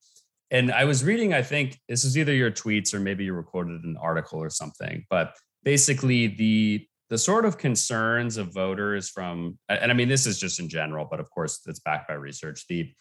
And 0.50 0.72
I 0.72 0.86
was 0.86 1.04
reading, 1.04 1.34
I 1.34 1.42
think 1.42 1.80
this 1.90 2.04
is 2.06 2.18
either 2.18 2.34
your 2.34 2.52
tweets 2.52 2.94
or 2.94 3.00
maybe 3.00 3.26
you 3.26 3.34
recorded 3.34 3.84
an 3.84 3.98
article 4.02 4.40
or 4.42 4.50
something, 4.50 5.06
but 5.10 5.34
basically 5.64 6.28
the 6.28 6.88
the 7.10 7.18
sort 7.18 7.46
of 7.46 7.58
concerns 7.58 8.36
of 8.36 8.54
voters 8.54 9.10
from 9.10 9.58
and 9.70 9.92
I 9.92 9.94
mean 9.94 10.10
this 10.10 10.26
is 10.26 10.40
just 10.40 10.60
in 10.60 10.68
general, 10.70 11.08
but 11.10 11.20
of 11.22 11.30
course 11.30 11.62
it's 11.66 11.80
backed 11.80 12.08
by 12.08 12.16
research. 12.16 12.66
The 12.68 12.92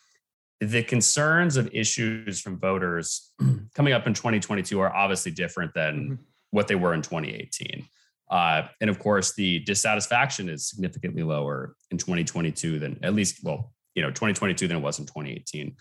the 0.61 0.83
concerns 0.83 1.57
of 1.57 1.69
issues 1.73 2.41
from 2.41 2.59
voters 2.59 3.33
coming 3.75 3.93
up 3.93 4.07
in 4.07 4.15
2022 4.15 4.81
are 4.81 4.95
obviously 4.95 5.33
different 5.33 5.75
than 5.75 5.95
Mhm. 6.11 6.19
what 6.51 6.67
they 6.69 6.77
were 6.77 6.95
in 6.95 7.03
2018. 7.03 7.85
Uh, 8.31 8.67
and 8.81 8.91
of 8.91 8.99
course, 8.99 9.35
the 9.35 9.61
dissatisfaction 9.61 10.49
is 10.49 10.69
significantly 10.69 11.23
lower 11.23 11.77
in 11.91 11.99
2022 11.99 12.79
than 12.81 12.99
at 13.05 13.15
least, 13.15 13.44
well, 13.44 13.73
you 13.94 14.03
know, 14.03 14.11
2022 14.11 14.67
than 14.67 14.79
it 14.79 14.81
was 14.81 14.99
in 14.99 15.07
2018. 15.07 15.77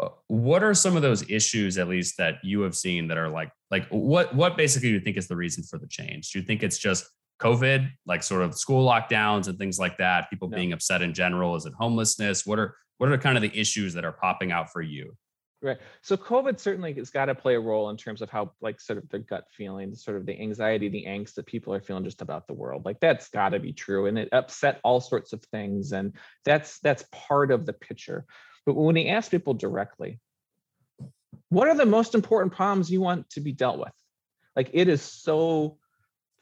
Uh, 0.00 0.08
what 0.26 0.62
are 0.62 0.74
some 0.74 0.96
of 0.96 1.02
those 1.02 1.28
issues, 1.30 1.78
at 1.78 1.88
least 1.88 2.16
that 2.18 2.36
you 2.42 2.62
have 2.62 2.74
seen, 2.74 3.06
that 3.08 3.16
are 3.16 3.28
like, 3.28 3.50
like 3.70 3.86
what, 3.90 4.34
what 4.34 4.56
basically 4.56 4.88
do 4.88 4.94
you 4.94 5.00
think 5.00 5.16
is 5.16 5.28
the 5.28 5.36
reason 5.36 5.62
for 5.62 5.78
the 5.78 5.86
change? 5.86 6.32
Do 6.32 6.38
you 6.40 6.44
think 6.44 6.62
it's 6.62 6.78
just 6.78 7.06
COVID, 7.40 7.88
like 8.06 8.22
sort 8.22 8.42
of 8.42 8.56
school 8.56 8.84
lockdowns 8.88 9.48
and 9.48 9.58
things 9.58 9.78
like 9.78 9.96
that, 9.98 10.30
people 10.30 10.48
No. 10.48 10.56
being 10.56 10.72
upset 10.72 11.02
in 11.02 11.14
general? 11.14 11.54
Is 11.56 11.66
it 11.66 11.74
homelessness? 11.78 12.44
What 12.44 12.58
are 12.58 12.76
what 12.98 13.10
are 13.10 13.18
kind 13.18 13.36
of 13.36 13.42
the 13.42 13.56
issues 13.58 13.94
that 13.94 14.04
are 14.04 14.12
popping 14.12 14.52
out 14.52 14.70
for 14.70 14.80
you? 14.80 15.16
Right. 15.62 15.78
So 16.02 16.16
COVID 16.16 16.60
certainly 16.60 16.92
has 16.94 17.10
got 17.10 17.26
to 17.26 17.34
play 17.34 17.54
a 17.54 17.60
role 17.60 17.88
in 17.88 17.96
terms 17.96 18.20
of 18.20 18.28
how, 18.28 18.52
like, 18.60 18.80
sort 18.80 18.98
of 18.98 19.08
the 19.08 19.18
gut 19.18 19.46
feeling, 19.50 19.94
sort 19.94 20.18
of 20.18 20.26
the 20.26 20.38
anxiety, 20.38 20.90
the 20.90 21.06
angst 21.08 21.34
that 21.34 21.46
people 21.46 21.72
are 21.72 21.80
feeling 21.80 22.04
just 22.04 22.20
about 22.20 22.46
the 22.46 22.52
world. 22.52 22.84
Like 22.84 23.00
that's 23.00 23.30
got 23.30 23.50
to 23.50 23.58
be 23.58 23.72
true, 23.72 24.06
and 24.06 24.18
it 24.18 24.28
upset 24.32 24.80
all 24.84 25.00
sorts 25.00 25.32
of 25.32 25.42
things, 25.46 25.92
and 25.92 26.12
that's 26.44 26.80
that's 26.80 27.04
part 27.12 27.50
of 27.50 27.64
the 27.64 27.72
picture. 27.72 28.26
But 28.66 28.74
when 28.74 28.96
he 28.96 29.08
ask 29.08 29.30
people 29.30 29.54
directly, 29.54 30.20
what 31.50 31.68
are 31.68 31.74
the 31.74 31.86
most 31.86 32.14
important 32.14 32.52
problems 32.52 32.90
you 32.90 33.00
want 33.00 33.28
to 33.30 33.40
be 33.40 33.52
dealt 33.52 33.78
with? 33.78 33.92
Like 34.56 34.70
it 34.72 34.88
is 34.88 35.02
so 35.02 35.78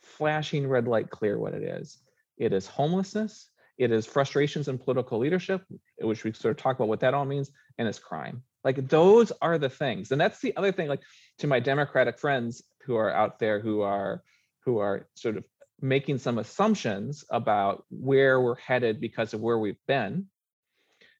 flashing 0.03 0.66
red 0.66 0.87
light 0.87 1.11
clear 1.11 1.39
what 1.39 1.55
it 1.55 1.62
is. 1.62 1.99
It 2.39 2.53
is 2.53 2.66
homelessness, 2.66 3.49
it 3.79 3.91
is 3.91 4.07
frustrations 4.07 4.68
in 4.68 4.79
political 4.79 5.18
leadership, 5.18 5.64
which 6.01 6.25
we 6.25 6.33
sort 6.33 6.57
of 6.57 6.62
talk 6.62 6.77
about 6.77 6.89
what 6.89 7.01
that 7.01 7.14
all 7.14 7.25
means, 7.25 7.51
and 7.79 7.89
it's 7.89 7.99
crime. 7.99 8.43
Like 8.64 8.89
those 8.89 9.33
are 9.43 9.59
the 9.59 9.68
things. 9.68 10.12
And 10.12 10.20
that's 10.20 10.41
the 10.41 10.57
other 10.57 10.73
thing, 10.73 10.89
like 10.89 11.03
to 11.39 11.47
my 11.47 11.61
Democratic 11.61 12.18
friends 12.18 12.62
who 12.85 12.97
are 12.97 13.12
out 13.12 13.39
there 13.39 13.61
who 13.61 13.81
are 13.83 14.23
who 14.64 14.79
are 14.79 15.09
sort 15.14 15.37
of 15.37 15.45
making 15.81 16.18
some 16.18 16.39
assumptions 16.39 17.25
about 17.31 17.85
where 17.91 18.41
we're 18.41 18.57
headed 18.57 19.01
because 19.01 19.35
of 19.35 19.41
where 19.41 19.59
we've 19.59 19.85
been 19.89 20.27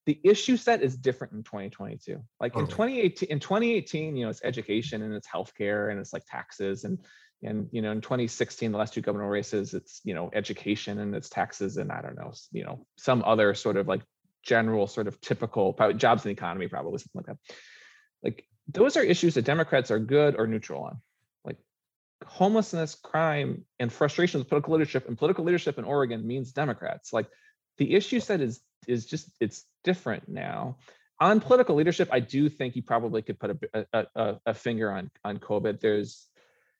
the 0.07 0.19
issue 0.25 0.57
set 0.57 0.83
is 0.83 0.97
different 0.97 1.33
in 1.33 1.43
2022 1.43 2.23
like 2.41 2.57
in 2.57 2.67
2018 2.67 3.29
in 3.29 3.41
2018 3.41 4.17
you 4.17 4.25
know 4.25 4.31
it's 4.31 4.43
education 4.45 5.03
and 5.03 5.15
it's 5.15 5.29
healthcare 5.29 5.91
and 5.91 6.01
it's 6.01 6.13
like 6.13 6.25
taxes 6.27 6.85
and 6.85 6.99
and 7.43 7.69
you 7.73 7.83
know 7.83 7.93
in 7.93 8.01
2016 8.01 8.73
the 8.73 8.79
last 8.79 8.95
two 8.95 9.01
governor 9.01 9.29
races 9.29 9.75
it's 9.75 10.01
you 10.05 10.15
know 10.15 10.31
education 10.33 10.99
and 10.99 11.15
it's 11.15 11.29
taxes 11.29 11.77
and 11.77 11.93
i 11.93 12.01
don't 12.01 12.17
know 12.17 12.33
you 12.53 12.65
know 12.65 12.85
some 12.97 13.23
other 13.25 13.55
sort 13.55 13.77
of 13.77 13.87
like 13.89 14.03
general 14.43 14.87
sort 14.87 15.07
of 15.07 15.21
typical 15.21 15.77
jobs 15.97 16.25
in 16.25 16.29
the 16.29 16.33
economy 16.33 16.69
probably 16.69 16.99
something 16.99 17.11
like 17.15 17.27
that. 17.27 17.39
Like 18.23 18.47
those 18.69 18.97
are 18.97 19.03
issues 19.03 19.35
that 19.35 19.45
democrats 19.45 19.91
are 19.91 19.99
good 19.99 20.37
or 20.37 20.47
neutral 20.47 20.85
on. 20.85 21.01
Like 21.45 21.59
homelessness 22.25 22.95
crime 22.95 23.65
and 23.79 23.93
frustration 23.93 24.41
with 24.41 24.49
political 24.49 24.75
leadership 24.75 25.09
and 25.09 25.17
political 25.17 25.45
leadership 25.45 25.79
in 25.79 25.85
oregon 25.85 26.27
means 26.27 26.53
democrats. 26.53 27.13
Like 27.13 27.29
the 27.79 27.95
issue 27.95 28.21
set 28.21 28.41
is 28.41 28.61
is 28.87 29.07
just 29.07 29.31
it's 29.41 29.65
different 29.85 30.29
now. 30.29 30.77
On 31.21 31.39
political 31.39 31.77
leadership 31.77 32.09
i 32.11 32.19
do 32.19 32.49
think 32.49 32.75
you 32.75 32.83
probably 32.83 33.23
could 33.23 33.39
put 33.39 33.51
a, 33.51 33.87
a, 33.93 34.07
a, 34.15 34.41
a 34.47 34.55
finger 34.55 34.91
on 34.91 35.11
on 35.25 35.39
covid. 35.39 35.81
There's 35.81 36.27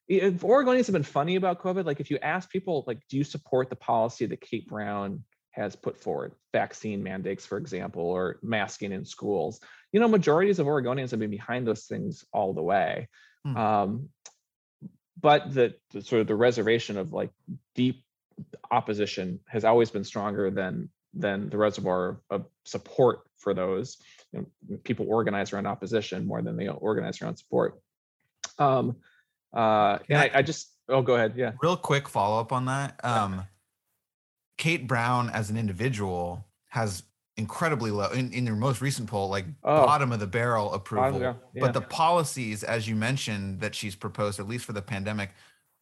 oregonians 0.09 0.87
have 0.87 0.93
been 0.93 1.03
funny 1.03 1.37
about 1.37 1.61
covid 1.61 1.85
like 1.85 2.01
if 2.01 2.11
you 2.11 2.19
ask 2.21 2.49
people 2.49 2.83
like 2.87 2.99
do 3.07 3.17
you 3.17 3.23
support 3.23 3.69
the 3.69 3.75
policy 3.75 4.25
that 4.25 4.41
kate 4.41 4.67
brown 4.67 5.23
has 5.51 5.75
put 5.75 5.97
forward? 5.97 6.33
Vaccine 6.51 7.03
mandates 7.03 7.45
for 7.45 7.57
example 7.57 8.03
or 8.03 8.39
masking 8.41 8.91
in 8.91 9.05
schools. 9.05 9.61
You 9.91 9.99
know 9.99 10.07
majorities 10.07 10.59
of 10.59 10.67
oregonians 10.67 11.11
have 11.11 11.19
been 11.19 11.29
behind 11.29 11.65
those 11.65 11.85
things 11.85 12.25
all 12.33 12.53
the 12.53 12.63
way. 12.63 13.07
Hmm. 13.45 13.57
um, 13.57 14.09
but 15.19 15.53
the, 15.53 15.75
the, 15.91 16.01
sort 16.01 16.21
of 16.21 16.27
the 16.27 16.35
reservation 16.35 16.97
of 16.97 17.13
like 17.13 17.29
deep 17.75 18.03
opposition 18.71 19.39
has 19.47 19.63
always 19.63 19.91
been 19.91 20.03
stronger 20.03 20.49
than 20.49 20.89
than 21.13 21.49
the 21.49 21.57
reservoir 21.57 22.19
of 22.29 22.45
support 22.63 23.21
for 23.37 23.53
those 23.53 23.97
you 24.31 24.39
know, 24.69 24.77
people 24.83 25.05
organize 25.09 25.53
around 25.53 25.67
opposition 25.67 26.25
more 26.25 26.41
than 26.41 26.57
they 26.57 26.67
organize 26.67 27.21
around 27.21 27.37
support. 27.37 27.79
Um 28.57 28.97
uh 29.53 29.99
and 30.09 30.17
I, 30.17 30.31
I 30.35 30.41
just 30.41 30.71
oh 30.89 31.01
go 31.01 31.15
ahead 31.15 31.33
yeah. 31.35 31.51
Real 31.61 31.77
quick 31.77 32.09
follow-up 32.09 32.51
on 32.51 32.65
that 32.65 32.99
um 33.03 33.43
kate 34.57 34.87
brown 34.87 35.29
as 35.29 35.49
an 35.49 35.57
individual 35.57 36.45
has 36.69 37.03
incredibly 37.37 37.89
low 37.89 38.09
in, 38.11 38.31
in 38.31 38.45
your 38.45 38.55
most 38.55 38.81
recent 38.81 39.09
poll 39.09 39.27
like 39.29 39.45
oh, 39.63 39.85
bottom 39.85 40.11
of 40.11 40.19
the 40.19 40.27
barrel 40.27 40.71
approval. 40.73 41.19
yeah. 41.19 41.33
but 41.55 41.73
the 41.73 41.81
policies 41.81 42.63
as 42.63 42.87
you 42.87 42.95
mentioned 42.95 43.59
that 43.59 43.73
she's 43.73 43.95
proposed 43.95 44.39
at 44.39 44.47
least 44.47 44.65
for 44.65 44.73
the 44.73 44.81
pandemic 44.81 45.31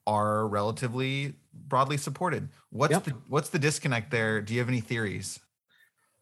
are 0.07 0.47
relatively 0.47 1.35
broadly 1.53 1.97
supported. 1.97 2.49
What's 2.69 2.91
yep. 2.91 3.03
the 3.03 3.11
what's 3.27 3.49
the 3.49 3.59
disconnect 3.59 4.11
there? 4.11 4.41
Do 4.41 4.53
you 4.53 4.59
have 4.59 4.69
any 4.69 4.81
theories? 4.81 5.39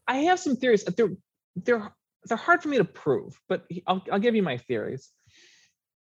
I 0.08 0.18
have 0.18 0.40
some 0.40 0.56
theories. 0.56 0.84
They're 0.84 1.16
they're 1.56 1.92
they're 2.26 2.38
hard 2.38 2.62
for 2.62 2.70
me 2.70 2.78
to 2.78 2.86
prove, 2.86 3.40
but 3.48 3.66
I'll 3.88 4.04
I'll 4.12 4.20
give 4.20 4.36
you 4.36 4.44
my 4.44 4.58
theories. 4.58 5.10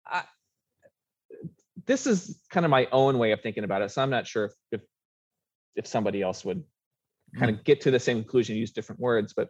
I, 0.06 0.22
this 1.86 2.06
is 2.06 2.38
kind 2.50 2.64
of 2.64 2.70
my 2.70 2.88
own 2.92 3.18
way 3.18 3.32
of 3.32 3.40
thinking 3.40 3.64
about 3.64 3.82
it, 3.82 3.90
so 3.90 4.02
I'm 4.02 4.10
not 4.10 4.26
sure 4.26 4.46
if 4.46 4.52
if, 4.72 4.80
if 5.76 5.86
somebody 5.86 6.22
else 6.22 6.44
would 6.44 6.62
kind 7.36 7.50
of 7.50 7.58
mm. 7.58 7.64
get 7.64 7.80
to 7.82 7.90
the 7.90 7.98
same 8.00 8.18
conclusion, 8.18 8.56
use 8.56 8.70
different 8.70 9.00
words, 9.00 9.34
but 9.36 9.48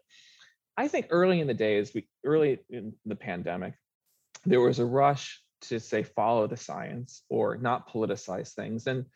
I 0.77 0.89
think 0.89 1.07
early 1.11 1.41
in 1.41 1.47
the 1.47 1.55
days, 1.55 1.93
we 1.95 2.07
early 2.25 2.59
in 2.71 2.93
the 3.07 3.17
pandemic, 3.17 3.75
there 4.45 4.61
was 4.61 4.79
a 4.79 4.85
rush 4.85 5.43
to 5.69 5.81
say 5.81 6.03
follow 6.03 6.47
the 6.47 6.57
science 6.57 7.23
or 7.29 7.57
not 7.57 7.89
politicize 7.93 8.55
things. 8.55 8.87
And 8.87 9.07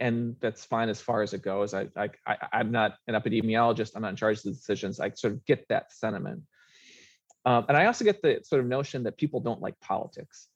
and 0.00 0.34
that's 0.40 0.64
fine 0.64 0.88
as 0.88 1.00
far 1.00 1.20
as 1.20 1.34
it 1.34 1.42
goes. 1.42 1.74
I, 1.74 1.88
I 1.96 2.08
i'm 2.52 2.72
not 2.72 2.96
an 3.06 3.14
epidemiologist. 3.14 3.92
I'm 3.94 4.02
not 4.02 4.10
in 4.10 4.16
charge 4.16 4.38
of 4.38 4.44
the 4.44 4.52
decisions. 4.52 4.98
I 4.98 5.10
sort 5.10 5.34
of 5.34 5.44
get 5.44 5.66
that 5.68 5.92
sentiment. 5.92 6.42
Um, 7.46 7.66
and 7.68 7.76
i 7.76 7.86
also 7.86 8.04
get 8.04 8.22
the 8.22 8.40
sort 8.42 8.60
of 8.60 8.66
notion 8.66 9.04
that 9.04 9.18
people 9.18 9.40
don't 9.40 9.60
like 9.60 9.78
politics. 9.80 10.48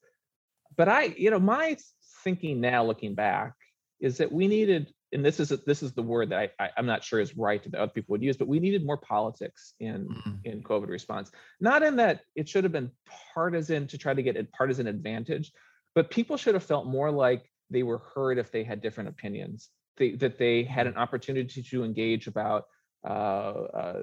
But 0.77 0.89
i 0.89 1.15
you 1.17 1.31
know 1.31 1.39
my 1.39 1.77
thinking 2.25 2.61
now 2.61 2.85
looking 2.85 3.15
back 3.15 3.53
is 4.01 4.19
that 4.19 4.33
we 4.33 4.49
needed 4.49 4.93
and 5.15 5.25
this 5.25 5.41
is 5.41 5.49
this 5.65 5.83
is 5.83 5.93
the 5.93 6.03
word 6.03 6.31
that 6.31 6.51
I, 6.59 6.65
I 6.65 6.71
am 6.77 6.87
not 6.87 7.05
sure 7.05 7.21
is 7.21 7.37
right 7.37 7.63
that 7.63 7.75
other 7.75 7.93
people 7.93 8.13
would 8.13 8.23
use, 8.23 8.37
but 8.37 8.49
we 8.49 8.59
needed 8.59 8.85
more 8.85 8.99
politics 8.99 9.75
in 9.81 10.09
mm-hmm. 10.09 10.31
in 10.45 10.63
COVID 10.63 10.89
response. 10.89 11.31
Not 11.61 11.83
in 11.83 11.97
that 11.97 12.21
it 12.35 12.49
should 12.49 12.65
have 12.65 12.73
been 12.73 12.91
partisan 13.33 13.87
to 13.87 13.97
try 13.97 14.13
to 14.13 14.23
get 14.23 14.37
a 14.37 14.45
partisan 14.45 14.89
advantage, 14.89 15.53
but 15.95 16.11
people 16.11 16.37
should 16.37 16.55
have 16.55 16.65
felt 16.65 16.87
more 16.87 17.11
like 17.11 17.49
they 17.71 17.85
were 17.85 18.03
heard 18.15 18.39
if 18.39 18.51
they 18.51 18.65
had 18.65 18.83
different 18.83 19.09
opinions. 19.09 19.71
They, 19.97 20.13
that 20.17 20.39
they 20.39 20.65
had 20.65 20.89
an 20.89 20.97
opportunity 20.97 21.63
to 21.63 21.85
engage 21.85 22.27
about 22.27 22.65
uh, 23.07 23.09
uh, 23.09 24.01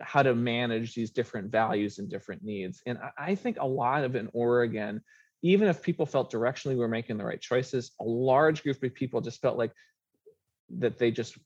how 0.00 0.22
to 0.22 0.34
manage 0.34 0.94
these 0.94 1.10
different 1.10 1.52
values 1.52 1.98
and 1.98 2.08
different 2.08 2.42
needs. 2.42 2.80
And 2.86 2.98
I, 2.98 3.32
I 3.32 3.34
think 3.34 3.58
a 3.60 3.66
lot 3.66 4.04
of 4.04 4.16
in 4.16 4.30
Oregon, 4.32 5.02
even 5.42 5.68
if 5.68 5.82
people 5.82 6.06
felt 6.06 6.32
directionally 6.32 6.70
we 6.70 6.76
were 6.76 6.88
making 6.88 7.18
the 7.18 7.24
right 7.26 7.40
choices, 7.40 7.92
a 8.00 8.04
large 8.04 8.62
group 8.62 8.82
of 8.82 8.94
people 8.94 9.20
just 9.20 9.42
felt 9.42 9.58
like 9.58 9.72
that 10.78 10.98
they 10.98 11.10
just 11.10 11.36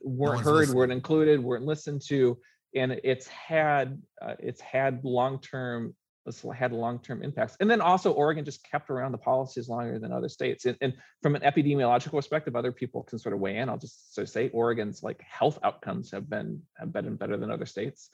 weren't 0.00 0.44
no 0.44 0.50
heard, 0.50 0.60
listening. 0.60 0.78
weren't 0.78 0.92
included, 0.92 1.42
weren't 1.42 1.64
listened 1.64 2.02
to, 2.08 2.38
and 2.74 3.00
it's 3.04 3.26
had 3.28 4.00
uh, 4.22 4.34
it's 4.38 4.60
had 4.60 5.04
long 5.04 5.40
term 5.40 5.94
it's 6.26 6.42
had 6.54 6.72
long 6.72 6.98
term 7.00 7.22
impacts. 7.22 7.56
And 7.60 7.70
then 7.70 7.80
also 7.80 8.12
Oregon 8.12 8.44
just 8.44 8.64
kept 8.64 8.88
around 8.90 9.12
the 9.12 9.18
policies 9.18 9.68
longer 9.68 9.98
than 9.98 10.12
other 10.12 10.28
states. 10.28 10.64
And, 10.64 10.76
and, 10.80 10.94
from 11.22 11.36
an 11.36 11.42
epidemiological 11.42 12.12
perspective, 12.12 12.56
other 12.56 12.72
people 12.72 13.02
can 13.02 13.18
sort 13.18 13.34
of 13.34 13.40
weigh 13.40 13.58
in. 13.58 13.68
I'll 13.68 13.78
just 13.78 14.14
sort 14.14 14.26
of 14.26 14.30
say 14.30 14.48
Oregon's 14.50 15.02
like 15.02 15.20
health 15.20 15.58
outcomes 15.62 16.10
have 16.12 16.28
been 16.28 16.62
have 16.78 16.92
been 16.92 17.16
better 17.16 17.36
than 17.36 17.50
other 17.50 17.66
states. 17.66 18.10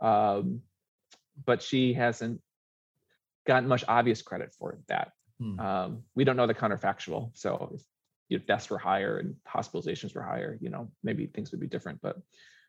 Um, 0.00 0.62
but 1.44 1.62
she 1.62 1.94
hasn't 1.94 2.40
gotten 3.46 3.68
much 3.68 3.84
obvious 3.88 4.22
credit 4.22 4.52
for 4.58 4.78
that. 4.88 5.12
Hmm. 5.40 5.60
Um, 5.60 6.02
we 6.14 6.24
don't 6.24 6.36
know 6.36 6.46
the 6.46 6.54
counterfactual. 6.54 7.30
So 7.34 7.78
you 8.32 8.38
know, 8.38 8.44
deaths 8.46 8.70
were 8.70 8.78
higher 8.78 9.18
and 9.18 9.34
hospitalizations 9.46 10.14
were 10.14 10.22
higher, 10.22 10.56
you 10.60 10.70
know, 10.70 10.90
maybe 11.02 11.26
things 11.26 11.50
would 11.50 11.60
be 11.60 11.66
different. 11.66 12.00
But 12.00 12.16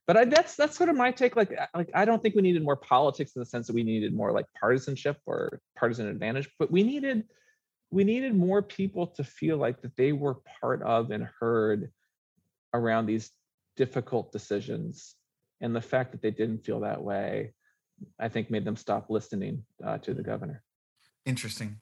but 0.05 0.17
I, 0.17 0.25
that's 0.25 0.55
that's 0.55 0.77
sort 0.77 0.89
of 0.89 0.97
my 0.97 1.11
take. 1.11 1.37
Like 1.37 1.57
like 1.73 1.89
I 1.93 2.03
don't 2.03 2.21
think 2.21 2.35
we 2.35 2.41
needed 2.41 2.63
more 2.63 2.75
politics 2.75 3.31
in 3.35 3.39
the 3.39 3.45
sense 3.45 3.67
that 3.67 3.73
we 3.73 3.83
needed 3.83 4.13
more 4.13 4.33
like 4.33 4.45
partisanship 4.59 5.17
or 5.25 5.61
partisan 5.77 6.07
advantage, 6.07 6.49
but 6.59 6.69
we 6.69 6.83
needed 6.83 7.23
we 7.91 8.03
needed 8.03 8.35
more 8.35 8.61
people 8.61 9.07
to 9.07 9.23
feel 9.23 9.55
like 9.55 9.81
that 9.81 9.95
they 9.95 10.11
were 10.11 10.35
part 10.59 10.81
of 10.81 11.11
and 11.11 11.27
heard 11.39 11.91
around 12.73 13.05
these 13.05 13.31
difficult 13.77 14.31
decisions. 14.33 15.15
And 15.61 15.73
the 15.73 15.81
fact 15.81 16.11
that 16.11 16.21
they 16.21 16.31
didn't 16.31 16.65
feel 16.65 16.81
that 16.81 17.01
way, 17.01 17.53
I 18.19 18.27
think 18.27 18.51
made 18.51 18.65
them 18.65 18.75
stop 18.75 19.09
listening 19.09 19.63
uh, 19.85 19.99
to 19.99 20.13
the 20.13 20.23
governor. 20.23 20.61
Interesting. 21.25 21.79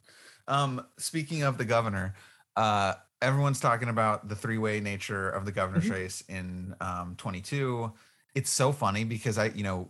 Um, 0.47 0.85
speaking 0.99 1.43
of 1.43 1.57
the 1.57 1.65
governor, 1.65 2.13
uh, 2.55 2.95
everyone's 3.21 3.59
talking 3.59 3.89
about 3.89 4.27
the 4.27 4.35
three-way 4.35 4.79
nature 4.79 5.29
of 5.29 5.45
the 5.45 5.51
governor's 5.51 5.85
mm-hmm. 5.85 5.93
race 5.93 6.23
in 6.27 6.75
um, 6.81 7.15
22 7.17 7.91
it's 8.35 8.49
so 8.49 8.71
funny 8.71 9.03
because 9.03 9.37
i 9.37 9.45
you 9.49 9.63
know 9.63 9.89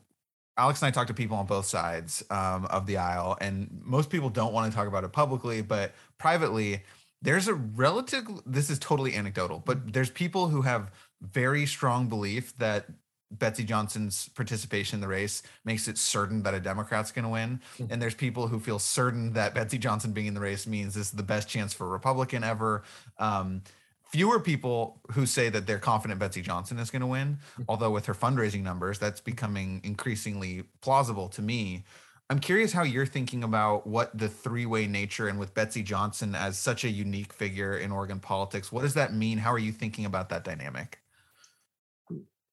alex 0.57 0.81
and 0.81 0.87
i 0.87 0.91
talk 0.91 1.07
to 1.07 1.13
people 1.13 1.37
on 1.37 1.45
both 1.45 1.65
sides 1.65 2.23
um, 2.29 2.65
of 2.65 2.85
the 2.85 2.97
aisle 2.97 3.37
and 3.41 3.69
most 3.83 4.09
people 4.09 4.29
don't 4.29 4.53
want 4.53 4.71
to 4.71 4.75
talk 4.75 4.87
about 4.87 5.03
it 5.03 5.11
publicly 5.11 5.61
but 5.61 5.93
privately 6.17 6.83
there's 7.21 7.47
a 7.47 7.53
relative 7.53 8.25
this 8.45 8.69
is 8.69 8.79
totally 8.79 9.15
anecdotal 9.15 9.61
but 9.65 9.93
there's 9.93 10.09
people 10.09 10.47
who 10.47 10.61
have 10.61 10.91
very 11.21 11.65
strong 11.65 12.07
belief 12.07 12.55
that 12.57 12.85
Betsy 13.31 13.63
Johnson's 13.63 14.29
participation 14.29 14.97
in 14.97 15.01
the 15.01 15.07
race 15.07 15.41
makes 15.63 15.87
it 15.87 15.97
certain 15.97 16.43
that 16.43 16.53
a 16.53 16.59
Democrat's 16.59 17.11
going 17.11 17.23
to 17.23 17.29
win. 17.29 17.61
Mm-hmm. 17.77 17.91
And 17.91 18.01
there's 18.01 18.15
people 18.15 18.47
who 18.47 18.59
feel 18.59 18.79
certain 18.79 19.33
that 19.33 19.55
Betsy 19.55 19.77
Johnson 19.77 20.11
being 20.11 20.27
in 20.27 20.33
the 20.33 20.39
race 20.39 20.67
means 20.67 20.93
this 20.93 21.07
is 21.07 21.11
the 21.11 21.23
best 21.23 21.47
chance 21.47 21.73
for 21.73 21.87
a 21.87 21.89
Republican 21.89 22.43
ever. 22.43 22.83
Um, 23.17 23.63
fewer 24.11 24.39
people 24.39 24.99
who 25.11 25.25
say 25.25 25.49
that 25.49 25.65
they're 25.65 25.79
confident 25.79 26.19
Betsy 26.19 26.41
Johnson 26.41 26.77
is 26.79 26.91
going 26.91 27.01
to 27.01 27.07
win, 27.07 27.37
mm-hmm. 27.53 27.63
although 27.69 27.91
with 27.91 28.05
her 28.07 28.13
fundraising 28.13 28.61
numbers, 28.61 28.99
that's 28.99 29.21
becoming 29.21 29.81
increasingly 29.83 30.63
plausible 30.81 31.29
to 31.29 31.41
me. 31.41 31.85
I'm 32.29 32.39
curious 32.39 32.71
how 32.71 32.83
you're 32.83 33.05
thinking 33.05 33.43
about 33.43 33.85
what 33.85 34.17
the 34.17 34.29
three 34.29 34.65
way 34.65 34.87
nature 34.87 35.27
and 35.27 35.37
with 35.37 35.53
Betsy 35.53 35.83
Johnson 35.83 36.33
as 36.33 36.57
such 36.57 36.85
a 36.85 36.89
unique 36.89 37.33
figure 37.33 37.77
in 37.77 37.91
Oregon 37.91 38.19
politics, 38.19 38.71
what 38.71 38.83
does 38.83 38.93
that 38.93 39.13
mean? 39.13 39.37
How 39.37 39.51
are 39.51 39.59
you 39.59 39.73
thinking 39.73 40.05
about 40.05 40.29
that 40.29 40.45
dynamic? 40.45 40.99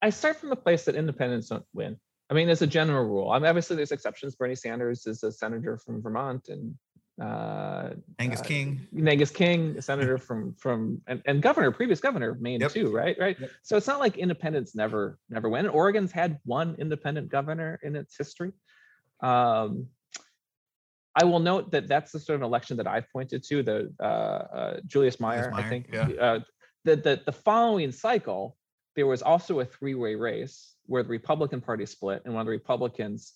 I 0.03 0.11
start 0.11 0.37
from 0.37 0.49
the 0.51 0.57
place 0.57 0.85
that 0.85 0.95
independents 0.95 1.49
don't 1.49 1.65
win. 1.75 1.97
I 2.31 2.35
mean, 2.35 2.49
as 2.49 2.63
a 2.63 2.67
general 2.67 3.05
rule, 3.05 3.31
I 3.31 3.39
mean, 3.39 3.47
obviously 3.47 3.77
there's 3.77 3.91
exceptions. 3.93 4.35
Bernie 4.37 4.55
Sanders 4.55 5.07
is 5.07 5.23
a 5.23 5.33
senator 5.33 5.79
from 5.79 6.03
Vermont, 6.03 6.49
and 6.49 6.75
uh, 7.21 7.91
Angus 8.19 8.41
uh, 8.41 8.45
King. 8.45 8.81
Angus 9.07 9.31
King, 9.31 9.77
a 9.79 9.83
senator 9.83 10.19
from 10.29 10.55
from 10.55 11.01
and, 11.07 11.23
and 11.27 11.43
governor, 11.43 11.73
previous 11.73 12.01
governor 12.01 12.31
of 12.31 12.41
Maine 12.41 12.61
Yep. 12.61 12.73
too, 12.73 12.91
right? 12.91 13.17
Right. 13.19 13.41
Yep. 13.41 13.51
So 13.63 13.77
it's 13.77 13.87
not 13.87 13.99
like 13.99 14.19
independents 14.19 14.75
never 14.77 15.19
never 15.31 15.49
win. 15.49 15.67
Oregon's 15.69 16.13
had 16.13 16.39
one 16.45 16.77
independent 16.79 17.29
governor 17.31 17.81
in 17.83 17.97
its 17.97 18.17
history. 18.17 18.53
Um, 19.21 19.87
I 21.21 21.25
will 21.25 21.41
note 21.41 21.73
that 21.73 21.89
that's 21.89 22.13
the 22.13 22.21
sort 22.21 22.37
of 22.37 22.43
election 22.43 22.77
that 22.77 22.87
I've 22.87 23.11
pointed 23.11 23.43
to, 23.45 23.63
the 23.65 23.93
uh, 23.99 24.03
uh, 24.05 24.81
Julius 24.87 25.19
Meier, 25.19 25.51
I 25.53 25.63
Meier, 25.63 25.69
think. 25.71 25.89
yeah. 25.93 26.09
Uh, 26.21 26.41
the, 26.85 26.95
the 26.95 27.23
the 27.27 27.33
following 27.33 27.91
cycle, 27.91 28.57
there 28.99 29.07
was 29.07 29.23
also 29.23 29.61
a 29.61 29.65
three-way 29.65 30.17
race 30.17 30.75
where 30.87 31.05
the 31.05 31.09
Republican 31.09 31.61
Party 31.61 31.87
split, 31.87 32.21
and 32.25 32.35
one 32.35 32.41
of 32.41 32.47
the 32.47 32.51
Republicans 32.51 33.35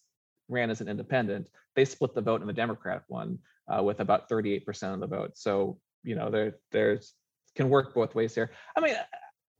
ran 0.48 0.70
as 0.70 0.80
an 0.80 0.88
independent. 0.88 1.46
They 1.76 1.84
split 1.84 2.16
the 2.16 2.20
vote 2.20 2.40
in 2.40 2.48
the 2.48 2.52
Democratic 2.52 3.04
one 3.06 3.38
uh, 3.72 3.80
with 3.80 4.00
about 4.00 4.28
38% 4.28 4.92
of 4.92 4.98
the 4.98 5.06
vote. 5.06 5.38
So 5.38 5.78
you 6.02 6.16
know 6.16 6.30
there 6.30 6.56
there's 6.72 7.12
can 7.54 7.68
work 7.68 7.94
both 7.94 8.12
ways 8.12 8.34
here. 8.34 8.50
I 8.76 8.80
mean, 8.80 8.96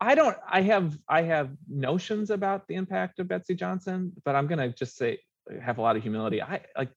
I 0.01 0.17
don't. 0.17 0.37
I 0.45 0.63
have 0.63 0.99
I 1.09 1.23
have 1.23 1.51
notions 1.69 2.31
about 2.31 2.67
the 2.67 2.75
impact 2.75 3.21
of 3.21 3.29
Betsy 3.29 3.55
Johnson, 3.55 4.11
but 4.25 4.35
I'm 4.35 4.49
gonna 4.49 4.71
just 4.71 4.97
say 4.97 5.21
have 5.63 5.79
a 5.79 5.83
lot 5.83 5.95
of 5.95 6.03
humility. 6.03 6.43
I 6.43 6.63
like 6.77 6.91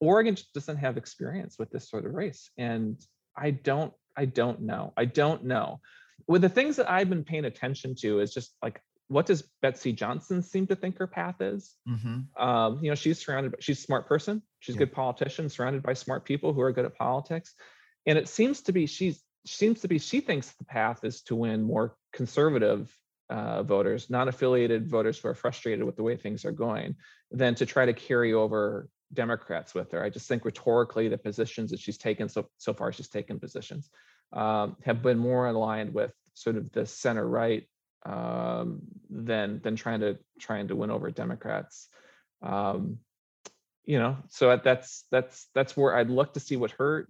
Oregon 0.00 0.34
doesn't 0.54 0.78
have 0.78 0.96
experience 0.96 1.58
with 1.58 1.70
this 1.70 1.90
sort 1.90 2.06
of 2.06 2.14
race, 2.14 2.48
and 2.56 2.98
I 3.36 3.50
don't. 3.50 3.92
I 4.16 4.24
don't 4.24 4.62
know. 4.62 4.94
I 4.96 5.04
don't 5.04 5.44
know. 5.44 5.80
With 6.26 6.42
the 6.42 6.48
things 6.48 6.76
that 6.76 6.90
I've 6.90 7.08
been 7.08 7.24
paying 7.24 7.44
attention 7.44 7.94
to 8.00 8.20
is 8.20 8.32
just 8.32 8.54
like 8.62 8.80
what 9.08 9.26
does 9.26 9.44
Betsy 9.62 9.92
Johnson 9.92 10.42
seem 10.42 10.66
to 10.66 10.76
think 10.76 10.98
her 10.98 11.06
path 11.06 11.40
is? 11.40 11.74
Mm-hmm. 11.88 12.42
um, 12.42 12.80
you 12.82 12.90
know 12.90 12.94
she's 12.94 13.24
surrounded 13.24 13.52
by 13.52 13.58
she's 13.60 13.78
a 13.78 13.82
smart 13.82 14.08
person. 14.08 14.42
She's 14.60 14.74
a 14.74 14.78
good 14.78 14.92
politician 14.92 15.48
surrounded 15.48 15.82
by 15.82 15.92
smart 15.94 16.24
people 16.24 16.52
who 16.52 16.60
are 16.60 16.72
good 16.72 16.84
at 16.84 16.96
politics. 16.96 17.54
And 18.06 18.18
it 18.18 18.28
seems 18.28 18.62
to 18.62 18.72
be 18.72 18.86
she's 18.86 19.22
seems 19.46 19.80
to 19.80 19.88
be 19.88 19.98
she 19.98 20.20
thinks 20.20 20.50
the 20.52 20.64
path 20.64 21.04
is 21.04 21.22
to 21.22 21.36
win 21.36 21.62
more 21.62 21.96
conservative 22.12 22.92
uh, 23.28 23.62
voters 23.62 24.08
non-affiliated 24.10 24.88
voters 24.88 25.18
who 25.18 25.28
are 25.28 25.34
frustrated 25.34 25.84
with 25.84 25.96
the 25.96 26.02
way 26.02 26.16
things 26.16 26.44
are 26.44 26.52
going 26.52 26.94
than 27.30 27.54
to 27.56 27.66
try 27.66 27.84
to 27.84 27.92
carry 27.92 28.32
over 28.32 28.88
democrats 29.12 29.74
with 29.74 29.92
her. 29.92 30.02
I 30.02 30.10
just 30.10 30.26
think 30.26 30.44
rhetorically 30.44 31.08
the 31.08 31.18
positions 31.18 31.70
that 31.70 31.78
she's 31.78 31.98
taken 31.98 32.28
so 32.28 32.48
so 32.58 32.72
far 32.74 32.92
she's 32.92 33.08
taken 33.08 33.38
positions 33.38 33.88
um, 34.32 34.76
have 34.84 35.02
been 35.02 35.18
more 35.18 35.46
aligned 35.46 35.94
with 35.94 36.12
sort 36.34 36.56
of 36.56 36.70
the 36.72 36.86
center 36.86 37.26
right 37.26 37.66
um, 38.04 38.82
than 39.10 39.60
than 39.62 39.76
trying 39.76 40.00
to 40.00 40.18
trying 40.38 40.68
to 40.68 40.76
win 40.76 40.90
over 40.90 41.10
Democrats. 41.10 41.88
Um, 42.42 42.98
you 43.84 43.98
know, 43.98 44.16
so 44.28 44.60
that's 44.62 45.04
that's 45.10 45.48
that's 45.54 45.76
where 45.76 45.96
I'd 45.96 46.10
look 46.10 46.34
to 46.34 46.40
see 46.40 46.56
what 46.56 46.72
her 46.72 47.08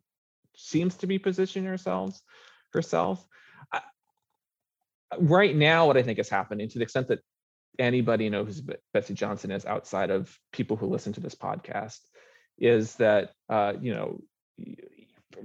seems 0.56 0.94
to 0.96 1.06
be 1.06 1.18
positioning 1.18 1.68
herself 1.68 2.18
herself. 2.72 3.24
I, 3.72 3.80
right 5.18 5.54
now, 5.54 5.86
what 5.86 5.96
I 5.96 6.02
think 6.02 6.18
is 6.18 6.28
happening, 6.28 6.68
to 6.68 6.78
the 6.78 6.84
extent 6.84 7.08
that 7.08 7.20
anybody 7.78 8.30
knows 8.30 8.58
who 8.58 8.74
Betsy 8.92 9.14
Johnson 9.14 9.50
is 9.50 9.66
outside 9.66 10.10
of 10.10 10.38
people 10.52 10.76
who 10.76 10.86
listen 10.86 11.12
to 11.14 11.20
this 11.20 11.34
podcast, 11.34 12.00
is 12.58 12.94
that 12.96 13.32
uh, 13.48 13.74
you 13.80 13.94
know 13.94 14.20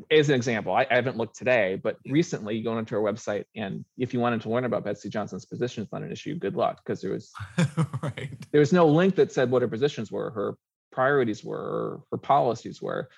as 0.09 0.29
an 0.29 0.35
example, 0.35 0.73
I, 0.73 0.85
I 0.89 0.95
haven't 0.95 1.17
looked 1.17 1.37
today, 1.37 1.79
but 1.81 1.97
recently 2.05 2.57
you 2.57 2.63
go 2.63 2.73
onto 2.73 2.95
our 2.95 3.01
website 3.01 3.45
and 3.55 3.85
if 3.97 4.13
you 4.13 4.19
wanted 4.19 4.41
to 4.41 4.49
learn 4.49 4.65
about 4.65 4.83
Betsy 4.83 5.09
Johnson's 5.09 5.45
positions 5.45 5.89
on 5.91 6.03
an 6.03 6.11
issue, 6.11 6.35
good 6.35 6.55
luck 6.55 6.81
because 6.83 7.01
there 7.01 7.11
was 7.11 7.31
right. 8.01 8.35
there 8.51 8.59
was 8.59 8.73
no 8.73 8.87
link 8.87 9.15
that 9.15 9.31
said 9.31 9.51
what 9.51 9.61
her 9.61 9.67
positions 9.67 10.11
were, 10.11 10.31
her 10.31 10.57
priorities 10.91 11.43
were, 11.43 11.57
or 11.57 12.03
her 12.11 12.17
policies 12.17 12.81
were, 12.81 13.09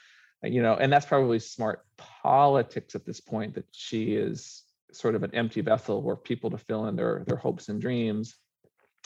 Uh, 0.44 0.48
you 0.48 0.62
know, 0.62 0.76
and 0.76 0.92
that's 0.92 1.06
probably 1.06 1.40
smart 1.40 1.86
politics 1.98 2.96
at 2.96 3.06
this 3.06 3.20
point 3.20 3.56
that 3.56 3.66
she 3.72 4.16
is 4.16 4.64
sort 4.92 5.16
of 5.16 5.24
an 5.24 5.34
empty 5.34 5.62
vessel 5.62 6.02
for 6.02 6.16
people 6.16 6.52
to 6.52 6.58
fill 6.58 6.88
in 6.88 6.96
their 6.96 7.24
their 7.26 7.38
hopes 7.38 7.70
and 7.70 7.82
dreams 7.82 8.36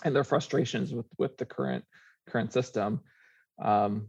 and 0.04 0.16
their 0.16 0.24
frustrations 0.24 0.94
with 0.94 1.08
with 1.18 1.38
the 1.38 1.46
current 1.46 1.86
current 2.28 2.52
system. 2.52 3.02
Um, 3.62 4.08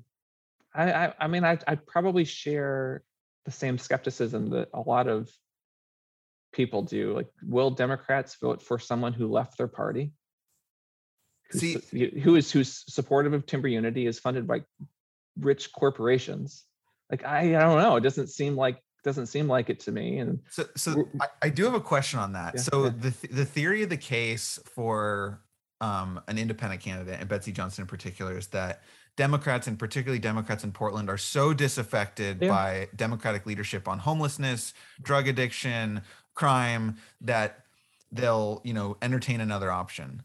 I, 0.75 0.93
I 0.93 1.15
I 1.21 1.27
mean 1.29 1.45
I 1.45 1.59
I 1.67 1.77
probably 1.77 2.25
share 2.25 3.03
the 3.45 3.51
same 3.51 3.79
skepticism 3.79 4.51
that 4.51 4.69
a 4.75 4.81
lot 4.81 5.09
of 5.09 5.31
people 6.53 6.83
do. 6.83 7.15
Like, 7.15 7.29
will 7.43 7.71
Democrats 7.71 8.37
vote 8.41 8.63
for 8.63 8.79
someone 8.79 9.13
who 9.13 9.29
left 9.29 9.59
their 9.59 9.69
party? 9.69 10.13
See- 11.51 11.81
who 12.23 12.37
is 12.37 12.51
who's 12.53 12.85
supportive 12.93 13.33
of 13.33 13.47
timber 13.47 13.69
unity 13.69 14.07
is 14.07 14.19
funded 14.19 14.47
by 14.47 14.63
rich 15.41 15.73
corporations. 15.73 16.65
Like 17.11 17.25
I, 17.25 17.57
I 17.57 17.61
don't 17.61 17.81
know. 17.81 17.97
It 17.97 18.03
doesn't 18.03 18.29
seem 18.29 18.55
like 18.55 18.83
doesn't 19.05 19.27
seem 19.27 19.49
like 19.49 19.71
it 19.71 19.81
to 19.81 19.93
me. 19.93 20.19
And 20.19 20.41
So, 20.51 20.67
so 20.77 21.09
I, 21.21 21.27
I 21.43 21.49
do 21.49 21.65
have 21.65 21.75
a 21.75 21.81
question 21.81 22.19
on 22.19 22.33
that. 22.33 22.55
Yeah, 22.57 22.61
so 22.61 22.85
yeah. 22.85 22.91
the 22.99 23.11
th- 23.11 23.33
the 23.33 23.45
theory 23.45 23.83
of 23.83 23.89
the 23.89 23.97
case 23.97 24.59
for 24.67 25.41
um, 25.81 26.21
an 26.29 26.37
independent 26.37 26.83
candidate 26.83 27.19
and 27.21 27.29
Betsy 27.29 27.53
Johnson 27.53 27.83
in 27.83 27.89
particular 27.89 28.37
is 28.37 28.49
that 28.49 28.83
Democrats 29.23 29.67
and 29.67 29.77
particularly 29.79 30.21
Democrats 30.21 30.63
in 30.63 30.71
Portland 30.71 31.11
are 31.11 31.19
so 31.19 31.53
disaffected 31.53 32.41
Yeah. 32.41 32.49
by 32.49 32.89
Democratic 32.95 33.45
leadership 33.47 33.89
on 33.89 33.99
homelessness, 33.99 34.73
drug 35.03 35.27
addiction, 35.27 36.03
crime 36.35 36.97
that 37.21 37.65
they'll 38.13 38.63
you 38.65 38.73
know 38.73 38.97
entertain 39.03 39.41
another 39.41 39.71
option. 39.73 40.23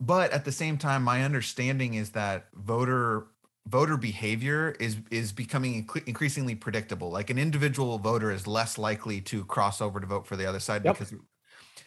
But 0.00 0.30
at 0.30 0.44
the 0.44 0.52
same 0.52 0.78
time, 0.78 1.02
my 1.02 1.24
understanding 1.24 1.94
is 1.94 2.10
that 2.10 2.46
voter 2.54 3.26
voter 3.66 3.96
behavior 3.96 4.76
is 4.78 4.96
is 5.10 5.32
becoming 5.32 5.84
incre- 5.84 6.06
increasingly 6.06 6.54
predictable. 6.54 7.10
Like 7.10 7.30
an 7.30 7.38
individual 7.38 7.98
voter 7.98 8.30
is 8.30 8.46
less 8.46 8.78
likely 8.78 9.20
to 9.22 9.44
cross 9.46 9.80
over 9.82 9.98
to 9.98 10.06
vote 10.06 10.28
for 10.28 10.36
the 10.36 10.46
other 10.46 10.60
side 10.60 10.84
Yep. 10.84 10.94
because. 10.98 11.14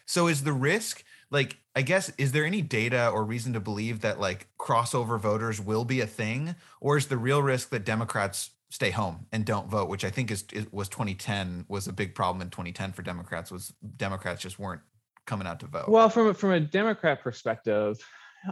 So 0.04 0.26
is 0.26 0.42
the 0.44 0.52
risk 0.52 1.02
like 1.32 1.56
I 1.74 1.82
guess 1.82 2.12
is 2.18 2.32
there 2.32 2.44
any 2.44 2.60
data 2.62 3.08
or 3.08 3.24
reason 3.24 3.54
to 3.54 3.60
believe 3.60 4.02
that 4.02 4.20
like 4.20 4.46
crossover 4.60 5.18
voters 5.18 5.60
will 5.60 5.84
be 5.84 6.00
a 6.00 6.06
thing, 6.06 6.54
or 6.80 6.96
is 6.96 7.06
the 7.06 7.16
real 7.16 7.42
risk 7.42 7.70
that 7.70 7.84
Democrats 7.84 8.50
stay 8.70 8.90
home 8.90 9.26
and 9.32 9.44
don't 9.44 9.68
vote, 9.68 9.88
which 9.88 10.04
I 10.04 10.10
think 10.10 10.30
is, 10.30 10.44
was 10.70 10.88
2010 10.88 11.66
was 11.68 11.88
a 11.88 11.92
big 11.92 12.14
problem 12.14 12.40
in 12.42 12.50
2010 12.50 12.92
for 12.92 13.02
Democrats 13.02 13.50
was 13.50 13.72
Democrats 13.96 14.42
just 14.42 14.58
weren't 14.58 14.82
coming 15.26 15.46
out 15.46 15.60
to 15.60 15.66
vote. 15.66 15.88
well, 15.88 16.08
from 16.08 16.28
a- 16.28 16.34
from 16.34 16.52
a 16.52 16.60
Democrat 16.60 17.22
perspective, 17.22 17.96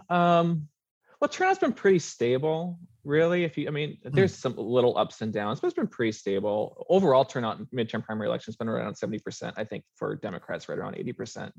um, 0.08 0.68
well, 1.20 1.28
turnout's 1.28 1.58
been 1.58 1.74
pretty 1.74 1.98
stable, 1.98 2.78
really. 3.04 3.44
If 3.44 3.58
you, 3.58 3.68
I 3.68 3.70
mean, 3.70 3.98
there's 4.04 4.34
some 4.34 4.54
little 4.56 4.96
ups 4.96 5.20
and 5.20 5.30
downs, 5.30 5.60
but 5.60 5.66
it's 5.66 5.76
been 5.76 5.86
pretty 5.86 6.12
stable. 6.12 6.86
Overall 6.88 7.26
turnout 7.26 7.58
in 7.58 7.66
midterm 7.66 8.02
primary 8.02 8.28
elections 8.28 8.56
been 8.56 8.68
around 8.68 8.94
70%. 8.94 9.52
I 9.56 9.64
think 9.64 9.84
for 9.96 10.16
Democrats, 10.16 10.66
right 10.68 10.78
around 10.78 10.94
80%. 10.94 11.52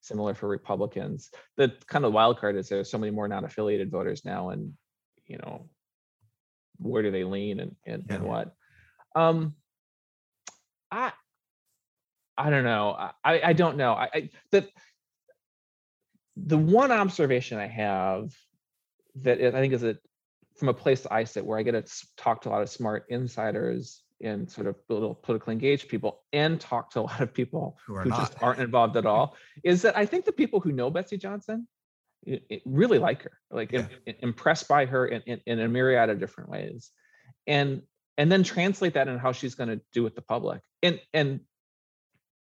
Similar 0.00 0.34
for 0.34 0.48
Republicans. 0.48 1.30
The 1.56 1.72
kind 1.86 2.04
of 2.04 2.12
wild 2.12 2.38
card 2.38 2.56
is 2.56 2.68
there's 2.68 2.90
so 2.90 2.98
many 2.98 3.10
more 3.10 3.28
non-affiliated 3.28 3.90
voters 3.90 4.24
now, 4.24 4.50
and 4.50 4.72
you 5.26 5.38
know, 5.38 5.68
where 6.78 7.02
do 7.02 7.10
they 7.10 7.24
lean 7.24 7.60
and 7.60 7.76
and, 7.84 8.04
and 8.08 8.24
what? 8.24 8.54
Um, 9.14 9.54
I 10.90 11.12
I 12.36 12.50
don't 12.50 12.64
know. 12.64 12.90
I 12.90 13.10
I 13.24 13.40
I 13.48 13.52
don't 13.52 13.76
know. 13.76 13.92
I, 13.92 14.08
I 14.14 14.30
the 14.50 14.68
the 16.36 16.58
one 16.58 16.92
observation 16.92 17.58
I 17.58 17.66
have 17.66 18.32
that 19.16 19.40
I 19.40 19.50
think 19.50 19.72
is 19.72 19.80
that 19.80 19.98
from 20.56 20.68
a 20.68 20.74
place 20.74 21.06
I 21.10 21.24
sit 21.24 21.44
where 21.44 21.58
I 21.58 21.62
get 21.62 21.72
to 21.72 22.06
talk 22.16 22.42
to 22.42 22.48
a 22.48 22.50
lot 22.50 22.62
of 22.62 22.70
smart 22.70 23.06
insiders 23.08 24.02
and 24.20 24.50
sort 24.50 24.66
of 24.66 24.76
little 24.88 25.14
politically 25.14 25.52
engaged 25.52 25.88
people 25.88 26.22
and 26.32 26.60
talk 26.60 26.90
to 26.90 27.00
a 27.00 27.02
lot 27.08 27.20
of 27.20 27.32
people 27.32 27.78
who 27.86 27.94
are 27.96 28.02
who 28.02 28.10
just 28.10 28.34
aren't 28.42 28.60
involved 28.60 28.96
at 28.96 29.06
all 29.06 29.36
is 29.64 29.82
that 29.82 29.96
I 29.96 30.06
think 30.06 30.24
the 30.24 30.32
people 30.32 30.60
who 30.60 30.72
know 30.72 30.90
Betsy 30.90 31.16
Johnson 31.16 31.68
i- 32.26 32.40
i- 32.50 32.62
really 32.64 32.98
like 32.98 33.22
her, 33.22 33.32
like 33.50 33.72
im- 33.72 33.88
i- 34.06 34.16
impressed 34.20 34.66
by 34.68 34.86
her 34.86 35.06
in, 35.06 35.22
in, 35.22 35.40
in 35.46 35.60
a 35.60 35.68
myriad 35.68 36.10
of 36.10 36.18
different 36.18 36.50
ways, 36.50 36.90
and 37.46 37.82
and 38.16 38.32
then 38.32 38.42
translate 38.42 38.94
that 38.94 39.06
in 39.06 39.18
how 39.18 39.30
she's 39.32 39.54
going 39.54 39.68
to 39.68 39.80
do 39.92 40.02
with 40.02 40.14
the 40.16 40.22
public, 40.22 40.60
and 40.82 41.00
and 41.12 41.40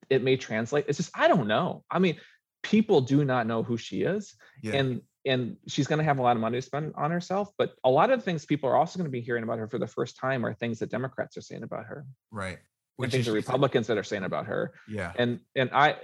it 0.08 0.22
may 0.22 0.36
translate. 0.36 0.84
It's 0.88 0.98
just 0.98 1.10
I 1.18 1.26
don't 1.26 1.48
know. 1.48 1.84
I 1.90 1.98
mean, 1.98 2.16
people 2.62 3.00
do 3.00 3.24
not 3.24 3.46
know 3.48 3.64
who 3.64 3.76
she 3.76 4.02
is, 4.02 4.34
Yeah. 4.62 4.76
and 4.76 5.02
and 5.26 5.56
she's 5.66 5.86
going 5.86 5.98
to 5.98 6.04
have 6.04 6.18
a 6.18 6.22
lot 6.22 6.36
of 6.36 6.40
money 6.40 6.58
to 6.58 6.62
spend 6.62 6.94
on 6.96 7.10
herself. 7.10 7.50
But 7.58 7.74
a 7.84 7.90
lot 7.90 8.10
of 8.10 8.24
things 8.24 8.46
people 8.46 8.70
are 8.70 8.76
also 8.76 8.98
going 8.98 9.06
to 9.06 9.10
be 9.10 9.20
hearing 9.20 9.42
about 9.42 9.58
her 9.58 9.68
for 9.68 9.78
the 9.78 9.86
first 9.86 10.16
time 10.16 10.46
are 10.46 10.54
things 10.54 10.78
that 10.78 10.90
Democrats 10.90 11.36
are 11.36 11.42
saying 11.42 11.62
about 11.62 11.86
her, 11.86 12.06
right. 12.30 12.58
and 12.98 13.10
things 13.10 13.26
that 13.26 13.32
Republicans 13.32 13.86
that 13.88 13.98
are 13.98 14.04
saying 14.04 14.24
about 14.24 14.46
her 14.46 14.72
Yeah. 14.88 15.12
and 15.16 15.40
and 15.54 15.70
I 15.72 15.96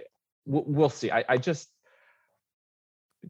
we'll, 0.45 0.65
we'll 0.67 0.91
see. 0.91 1.11
I, 1.11 1.25
I 1.29 1.37
just 1.39 1.69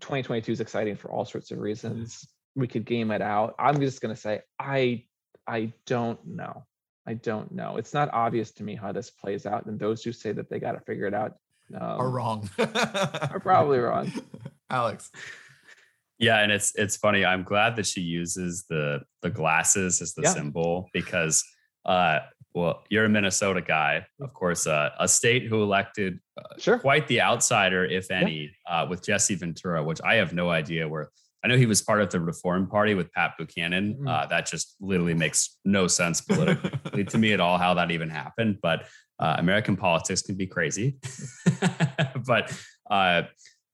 2022 0.00 0.52
is 0.52 0.60
exciting 0.60 0.96
for 0.96 1.10
all 1.10 1.24
sorts 1.24 1.50
of 1.50 1.58
reasons. 1.58 2.26
We 2.54 2.66
could 2.66 2.84
game 2.84 3.10
it 3.10 3.22
out. 3.22 3.54
I'm 3.58 3.80
just 3.80 4.00
gonna 4.00 4.16
say 4.16 4.40
I 4.58 5.04
I 5.46 5.72
don't 5.86 6.24
know. 6.26 6.64
I 7.06 7.14
don't 7.14 7.50
know. 7.52 7.76
It's 7.76 7.92
not 7.92 8.10
obvious 8.12 8.52
to 8.52 8.62
me 8.62 8.76
how 8.76 8.92
this 8.92 9.10
plays 9.10 9.44
out, 9.44 9.66
and 9.66 9.78
those 9.78 10.04
who 10.04 10.12
say 10.12 10.32
that 10.32 10.48
they 10.48 10.60
got 10.60 10.72
to 10.72 10.80
figure 10.80 11.06
it 11.06 11.14
out 11.14 11.34
um, 11.74 11.82
are 11.82 12.10
wrong. 12.10 12.48
are 12.58 13.40
probably 13.40 13.78
wrong. 13.78 14.12
Alex. 14.70 15.10
Yeah, 16.22 16.38
and 16.42 16.52
it's 16.52 16.72
it's 16.76 16.96
funny. 16.96 17.24
I'm 17.24 17.42
glad 17.42 17.76
that 17.76 17.86
she 17.86 18.00
uses 18.00 18.64
the 18.70 19.00
the 19.22 19.30
glasses 19.30 20.00
as 20.00 20.14
the 20.14 20.22
Yeah. 20.22 20.30
symbol 20.30 20.88
because 20.92 21.44
uh 21.84 22.20
well, 22.54 22.84
you're 22.90 23.06
a 23.06 23.08
Minnesota 23.08 23.62
guy, 23.62 24.06
of 24.20 24.34
course, 24.34 24.66
uh, 24.66 24.90
a 25.00 25.08
state 25.08 25.46
who 25.46 25.62
elected 25.62 26.20
Sure. 26.58 26.78
quite 26.78 27.08
the 27.08 27.22
outsider, 27.22 27.82
if 27.86 28.10
any, 28.10 28.54
uh, 28.68 28.86
with 28.90 29.02
Jesse 29.02 29.34
Ventura, 29.36 29.82
which 29.82 30.00
I 30.04 30.16
have 30.16 30.32
no 30.34 30.50
idea 30.50 30.86
where. 30.86 31.08
I 31.42 31.48
know 31.48 31.56
he 31.56 31.64
was 31.66 31.80
part 31.82 32.00
of 32.02 32.10
the 32.10 32.20
Reform 32.20 32.68
Party 32.68 32.94
with 32.94 33.10
Pat 33.12 33.32
Buchanan. 33.38 33.94
Mhm. 33.94 34.06
Uh, 34.08 34.26
that 34.26 34.46
just 34.46 34.76
literally 34.80 35.14
makes 35.14 35.58
no 35.64 35.88
sense 35.88 36.20
politically 36.20 37.04
to 37.04 37.18
me 37.18 37.32
at 37.32 37.40
all 37.40 37.56
how 37.58 37.72
that 37.74 37.90
even 37.90 38.10
happened. 38.10 38.58
But 38.62 38.86
uh, 39.18 39.36
American 39.38 39.76
politics 39.76 40.20
can 40.22 40.36
be 40.36 40.46
crazy. 40.46 40.98
but 42.26 42.52
uh, 42.90 43.22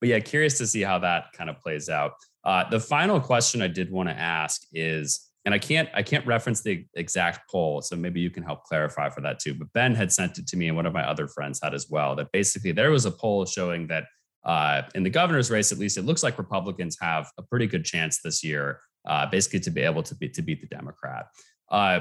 but 0.01 0.09
yeah, 0.09 0.21
curious 0.21 0.57
to 0.59 0.67
see 0.67 0.83
how 0.83 0.99
that 1.01 1.33
kind 1.33 1.51
of 1.51 1.59
plays 1.59 1.89
out. 1.89 2.13
Uh, 2.49 2.67
the 2.71 2.81
final 2.81 3.21
question 3.21 3.61
I 3.61 3.69
did 3.69 3.91
want 3.91 4.09
to 4.09 4.15
ask 4.19 4.63
is, 4.73 5.29
and 5.45 5.55
I 5.55 5.59
can't 5.59 5.91
I 5.93 6.03
can't 6.03 6.27
reference 6.27 6.63
the 6.63 6.87
exact 6.95 7.51
poll, 7.51 7.83
so 7.83 7.95
maybe 7.95 8.21
you 8.21 8.31
can 8.31 8.43
help 8.43 8.65
clarify 8.65 9.11
for 9.11 9.21
that 9.21 9.39
too. 9.39 9.53
But 9.53 9.71
Ben 9.75 9.95
had 9.95 10.11
sent 10.11 10.39
it 10.39 10.47
to 10.47 10.57
me, 10.57 10.69
and 10.69 10.75
one 10.75 10.87
of 10.87 10.95
my 10.95 11.07
other 11.07 11.29
friends 11.29 11.61
had 11.63 11.75
as 11.75 11.91
well. 11.91 12.17
That 12.17 12.33
basically 12.33 12.73
there 12.73 12.91
was 12.91 13.05
a 13.05 13.11
poll 13.11 13.45
showing 13.45 13.87
that 13.89 14.05
uh, 14.47 14.81
in 14.95 15.03
the 15.03 15.11
governor's 15.11 15.51
race, 15.51 15.73
at 15.73 15.79
least, 15.79 15.99
it 15.99 16.07
looks 16.07 16.23
like 16.23 16.39
Republicans 16.39 16.97
have 17.03 17.31
a 17.37 17.43
pretty 17.43 17.67
good 17.67 17.85
chance 17.85 18.21
this 18.23 18.43
year, 18.43 18.81
uh, 19.07 19.27
basically 19.27 19.61
to 19.61 19.71
be 19.71 19.83
able 19.83 20.03
to 20.05 20.15
be 20.15 20.31
to 20.31 20.41
beat 20.41 20.63
the 20.63 20.75
Democrat. 20.75 21.27
Uh, 21.71 22.01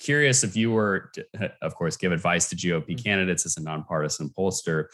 curious 0.00 0.42
if 0.42 0.56
you 0.56 0.70
were, 0.70 1.10
to, 1.12 1.52
of 1.60 1.74
course, 1.74 1.98
give 1.98 2.12
advice 2.12 2.48
to 2.48 2.56
GOP 2.56 3.02
candidates 3.02 3.44
as 3.44 3.58
a 3.58 3.62
nonpartisan 3.62 4.30
pollster. 4.30 4.86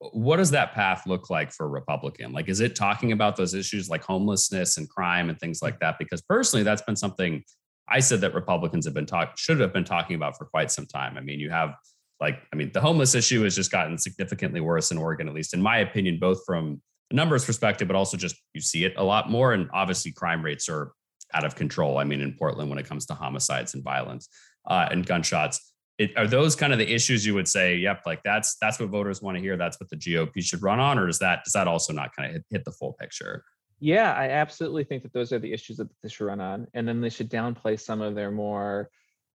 What 0.00 0.36
does 0.36 0.52
that 0.52 0.74
path 0.74 1.06
look 1.06 1.28
like 1.28 1.52
for 1.52 1.66
a 1.66 1.68
Republican? 1.68 2.32
Like, 2.32 2.48
is 2.48 2.60
it 2.60 2.76
talking 2.76 3.12
about 3.12 3.36
those 3.36 3.54
issues 3.54 3.88
like 3.88 4.04
homelessness 4.04 4.76
and 4.76 4.88
crime 4.88 5.28
and 5.28 5.38
things 5.38 5.60
like 5.60 5.80
that? 5.80 5.96
Because 5.98 6.22
personally, 6.22 6.62
that's 6.62 6.82
been 6.82 6.96
something 6.96 7.42
I 7.88 8.00
said 8.00 8.20
that 8.20 8.34
Republicans 8.34 8.84
have 8.84 8.94
been 8.94 9.06
talk 9.06 9.38
should 9.38 9.60
have 9.60 9.72
been 9.72 9.84
talking 9.84 10.14
about 10.14 10.36
for 10.36 10.44
quite 10.44 10.70
some 10.70 10.86
time. 10.86 11.16
I 11.16 11.20
mean, 11.20 11.40
you 11.40 11.50
have 11.50 11.74
like, 12.20 12.40
I 12.52 12.56
mean, 12.56 12.70
the 12.72 12.80
homeless 12.80 13.14
issue 13.14 13.42
has 13.44 13.54
just 13.54 13.70
gotten 13.70 13.96
significantly 13.96 14.60
worse 14.60 14.90
in 14.90 14.98
Oregon, 14.98 15.28
at 15.28 15.34
least 15.34 15.54
in 15.54 15.62
my 15.62 15.78
opinion, 15.78 16.18
both 16.20 16.44
from 16.44 16.82
a 17.10 17.14
numbers 17.14 17.44
perspective, 17.44 17.88
but 17.88 17.96
also 17.96 18.16
just 18.16 18.36
you 18.54 18.60
see 18.60 18.84
it 18.84 18.94
a 18.96 19.04
lot 19.04 19.30
more. 19.30 19.52
And 19.52 19.68
obviously, 19.72 20.12
crime 20.12 20.44
rates 20.44 20.68
are 20.68 20.92
out 21.32 21.44
of 21.44 21.54
control. 21.54 21.98
I 21.98 22.04
mean, 22.04 22.20
in 22.20 22.34
Portland, 22.34 22.70
when 22.70 22.78
it 22.78 22.86
comes 22.86 23.06
to 23.06 23.14
homicides 23.14 23.74
and 23.74 23.84
violence 23.84 24.28
uh, 24.66 24.88
and 24.90 25.06
gunshots, 25.06 25.67
it, 25.98 26.16
are 26.16 26.28
those 26.28 26.54
kind 26.54 26.72
of 26.72 26.78
the 26.78 26.92
issues 26.92 27.26
you 27.26 27.34
would 27.34 27.48
say? 27.48 27.76
Yep, 27.76 28.02
like 28.06 28.22
that's 28.22 28.56
that's 28.60 28.78
what 28.78 28.88
voters 28.88 29.20
want 29.20 29.36
to 29.36 29.42
hear. 29.42 29.56
That's 29.56 29.78
what 29.80 29.90
the 29.90 29.96
GOP 29.96 30.42
should 30.42 30.62
run 30.62 30.78
on, 30.78 30.98
or 30.98 31.08
is 31.08 31.18
that 31.18 31.42
does 31.44 31.52
that 31.52 31.66
also 31.66 31.92
not 31.92 32.14
kind 32.14 32.28
of 32.28 32.34
hit, 32.34 32.44
hit 32.50 32.64
the 32.64 32.70
full 32.70 32.92
picture? 32.92 33.44
Yeah, 33.80 34.12
I 34.12 34.30
absolutely 34.30 34.84
think 34.84 35.02
that 35.02 35.12
those 35.12 35.32
are 35.32 35.38
the 35.38 35.52
issues 35.52 35.76
that 35.76 35.88
they 36.02 36.08
should 36.08 36.26
run 36.26 36.40
on, 36.40 36.68
and 36.74 36.86
then 36.86 37.00
they 37.00 37.10
should 37.10 37.30
downplay 37.30 37.78
some 37.78 38.00
of 38.00 38.14
their 38.14 38.30
more, 38.30 38.90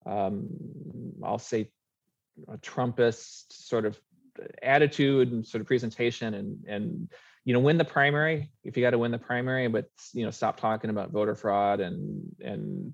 um, 0.05 0.47
I'll 1.23 1.37
say, 1.37 1.69
uh, 2.47 2.57
Trumpist 2.57 3.51
sort 3.51 3.85
of 3.85 3.99
attitude 4.63 5.31
and 5.31 5.45
sort 5.45 5.61
of 5.61 5.67
presentation, 5.67 6.35
and 6.35 6.63
and 6.67 7.11
you 7.43 7.53
know 7.53 7.59
win 7.59 7.79
the 7.79 7.85
primary 7.85 8.51
if 8.63 8.77
you 8.77 8.83
got 8.83 8.91
to 8.91 8.99
win 8.99 9.11
the 9.11 9.17
primary, 9.17 9.67
but 9.67 9.89
you 10.13 10.25
know 10.25 10.31
stop 10.31 10.59
talking 10.59 10.91
about 10.91 11.11
voter 11.11 11.33
fraud 11.33 11.79
and 11.79 12.21
and 12.39 12.93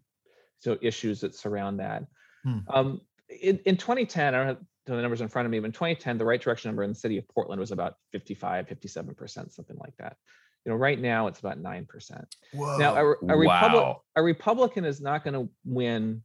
so 0.59 0.77
issues 0.81 1.19
that 1.19 1.35
surround 1.35 1.81
that. 1.81 2.05
Hmm. 2.43 2.59
Um, 2.69 3.01
in, 3.29 3.59
in 3.65 3.77
2010, 3.77 4.33
I 4.33 4.37
don't 4.37 4.47
have 4.47 4.57
the 4.85 5.01
numbers 5.01 5.21
in 5.21 5.27
front 5.27 5.45
of 5.45 5.51
me, 5.51 5.59
but 5.59 5.67
in 5.67 5.71
2010, 5.71 6.17
the 6.17 6.25
right 6.25 6.41
direction 6.41 6.69
number 6.69 6.83
in 6.83 6.89
the 6.89 6.95
city 6.95 7.17
of 7.17 7.27
Portland 7.27 7.59
was 7.59 7.71
about 7.71 7.95
55, 8.11 8.67
57%, 8.67 9.53
something 9.53 9.77
like 9.77 9.95
that. 9.99 10.15
You 10.65 10.71
know, 10.71 10.77
right 10.77 10.99
now 10.99 11.27
it's 11.27 11.39
about 11.39 11.61
9%. 11.61 12.25
Whoa. 12.53 12.77
Now, 12.77 12.95
a, 12.95 12.99
a, 12.99 13.37
Republic, 13.37 13.47
wow. 13.47 14.01
a 14.15 14.21
Republican 14.21 14.85
is 14.85 15.01
not 15.01 15.23
going 15.23 15.33
to 15.33 15.49
win 15.65 16.23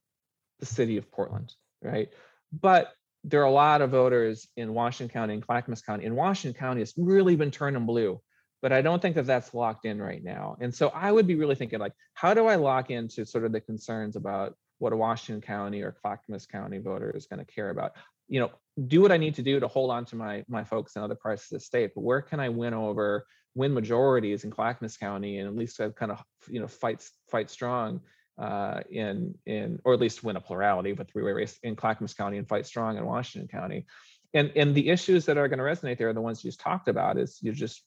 the 0.60 0.66
city 0.66 0.96
of 0.96 1.10
Portland, 1.10 1.54
right? 1.82 2.08
But 2.52 2.92
there 3.24 3.40
are 3.40 3.46
a 3.46 3.52
lot 3.52 3.82
of 3.82 3.90
voters 3.90 4.48
in 4.56 4.74
Washington 4.74 5.12
County 5.12 5.34
and 5.34 5.46
Clackamas 5.46 5.82
County. 5.82 6.04
In 6.04 6.16
Washington 6.16 6.58
County, 6.58 6.82
it's 6.82 6.94
really 6.96 7.36
been 7.36 7.50
turning 7.50 7.86
blue, 7.86 8.20
but 8.60 8.72
I 8.72 8.82
don't 8.82 9.00
think 9.00 9.14
that 9.14 9.26
that's 9.26 9.54
locked 9.54 9.84
in 9.84 10.00
right 10.00 10.22
now. 10.22 10.56
And 10.60 10.74
so 10.74 10.88
I 10.88 11.12
would 11.12 11.26
be 11.26 11.36
really 11.36 11.54
thinking 11.54 11.78
like, 11.78 11.92
how 12.14 12.34
do 12.34 12.46
I 12.46 12.56
lock 12.56 12.90
into 12.90 13.24
sort 13.24 13.44
of 13.44 13.52
the 13.52 13.60
concerns 13.60 14.16
about 14.16 14.56
what 14.82 14.92
a 14.92 14.96
Washington 14.96 15.40
County 15.40 15.82
or 15.82 15.92
Clackamas 15.92 16.44
County 16.44 16.78
voter 16.78 17.12
is 17.16 17.26
going 17.26 17.38
to 17.38 17.44
care 17.44 17.70
about? 17.70 17.92
You 18.28 18.40
know, 18.40 18.50
do 18.88 19.00
what 19.00 19.12
I 19.12 19.16
need 19.16 19.36
to 19.36 19.42
do 19.42 19.60
to 19.60 19.68
hold 19.68 19.92
on 19.92 20.04
to 20.06 20.16
my 20.16 20.44
my 20.48 20.64
folks 20.64 20.96
in 20.96 21.02
other 21.02 21.14
parts 21.14 21.44
of 21.44 21.50
the 21.50 21.60
state, 21.60 21.92
but 21.94 22.02
where 22.02 22.20
can 22.20 22.40
I 22.40 22.48
win 22.48 22.74
over, 22.74 23.24
win 23.54 23.72
majorities 23.72 24.42
in 24.42 24.50
Clackamas 24.50 24.96
County, 24.96 25.38
and 25.38 25.48
at 25.48 25.54
least 25.54 25.78
have 25.78 25.94
kind 25.94 26.10
of 26.10 26.20
you 26.48 26.58
know 26.58 26.66
fight 26.66 27.08
fight 27.30 27.48
strong 27.48 28.00
uh, 28.38 28.80
in 28.90 29.36
in 29.46 29.78
or 29.84 29.94
at 29.94 30.00
least 30.00 30.24
win 30.24 30.36
a 30.36 30.40
plurality 30.40 30.90
of 30.90 30.98
a 30.98 31.04
three-way 31.04 31.32
race 31.32 31.56
in 31.62 31.76
Clackamas 31.76 32.14
County 32.14 32.38
and 32.38 32.48
fight 32.48 32.66
strong 32.66 32.96
in 32.98 33.06
Washington 33.06 33.46
County. 33.48 33.86
And 34.34 34.50
and 34.56 34.74
the 34.74 34.88
issues 34.88 35.26
that 35.26 35.38
are 35.38 35.46
going 35.46 35.60
to 35.60 35.64
resonate 35.64 35.98
there 35.98 36.08
are 36.08 36.14
the 36.14 36.20
ones 36.20 36.42
you 36.42 36.48
just 36.48 36.60
talked 36.60 36.88
about. 36.88 37.18
Is 37.18 37.38
you 37.40 37.52
just 37.52 37.82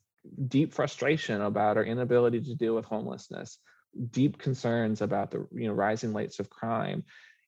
deep 0.47 0.73
frustration 0.73 1.41
about 1.41 1.75
our 1.75 1.83
inability 1.83 2.39
to 2.41 2.55
deal 2.55 2.73
with 2.73 2.85
homelessness, 2.85 3.59
deep 4.11 4.37
concerns 4.37 5.01
about 5.01 5.31
the 5.31 5.47
you 5.51 5.67
know 5.67 5.73
rising 5.73 6.13
rates 6.13 6.39
of 6.39 6.49
crime, 6.49 7.03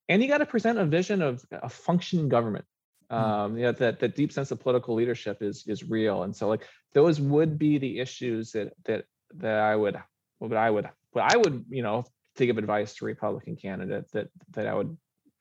and 0.10 0.22
you 0.22 0.28
got 0.28 0.40
to 0.40 0.46
present 0.46 0.78
a 0.80 0.86
vision 0.86 1.22
of 1.22 1.44
a 1.52 1.70
functioning 1.70 2.30
government. 2.30 2.66
Um, 3.10 3.58
you 3.58 3.64
know, 3.64 3.72
that 3.72 4.00
that 4.00 4.16
deep 4.16 4.34
sense 4.34 4.52
of 4.52 4.60
political 4.60 4.96
leadership 4.96 5.42
is 5.42 5.66
is 5.68 5.84
real, 5.84 6.24
and 6.24 6.36
so 6.36 6.48
like 6.48 6.68
those 6.94 7.22
would 7.22 7.58
be 7.58 7.78
the 7.78 8.00
issues 8.00 8.52
that 8.52 8.74
that 8.86 9.06
that 9.36 9.60
I 9.60 9.76
would 9.76 9.98
what 10.40 10.58
I 10.58 10.70
would 10.70 10.90
what 11.12 11.34
I 11.34 11.38
would 11.38 11.66
you 11.70 11.84
know 11.84 12.06
to 12.36 12.46
give 12.46 12.58
advice 12.58 12.96
to 12.96 13.06
Republican 13.06 13.56
candidate 13.56 14.12
that 14.12 14.30
that 14.52 14.68
I 14.68 14.74
would 14.74 14.98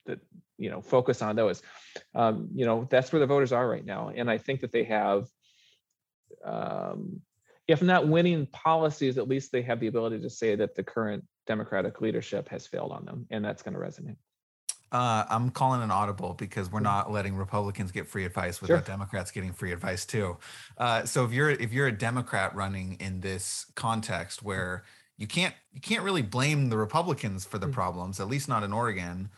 that 0.06 0.20
you 0.58 0.70
know 0.70 0.80
focus 0.80 1.22
on 1.22 1.36
those. 1.36 1.62
Um, 2.14 2.48
you 2.54 2.66
know 2.66 2.86
that's 2.90 3.12
where 3.12 3.20
the 3.20 3.26
voters 3.26 3.52
are 3.52 3.68
right 3.68 3.84
now, 3.84 4.12
and 4.14 4.30
I 4.30 4.38
think 4.38 4.60
that 4.60 4.72
they 4.72 4.84
have, 4.84 5.26
um, 6.44 7.20
if 7.68 7.82
not 7.82 8.06
winning 8.08 8.46
policies, 8.46 9.18
at 9.18 9.28
least 9.28 9.52
they 9.52 9.62
have 9.62 9.80
the 9.80 9.86
ability 9.88 10.20
to 10.20 10.30
say 10.30 10.54
that 10.56 10.74
the 10.74 10.82
current 10.84 11.24
Democratic 11.46 12.00
leadership 12.00 12.48
has 12.48 12.66
failed 12.66 12.92
on 12.92 13.04
them, 13.04 13.26
and 13.30 13.44
that's 13.44 13.62
going 13.62 13.74
to 13.74 13.80
resonate. 13.80 14.16
Uh, 14.92 15.24
I'm 15.28 15.50
calling 15.50 15.82
an 15.82 15.90
audible 15.90 16.34
because 16.34 16.70
we're 16.70 16.78
not 16.80 17.10
letting 17.10 17.34
Republicans 17.34 17.90
get 17.90 18.06
free 18.06 18.24
advice 18.24 18.60
without 18.62 18.86
Sure. 18.86 18.94
Democrats 18.94 19.32
getting 19.32 19.52
free 19.52 19.72
advice 19.72 20.06
too. 20.06 20.38
Uh, 20.78 21.04
so 21.04 21.24
if 21.24 21.32
you're 21.32 21.50
if 21.50 21.72
you're 21.72 21.88
a 21.88 21.92
Democrat 21.92 22.54
running 22.54 22.94
in 23.00 23.20
this 23.20 23.66
context 23.74 24.44
where 24.44 24.84
you 25.18 25.26
can't 25.26 25.54
you 25.72 25.80
can't 25.80 26.04
really 26.04 26.22
blame 26.22 26.68
the 26.70 26.76
Republicans 26.76 27.44
for 27.44 27.58
the 27.58 27.66
Mm. 27.66 27.72
problems, 27.72 28.20
at 28.20 28.28
least 28.28 28.48
not 28.48 28.62
in 28.62 28.72
Oregon. 28.72 29.28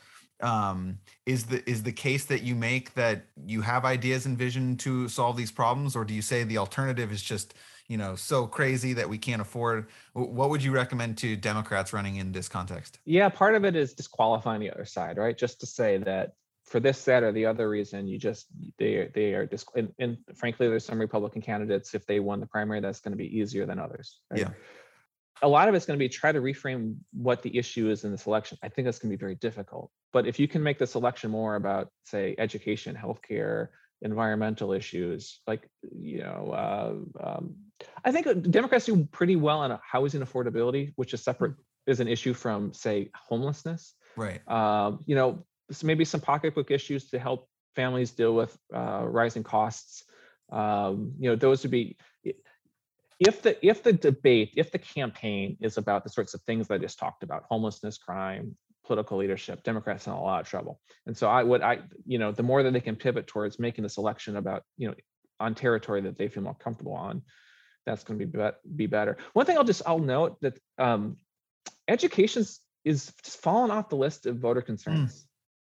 Um, 0.40 0.98
is 1.26 1.46
the 1.46 1.68
is 1.68 1.82
the 1.82 1.92
case 1.92 2.26
that 2.26 2.42
you 2.42 2.54
make 2.54 2.92
that 2.94 3.24
you 3.44 3.62
have 3.62 3.84
ideas 3.86 4.26
and 4.26 4.36
vision 4.38 4.76
to 4.78 5.08
solve 5.08 5.36
these 5.36 5.50
problems, 5.50 5.96
or 5.96 6.04
do 6.04 6.12
you 6.14 6.22
say 6.22 6.44
the 6.44 6.58
alternative 6.58 7.10
is 7.10 7.22
just 7.22 7.54
you 7.88 7.96
know 7.96 8.14
so 8.14 8.46
crazy 8.46 8.92
that 8.94 9.08
we 9.08 9.18
can't 9.18 9.40
afford? 9.40 9.86
What 10.12 10.50
would 10.50 10.62
you 10.62 10.72
recommend 10.72 11.18
to 11.18 11.36
Democrats 11.36 11.92
running 11.92 12.16
in 12.16 12.32
this 12.32 12.48
context? 12.48 12.98
Yeah, 13.04 13.28
part 13.28 13.54
of 13.54 13.64
it 13.64 13.74
is 13.74 13.94
disqualifying 13.94 14.60
the 14.60 14.70
other 14.70 14.84
side, 14.84 15.16
right? 15.16 15.36
Just 15.36 15.60
to 15.60 15.66
say 15.66 15.98
that 15.98 16.34
for 16.64 16.80
this, 16.80 17.02
that, 17.04 17.22
or 17.22 17.32
the 17.32 17.46
other 17.46 17.68
reason, 17.68 18.06
you 18.06 18.18
just 18.18 18.46
they 18.78 19.10
they 19.14 19.32
are 19.32 19.46
dis- 19.46 19.64
and, 19.74 19.92
and 19.98 20.18
frankly, 20.34 20.68
there's 20.68 20.84
some 20.84 20.98
Republican 20.98 21.40
candidates 21.40 21.94
if 21.94 22.06
they 22.06 22.20
won 22.20 22.40
the 22.40 22.46
primary, 22.46 22.80
that's 22.80 23.00
going 23.00 23.12
to 23.12 23.18
be 23.18 23.38
easier 23.38 23.64
than 23.66 23.78
others. 23.78 24.20
right? 24.30 24.40
Yeah. 24.40 24.50
A 25.40 25.48
lot 25.48 25.68
of 25.68 25.74
it's 25.74 25.86
going 25.86 25.98
to 25.98 26.02
be 26.02 26.08
try 26.08 26.32
to 26.32 26.40
reframe 26.40 26.96
what 27.12 27.42
the 27.42 27.56
issue 27.56 27.88
is 27.88 28.04
in 28.04 28.10
this 28.10 28.26
election. 28.26 28.58
I 28.62 28.68
think 28.68 28.86
that's 28.86 28.98
going 28.98 29.10
to 29.10 29.16
be 29.16 29.20
very 29.20 29.36
difficult. 29.36 29.90
But 30.12 30.26
if 30.26 30.38
you 30.38 30.48
can 30.48 30.62
make 30.62 30.78
this 30.78 30.94
election 30.94 31.30
more 31.30 31.54
about, 31.54 31.90
say, 32.04 32.34
education, 32.38 32.98
healthcare, 33.00 33.68
environmental 34.02 34.72
issues, 34.72 35.40
like 35.46 35.68
you 35.96 36.20
know, 36.20 36.52
uh, 36.52 37.26
um, 37.26 37.54
I 38.04 38.12
think 38.12 38.50
Democrats 38.50 38.86
do 38.86 39.04
pretty 39.06 39.36
well 39.36 39.60
on 39.60 39.78
housing 39.82 40.20
affordability, 40.20 40.92
which 40.96 41.14
is 41.14 41.22
separate 41.22 41.54
is 41.86 42.00
an 42.00 42.08
issue 42.08 42.34
from 42.34 42.72
say 42.72 43.10
homelessness. 43.14 43.94
Right. 44.16 44.40
um, 44.48 45.04
you 45.06 45.14
know 45.14 45.44
s- 45.70 45.84
maybe 45.84 46.04
some 46.04 46.20
pocketbook 46.20 46.70
issues 46.70 47.10
to 47.10 47.18
help 47.18 47.48
families 47.76 48.10
deal 48.10 48.34
with 48.34 48.56
uh, 48.74 49.04
rising 49.06 49.44
costs. 49.44 50.04
Um, 50.50 51.12
you 51.18 51.30
know 51.30 51.36
those 51.36 51.62
would 51.62 51.70
be 51.70 51.96
if 53.20 53.42
the 53.42 53.66
if 53.66 53.82
the 53.82 53.92
debate 53.92 54.52
if 54.56 54.70
the 54.70 54.78
campaign 54.78 55.56
is 55.60 55.76
about 55.76 56.04
the 56.04 56.10
sorts 56.10 56.34
of 56.34 56.42
things 56.42 56.68
that 56.68 56.74
i 56.74 56.78
just 56.78 56.98
talked 56.98 57.22
about 57.22 57.44
homelessness 57.48 57.98
crime 57.98 58.56
political 58.84 59.18
leadership 59.18 59.62
democrats 59.64 60.06
in 60.06 60.12
a 60.12 60.22
lot 60.22 60.40
of 60.40 60.48
trouble. 60.48 60.80
And 61.06 61.16
so 61.16 61.28
i 61.28 61.42
would 61.42 61.62
i 61.62 61.80
you 62.06 62.18
know 62.18 62.32
the 62.32 62.42
more 62.42 62.62
that 62.62 62.72
they 62.72 62.80
can 62.80 62.96
pivot 62.96 63.26
towards 63.26 63.58
making 63.58 63.82
this 63.82 63.98
election 63.98 64.36
about 64.36 64.62
you 64.76 64.88
know 64.88 64.94
on 65.40 65.54
territory 65.54 66.00
that 66.02 66.16
they 66.16 66.28
feel 66.28 66.42
more 66.42 66.54
comfortable 66.54 66.94
on 66.94 67.22
that's 67.88 68.04
going 68.04 68.18
to 68.18 68.26
be 68.26 68.50
be 68.76 68.86
better 68.86 69.16
one 69.32 69.46
thing 69.46 69.56
i'll 69.56 69.64
just 69.64 69.82
i'll 69.86 69.98
note 69.98 70.40
that 70.40 70.58
um, 70.78 71.16
education 71.88 72.44
is 72.84 73.12
just 73.24 73.40
falling 73.40 73.70
off 73.70 73.88
the 73.88 73.96
list 73.96 74.26
of 74.26 74.36
voter 74.38 74.62
concerns. 74.62 75.26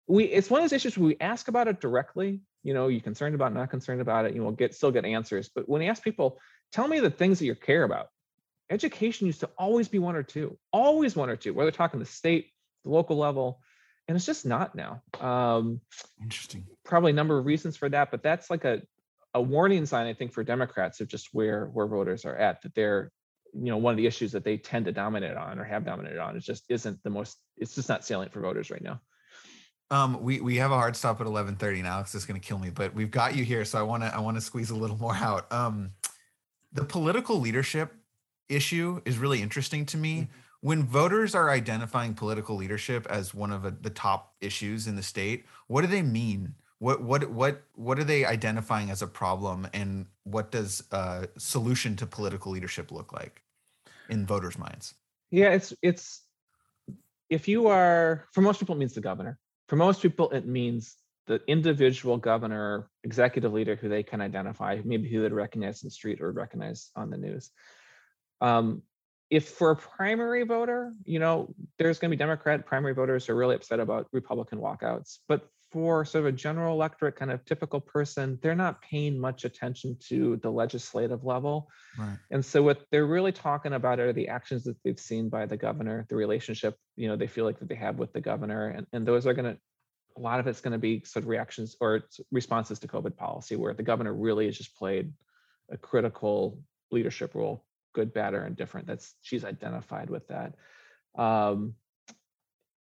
We 0.07 0.25
it's 0.25 0.49
one 0.49 0.61
of 0.61 0.63
those 0.63 0.73
issues 0.73 0.97
where 0.97 1.07
we 1.07 1.17
ask 1.19 1.47
about 1.47 1.67
it 1.67 1.79
directly. 1.79 2.41
You 2.63 2.73
know, 2.73 2.87
you 2.87 3.01
concerned 3.01 3.35
about, 3.35 3.53
not 3.53 3.69
concerned 3.69 4.01
about 4.01 4.25
it. 4.25 4.35
You 4.35 4.43
will 4.43 4.51
get 4.51 4.73
still 4.73 4.91
get 4.91 5.05
answers. 5.05 5.49
But 5.53 5.67
when 5.69 5.81
you 5.81 5.89
ask 5.89 6.03
people, 6.03 6.39
tell 6.71 6.87
me 6.87 6.99
the 6.99 7.09
things 7.09 7.39
that 7.39 7.45
you 7.45 7.55
care 7.55 7.83
about. 7.83 8.07
education 8.69 9.27
used 9.27 9.39
to 9.39 9.49
always 9.57 9.87
be 9.87 9.99
one 9.99 10.15
or 10.15 10.23
two, 10.23 10.57
always 10.73 11.15
one 11.15 11.29
or 11.29 11.37
two, 11.37 11.53
whether 11.53 11.71
talking 11.71 11.99
the 11.99 12.05
state, 12.05 12.51
the 12.83 12.89
local 12.89 13.17
level, 13.17 13.61
and 14.07 14.15
it's 14.15 14.25
just 14.25 14.45
not 14.45 14.75
now. 14.75 15.01
Um, 15.19 15.81
Interesting. 16.21 16.65
Probably 16.83 17.11
a 17.11 17.15
number 17.15 17.37
of 17.37 17.45
reasons 17.45 17.77
for 17.77 17.89
that, 17.89 18.11
but 18.11 18.23
that's 18.23 18.49
like 18.49 18.65
a 18.65 18.81
a 19.37 19.41
warning 19.41 19.85
sign, 19.85 20.07
I 20.07 20.13
think, 20.13 20.33
for 20.33 20.43
Democrats 20.43 20.99
of 20.99 21.07
just 21.07 21.29
where 21.31 21.67
where 21.67 21.87
voters 21.87 22.25
are 22.25 22.35
at. 22.35 22.61
That 22.63 22.73
they're, 22.75 23.11
you 23.53 23.69
know, 23.71 23.77
one 23.77 23.93
of 23.93 23.97
the 23.97 24.07
issues 24.07 24.31
that 24.31 24.43
they 24.43 24.57
tend 24.57 24.85
to 24.85 24.91
dominate 24.91 25.37
on 25.37 25.59
or 25.59 25.63
have 25.63 25.85
dominated 25.85 26.19
on. 26.19 26.35
is 26.35 26.45
just 26.45 26.65
isn't 26.69 27.01
the 27.03 27.09
most. 27.09 27.37
It's 27.55 27.75
just 27.75 27.89
not 27.89 28.03
salient 28.03 28.33
for 28.33 28.41
voters 28.41 28.71
right 28.71 28.81
now. 28.81 28.99
Um, 29.89 30.21
we 30.21 30.41
we 30.41 30.57
have 30.57 30.71
a 30.71 30.75
hard 30.75 30.95
stop 30.95 31.21
at 31.21 31.27
eleven 31.27 31.55
thirty 31.55 31.81
now. 31.81 32.01
It's 32.01 32.11
just 32.11 32.27
going 32.27 32.39
to 32.39 32.45
kill 32.45 32.59
me, 32.59 32.69
but 32.69 32.93
we've 32.93 33.11
got 33.11 33.35
you 33.35 33.45
here, 33.45 33.63
so 33.63 33.79
I 33.79 33.83
want 33.83 34.03
to 34.03 34.13
I 34.13 34.19
want 34.19 34.35
to 34.35 34.41
squeeze 34.41 34.69
a 34.69 34.75
little 34.75 34.97
more 34.97 35.15
out. 35.15 35.51
Um, 35.51 35.91
the 36.73 36.83
political 36.83 37.39
leadership 37.39 37.93
issue 38.49 39.01
is 39.05 39.17
really 39.17 39.41
interesting 39.41 39.85
to 39.87 39.97
me. 39.97 40.13
Mm-hmm. 40.15 40.31
When 40.61 40.83
voters 40.83 41.35
are 41.35 41.49
identifying 41.49 42.15
political 42.15 42.55
leadership 42.55 43.05
as 43.09 43.33
one 43.33 43.51
of 43.51 43.63
a, 43.63 43.71
the 43.71 43.91
top 43.91 44.33
issues 44.41 44.87
in 44.87 44.95
the 44.95 45.03
state, 45.03 45.45
what 45.67 45.81
do 45.81 45.87
they 45.87 46.01
mean? 46.01 46.55
What 46.79 47.01
what 47.01 47.31
what 47.31 47.63
what 47.73 47.97
are 47.97 48.03
they 48.03 48.23
identifying 48.23 48.91
as 48.91 49.01
a 49.01 49.07
problem, 49.07 49.67
and 49.73 50.05
what 50.23 50.51
does 50.51 50.83
a 50.91 51.27
solution 51.37 51.95
to 51.95 52.05
political 52.05 52.51
leadership 52.51 52.91
look 52.91 53.11
like 53.11 53.41
in 54.09 54.25
voters' 54.25 54.59
minds? 54.59 54.93
Yeah, 55.31 55.49
it's 55.49 55.73
it's 55.81 56.21
if 57.29 57.47
you 57.47 57.67
are 57.67 58.25
for 58.31 58.41
most 58.41 58.59
people 58.59 58.75
it 58.75 58.79
means 58.79 58.93
the 58.93 59.01
governor. 59.01 59.39
For 59.69 59.75
most 59.75 60.01
people 60.01 60.29
it 60.29 60.45
means 60.45 60.95
the 61.25 61.41
individual 61.47 62.17
governor, 62.17 62.89
executive 63.03 63.51
leader 63.51 63.75
who 63.75 63.89
they 63.89 64.03
can 64.03 64.21
identify, 64.21 64.79
maybe 64.85 65.09
who 65.09 65.21
they'd 65.21 65.33
recognize 65.33 65.83
in 65.83 65.87
the 65.87 65.91
street 65.91 66.21
or 66.21 66.31
recognize 66.31 66.89
on 66.95 67.09
the 67.09 67.17
news. 67.17 67.51
Um, 68.39 68.83
if 69.29 69.49
for 69.49 69.71
a 69.71 69.75
primary 69.75 70.43
voter, 70.43 70.93
you 71.03 71.19
know, 71.19 71.53
there's 71.77 71.99
going 71.99 72.11
to 72.11 72.15
be 72.15 72.19
Democrat 72.19 72.65
primary 72.65 72.93
voters 72.93 73.25
who 73.25 73.33
are 73.33 73.35
really 73.35 73.55
upset 73.55 73.81
about 73.81 74.07
Republican 74.13 74.59
walkouts. 74.59 75.17
But 75.27 75.49
for 75.71 76.05
sort 76.05 76.25
of 76.25 76.33
a 76.33 76.37
general 76.37 76.73
electorate, 76.73 77.15
kind 77.15 77.29
of 77.29 77.43
typical 77.45 77.79
person, 77.81 78.39
they're 78.41 78.55
not 78.55 78.81
paying 78.81 79.19
much 79.19 79.43
attention 79.43 79.97
to 80.07 80.37
the 80.37 80.49
legislative 80.49 81.25
level. 81.25 81.69
Right. 81.97 82.17
And 82.31 82.43
so 82.43 82.63
what 82.63 82.85
they're 82.89 83.05
really 83.05 83.33
talking 83.33 83.73
about 83.73 83.99
are 83.99 84.13
the 84.13 84.29
actions 84.29 84.63
that 84.63 84.77
they've 84.83 84.99
seen 84.99 85.29
by 85.29 85.45
the 85.45 85.57
governor, 85.57 86.05
the 86.09 86.15
relationship, 86.15 86.77
you 86.95 87.07
know, 87.07 87.17
they 87.17 87.27
feel 87.27 87.45
like 87.45 87.59
that 87.59 87.67
they 87.67 87.75
have 87.75 87.97
with 87.97 88.13
the 88.13 88.21
governor. 88.21 88.69
And, 88.69 88.87
and 88.93 89.05
those 89.05 89.27
are 89.27 89.33
going 89.33 89.53
to, 89.53 89.59
a 90.15 90.21
lot 90.21 90.39
of 90.39 90.47
it's 90.47 90.61
going 90.61 90.71
to 90.71 90.79
be 90.79 91.03
sort 91.05 91.23
of 91.23 91.29
reactions 91.29 91.75
or 91.79 92.03
responses 92.31 92.79
to 92.79 92.87
COVID 92.87 93.17
policy, 93.17 93.55
where 93.55 93.73
the 93.73 93.83
governor 93.83 94.13
really 94.13 94.45
has 94.45 94.57
just 94.57 94.75
played 94.75 95.11
a 95.69 95.77
critical 95.77 96.59
leadership 96.91 97.35
role 97.35 97.65
good, 97.93 98.13
bad, 98.13 98.35
or 98.35 98.45
indifferent. 98.45 98.85
That's 98.87 99.15
she's 99.21 99.43
identified 99.43 100.09
with 100.09 100.27
that. 100.27 100.53
Um, 101.17 101.73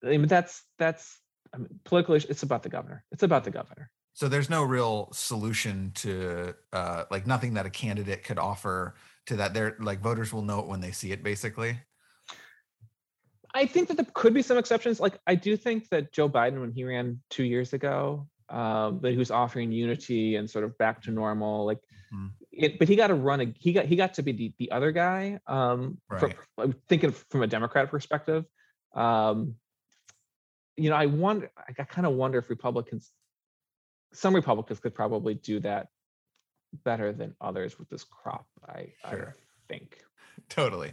I 0.05 0.09
mean, 0.09 0.27
that's 0.27 0.62
that's 0.79 1.19
I 1.55 1.59
mean, 1.59 1.80
political. 1.84 2.14
It's 2.14 2.42
about 2.42 2.62
the 2.62 2.68
governor. 2.68 3.05
It's 3.12 3.22
about 3.22 3.44
the 3.44 3.51
governor. 3.51 3.90
So 4.14 4.28
there's 4.28 4.51
no 4.51 4.64
real 4.64 5.09
solution 5.12 5.92
to 5.96 6.55
uh, 6.72 7.05
like 7.11 7.26
nothing 7.26 7.55
that 7.55 7.66
a 7.66 7.70
candidate 7.70 8.24
could 8.24 8.38
offer 8.38 8.94
to 9.26 9.36
that. 9.36 9.55
They're 9.55 9.76
like 9.80 10.01
voters 10.01 10.32
will 10.32 10.42
know 10.42 10.61
it 10.61 10.66
when 10.66 10.80
they 10.80 10.92
see 10.92 11.12
it, 11.12 11.22
basically. 11.22 11.78
I 13.55 13.66
think 13.66 13.88
that 13.88 13.96
there 13.96 14.07
could 14.12 14.34
be 14.34 14.42
some 14.42 14.59
exceptions. 14.59 15.01
Like 15.01 15.18
I 15.26 15.34
do 15.34 15.57
think 15.57 15.88
that 15.90 16.12
Joe 16.12 16.28
Biden, 16.28 16.61
when 16.61 16.72
he 16.72 16.84
ran 16.84 17.20
two 17.30 17.44
years 17.44 17.72
ago, 17.72 18.28
um, 18.51 19.01
that 19.03 19.12
he 19.12 19.16
was 19.16 19.30
offering 19.30 19.72
unity 19.72 20.36
and 20.36 20.49
sort 20.49 20.64
of 20.64 20.76
back 20.78 21.03
to 21.03 21.11
normal. 21.11 21.64
Like 21.64 21.78
mm-hmm 22.12 22.28
it, 22.59 22.78
but 22.78 22.88
he 22.88 22.96
got 22.96 23.07
to 23.07 23.14
run 23.14 23.40
a 23.40 23.55
he 23.57 23.72
got 23.72 23.86
he 23.86 23.96
got 23.96 24.14
to 24.14 24.22
be 24.22 24.32
the, 24.32 24.53
the 24.59 24.70
other 24.70 24.92
guy 24.92 25.38
um 25.46 25.99
right. 26.11 26.34
for, 26.57 26.74
thinking 26.88 27.12
from 27.30 27.42
a 27.42 27.46
democrat 27.46 27.90
perspective 27.90 28.44
um 28.94 29.55
you 30.79 30.89
know 30.89 30.97
i 30.97 31.07
wonder 31.07 31.51
i 31.68 31.72
kind 31.72 32.07
of 32.07 32.14
wonder 32.14 32.39
if 32.39 32.49
republicans 32.49 33.11
some 34.12 34.35
republicans 34.35 34.81
could 34.81 34.95
probably 34.95 35.35
do 35.35 35.61
that 35.61 35.89
better 36.85 37.12
than 37.12 37.35
others 37.41 37.79
with 37.79 37.89
this 37.89 38.05
crop 38.05 38.47
i 38.68 38.93
sure. 39.11 39.35
i 39.37 39.72
think. 39.72 39.99
Totally. 40.49 40.93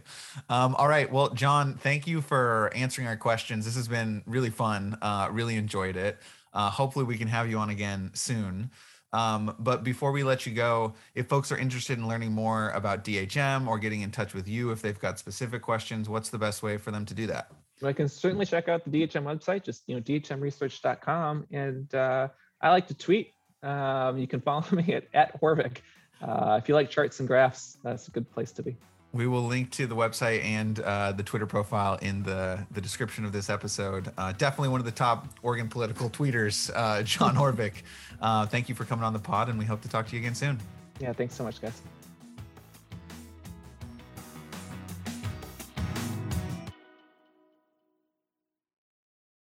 Um, 0.50 0.74
all 0.74 0.88
right 0.88 1.10
well 1.10 1.30
john 1.30 1.74
thank 1.74 2.06
you 2.06 2.20
for 2.20 2.70
answering 2.74 3.06
our 3.06 3.16
questions. 3.16 3.64
This 3.64 3.76
has 3.76 3.88
been 3.88 4.22
really 4.26 4.50
fun 4.50 4.98
uh, 5.00 5.28
really 5.30 5.56
enjoyed 5.56 5.96
it. 5.96 6.18
Uh, 6.52 6.70
hopefully 6.70 7.04
we 7.04 7.16
can 7.16 7.28
have 7.28 7.48
you 7.48 7.58
on 7.58 7.70
again 7.70 8.10
soon. 8.12 8.70
Um, 9.12 9.54
but 9.58 9.84
before 9.84 10.12
we 10.12 10.24
let 10.24 10.46
you 10.46 10.52
go, 10.52 10.94
if 11.14 11.26
folks 11.26 11.50
are 11.52 11.56
interested 11.56 11.96
in 11.96 12.08
learning 12.08 12.32
more 12.32 12.70
about 12.70 13.04
DHM 13.04 13.66
or 13.66 13.78
getting 13.78 14.02
in 14.02 14.10
touch 14.10 14.34
with 14.34 14.48
you 14.48 14.72
if 14.72 14.82
they've 14.82 14.98
got 14.98 15.18
specific 15.18 15.62
questions, 15.62 16.08
what's 16.08 16.28
the 16.28 16.38
best 16.38 16.62
way 16.62 16.76
for 16.76 16.90
them 16.90 17.06
to 17.06 17.14
do 17.14 17.26
that? 17.28 17.50
I 17.82 17.92
can 17.92 18.08
certainly 18.08 18.46
check 18.46 18.68
out 18.68 18.84
the 18.84 18.90
DHM 18.90 19.24
website, 19.24 19.64
just 19.64 19.82
you 19.86 19.94
know 19.94 20.00
dhmresearch.com, 20.00 21.46
and 21.50 21.94
uh, 21.94 22.28
I 22.60 22.70
like 22.70 22.86
to 22.88 22.94
tweet. 22.94 23.34
Um, 23.62 24.18
you 24.18 24.26
can 24.26 24.40
follow 24.40 24.64
me 24.72 24.94
at 24.94 25.04
at 25.12 25.40
Horvick. 25.40 25.78
Uh, 26.22 26.58
if 26.62 26.68
you 26.68 26.74
like 26.74 26.88
charts 26.88 27.20
and 27.20 27.28
graphs, 27.28 27.76
that's 27.82 28.08
a 28.08 28.10
good 28.10 28.30
place 28.30 28.52
to 28.52 28.62
be. 28.62 28.76
We 29.12 29.26
will 29.26 29.44
link 29.44 29.70
to 29.72 29.86
the 29.86 29.96
website 29.96 30.44
and 30.44 30.78
uh, 30.80 31.12
the 31.12 31.22
Twitter 31.22 31.46
profile 31.46 31.98
in 32.02 32.22
the, 32.22 32.66
the 32.72 32.80
description 32.80 33.24
of 33.24 33.32
this 33.32 33.48
episode. 33.48 34.12
Uh, 34.18 34.32
definitely 34.32 34.68
one 34.68 34.80
of 34.80 34.84
the 34.84 34.92
top 34.92 35.28
Oregon 35.42 35.68
political 35.68 36.10
tweeters, 36.10 36.70
uh, 36.74 37.02
John 37.02 37.34
Horvick. 37.34 37.82
Uh, 38.20 38.46
thank 38.46 38.68
you 38.68 38.74
for 38.74 38.84
coming 38.84 39.04
on 39.04 39.12
the 39.12 39.18
pod, 39.18 39.48
and 39.48 39.58
we 39.58 39.64
hope 39.64 39.80
to 39.82 39.88
talk 39.88 40.06
to 40.08 40.14
you 40.14 40.20
again 40.20 40.34
soon. 40.34 40.58
Yeah, 41.00 41.12
thanks 41.12 41.34
so 41.34 41.44
much, 41.44 41.60
guys. 41.60 41.80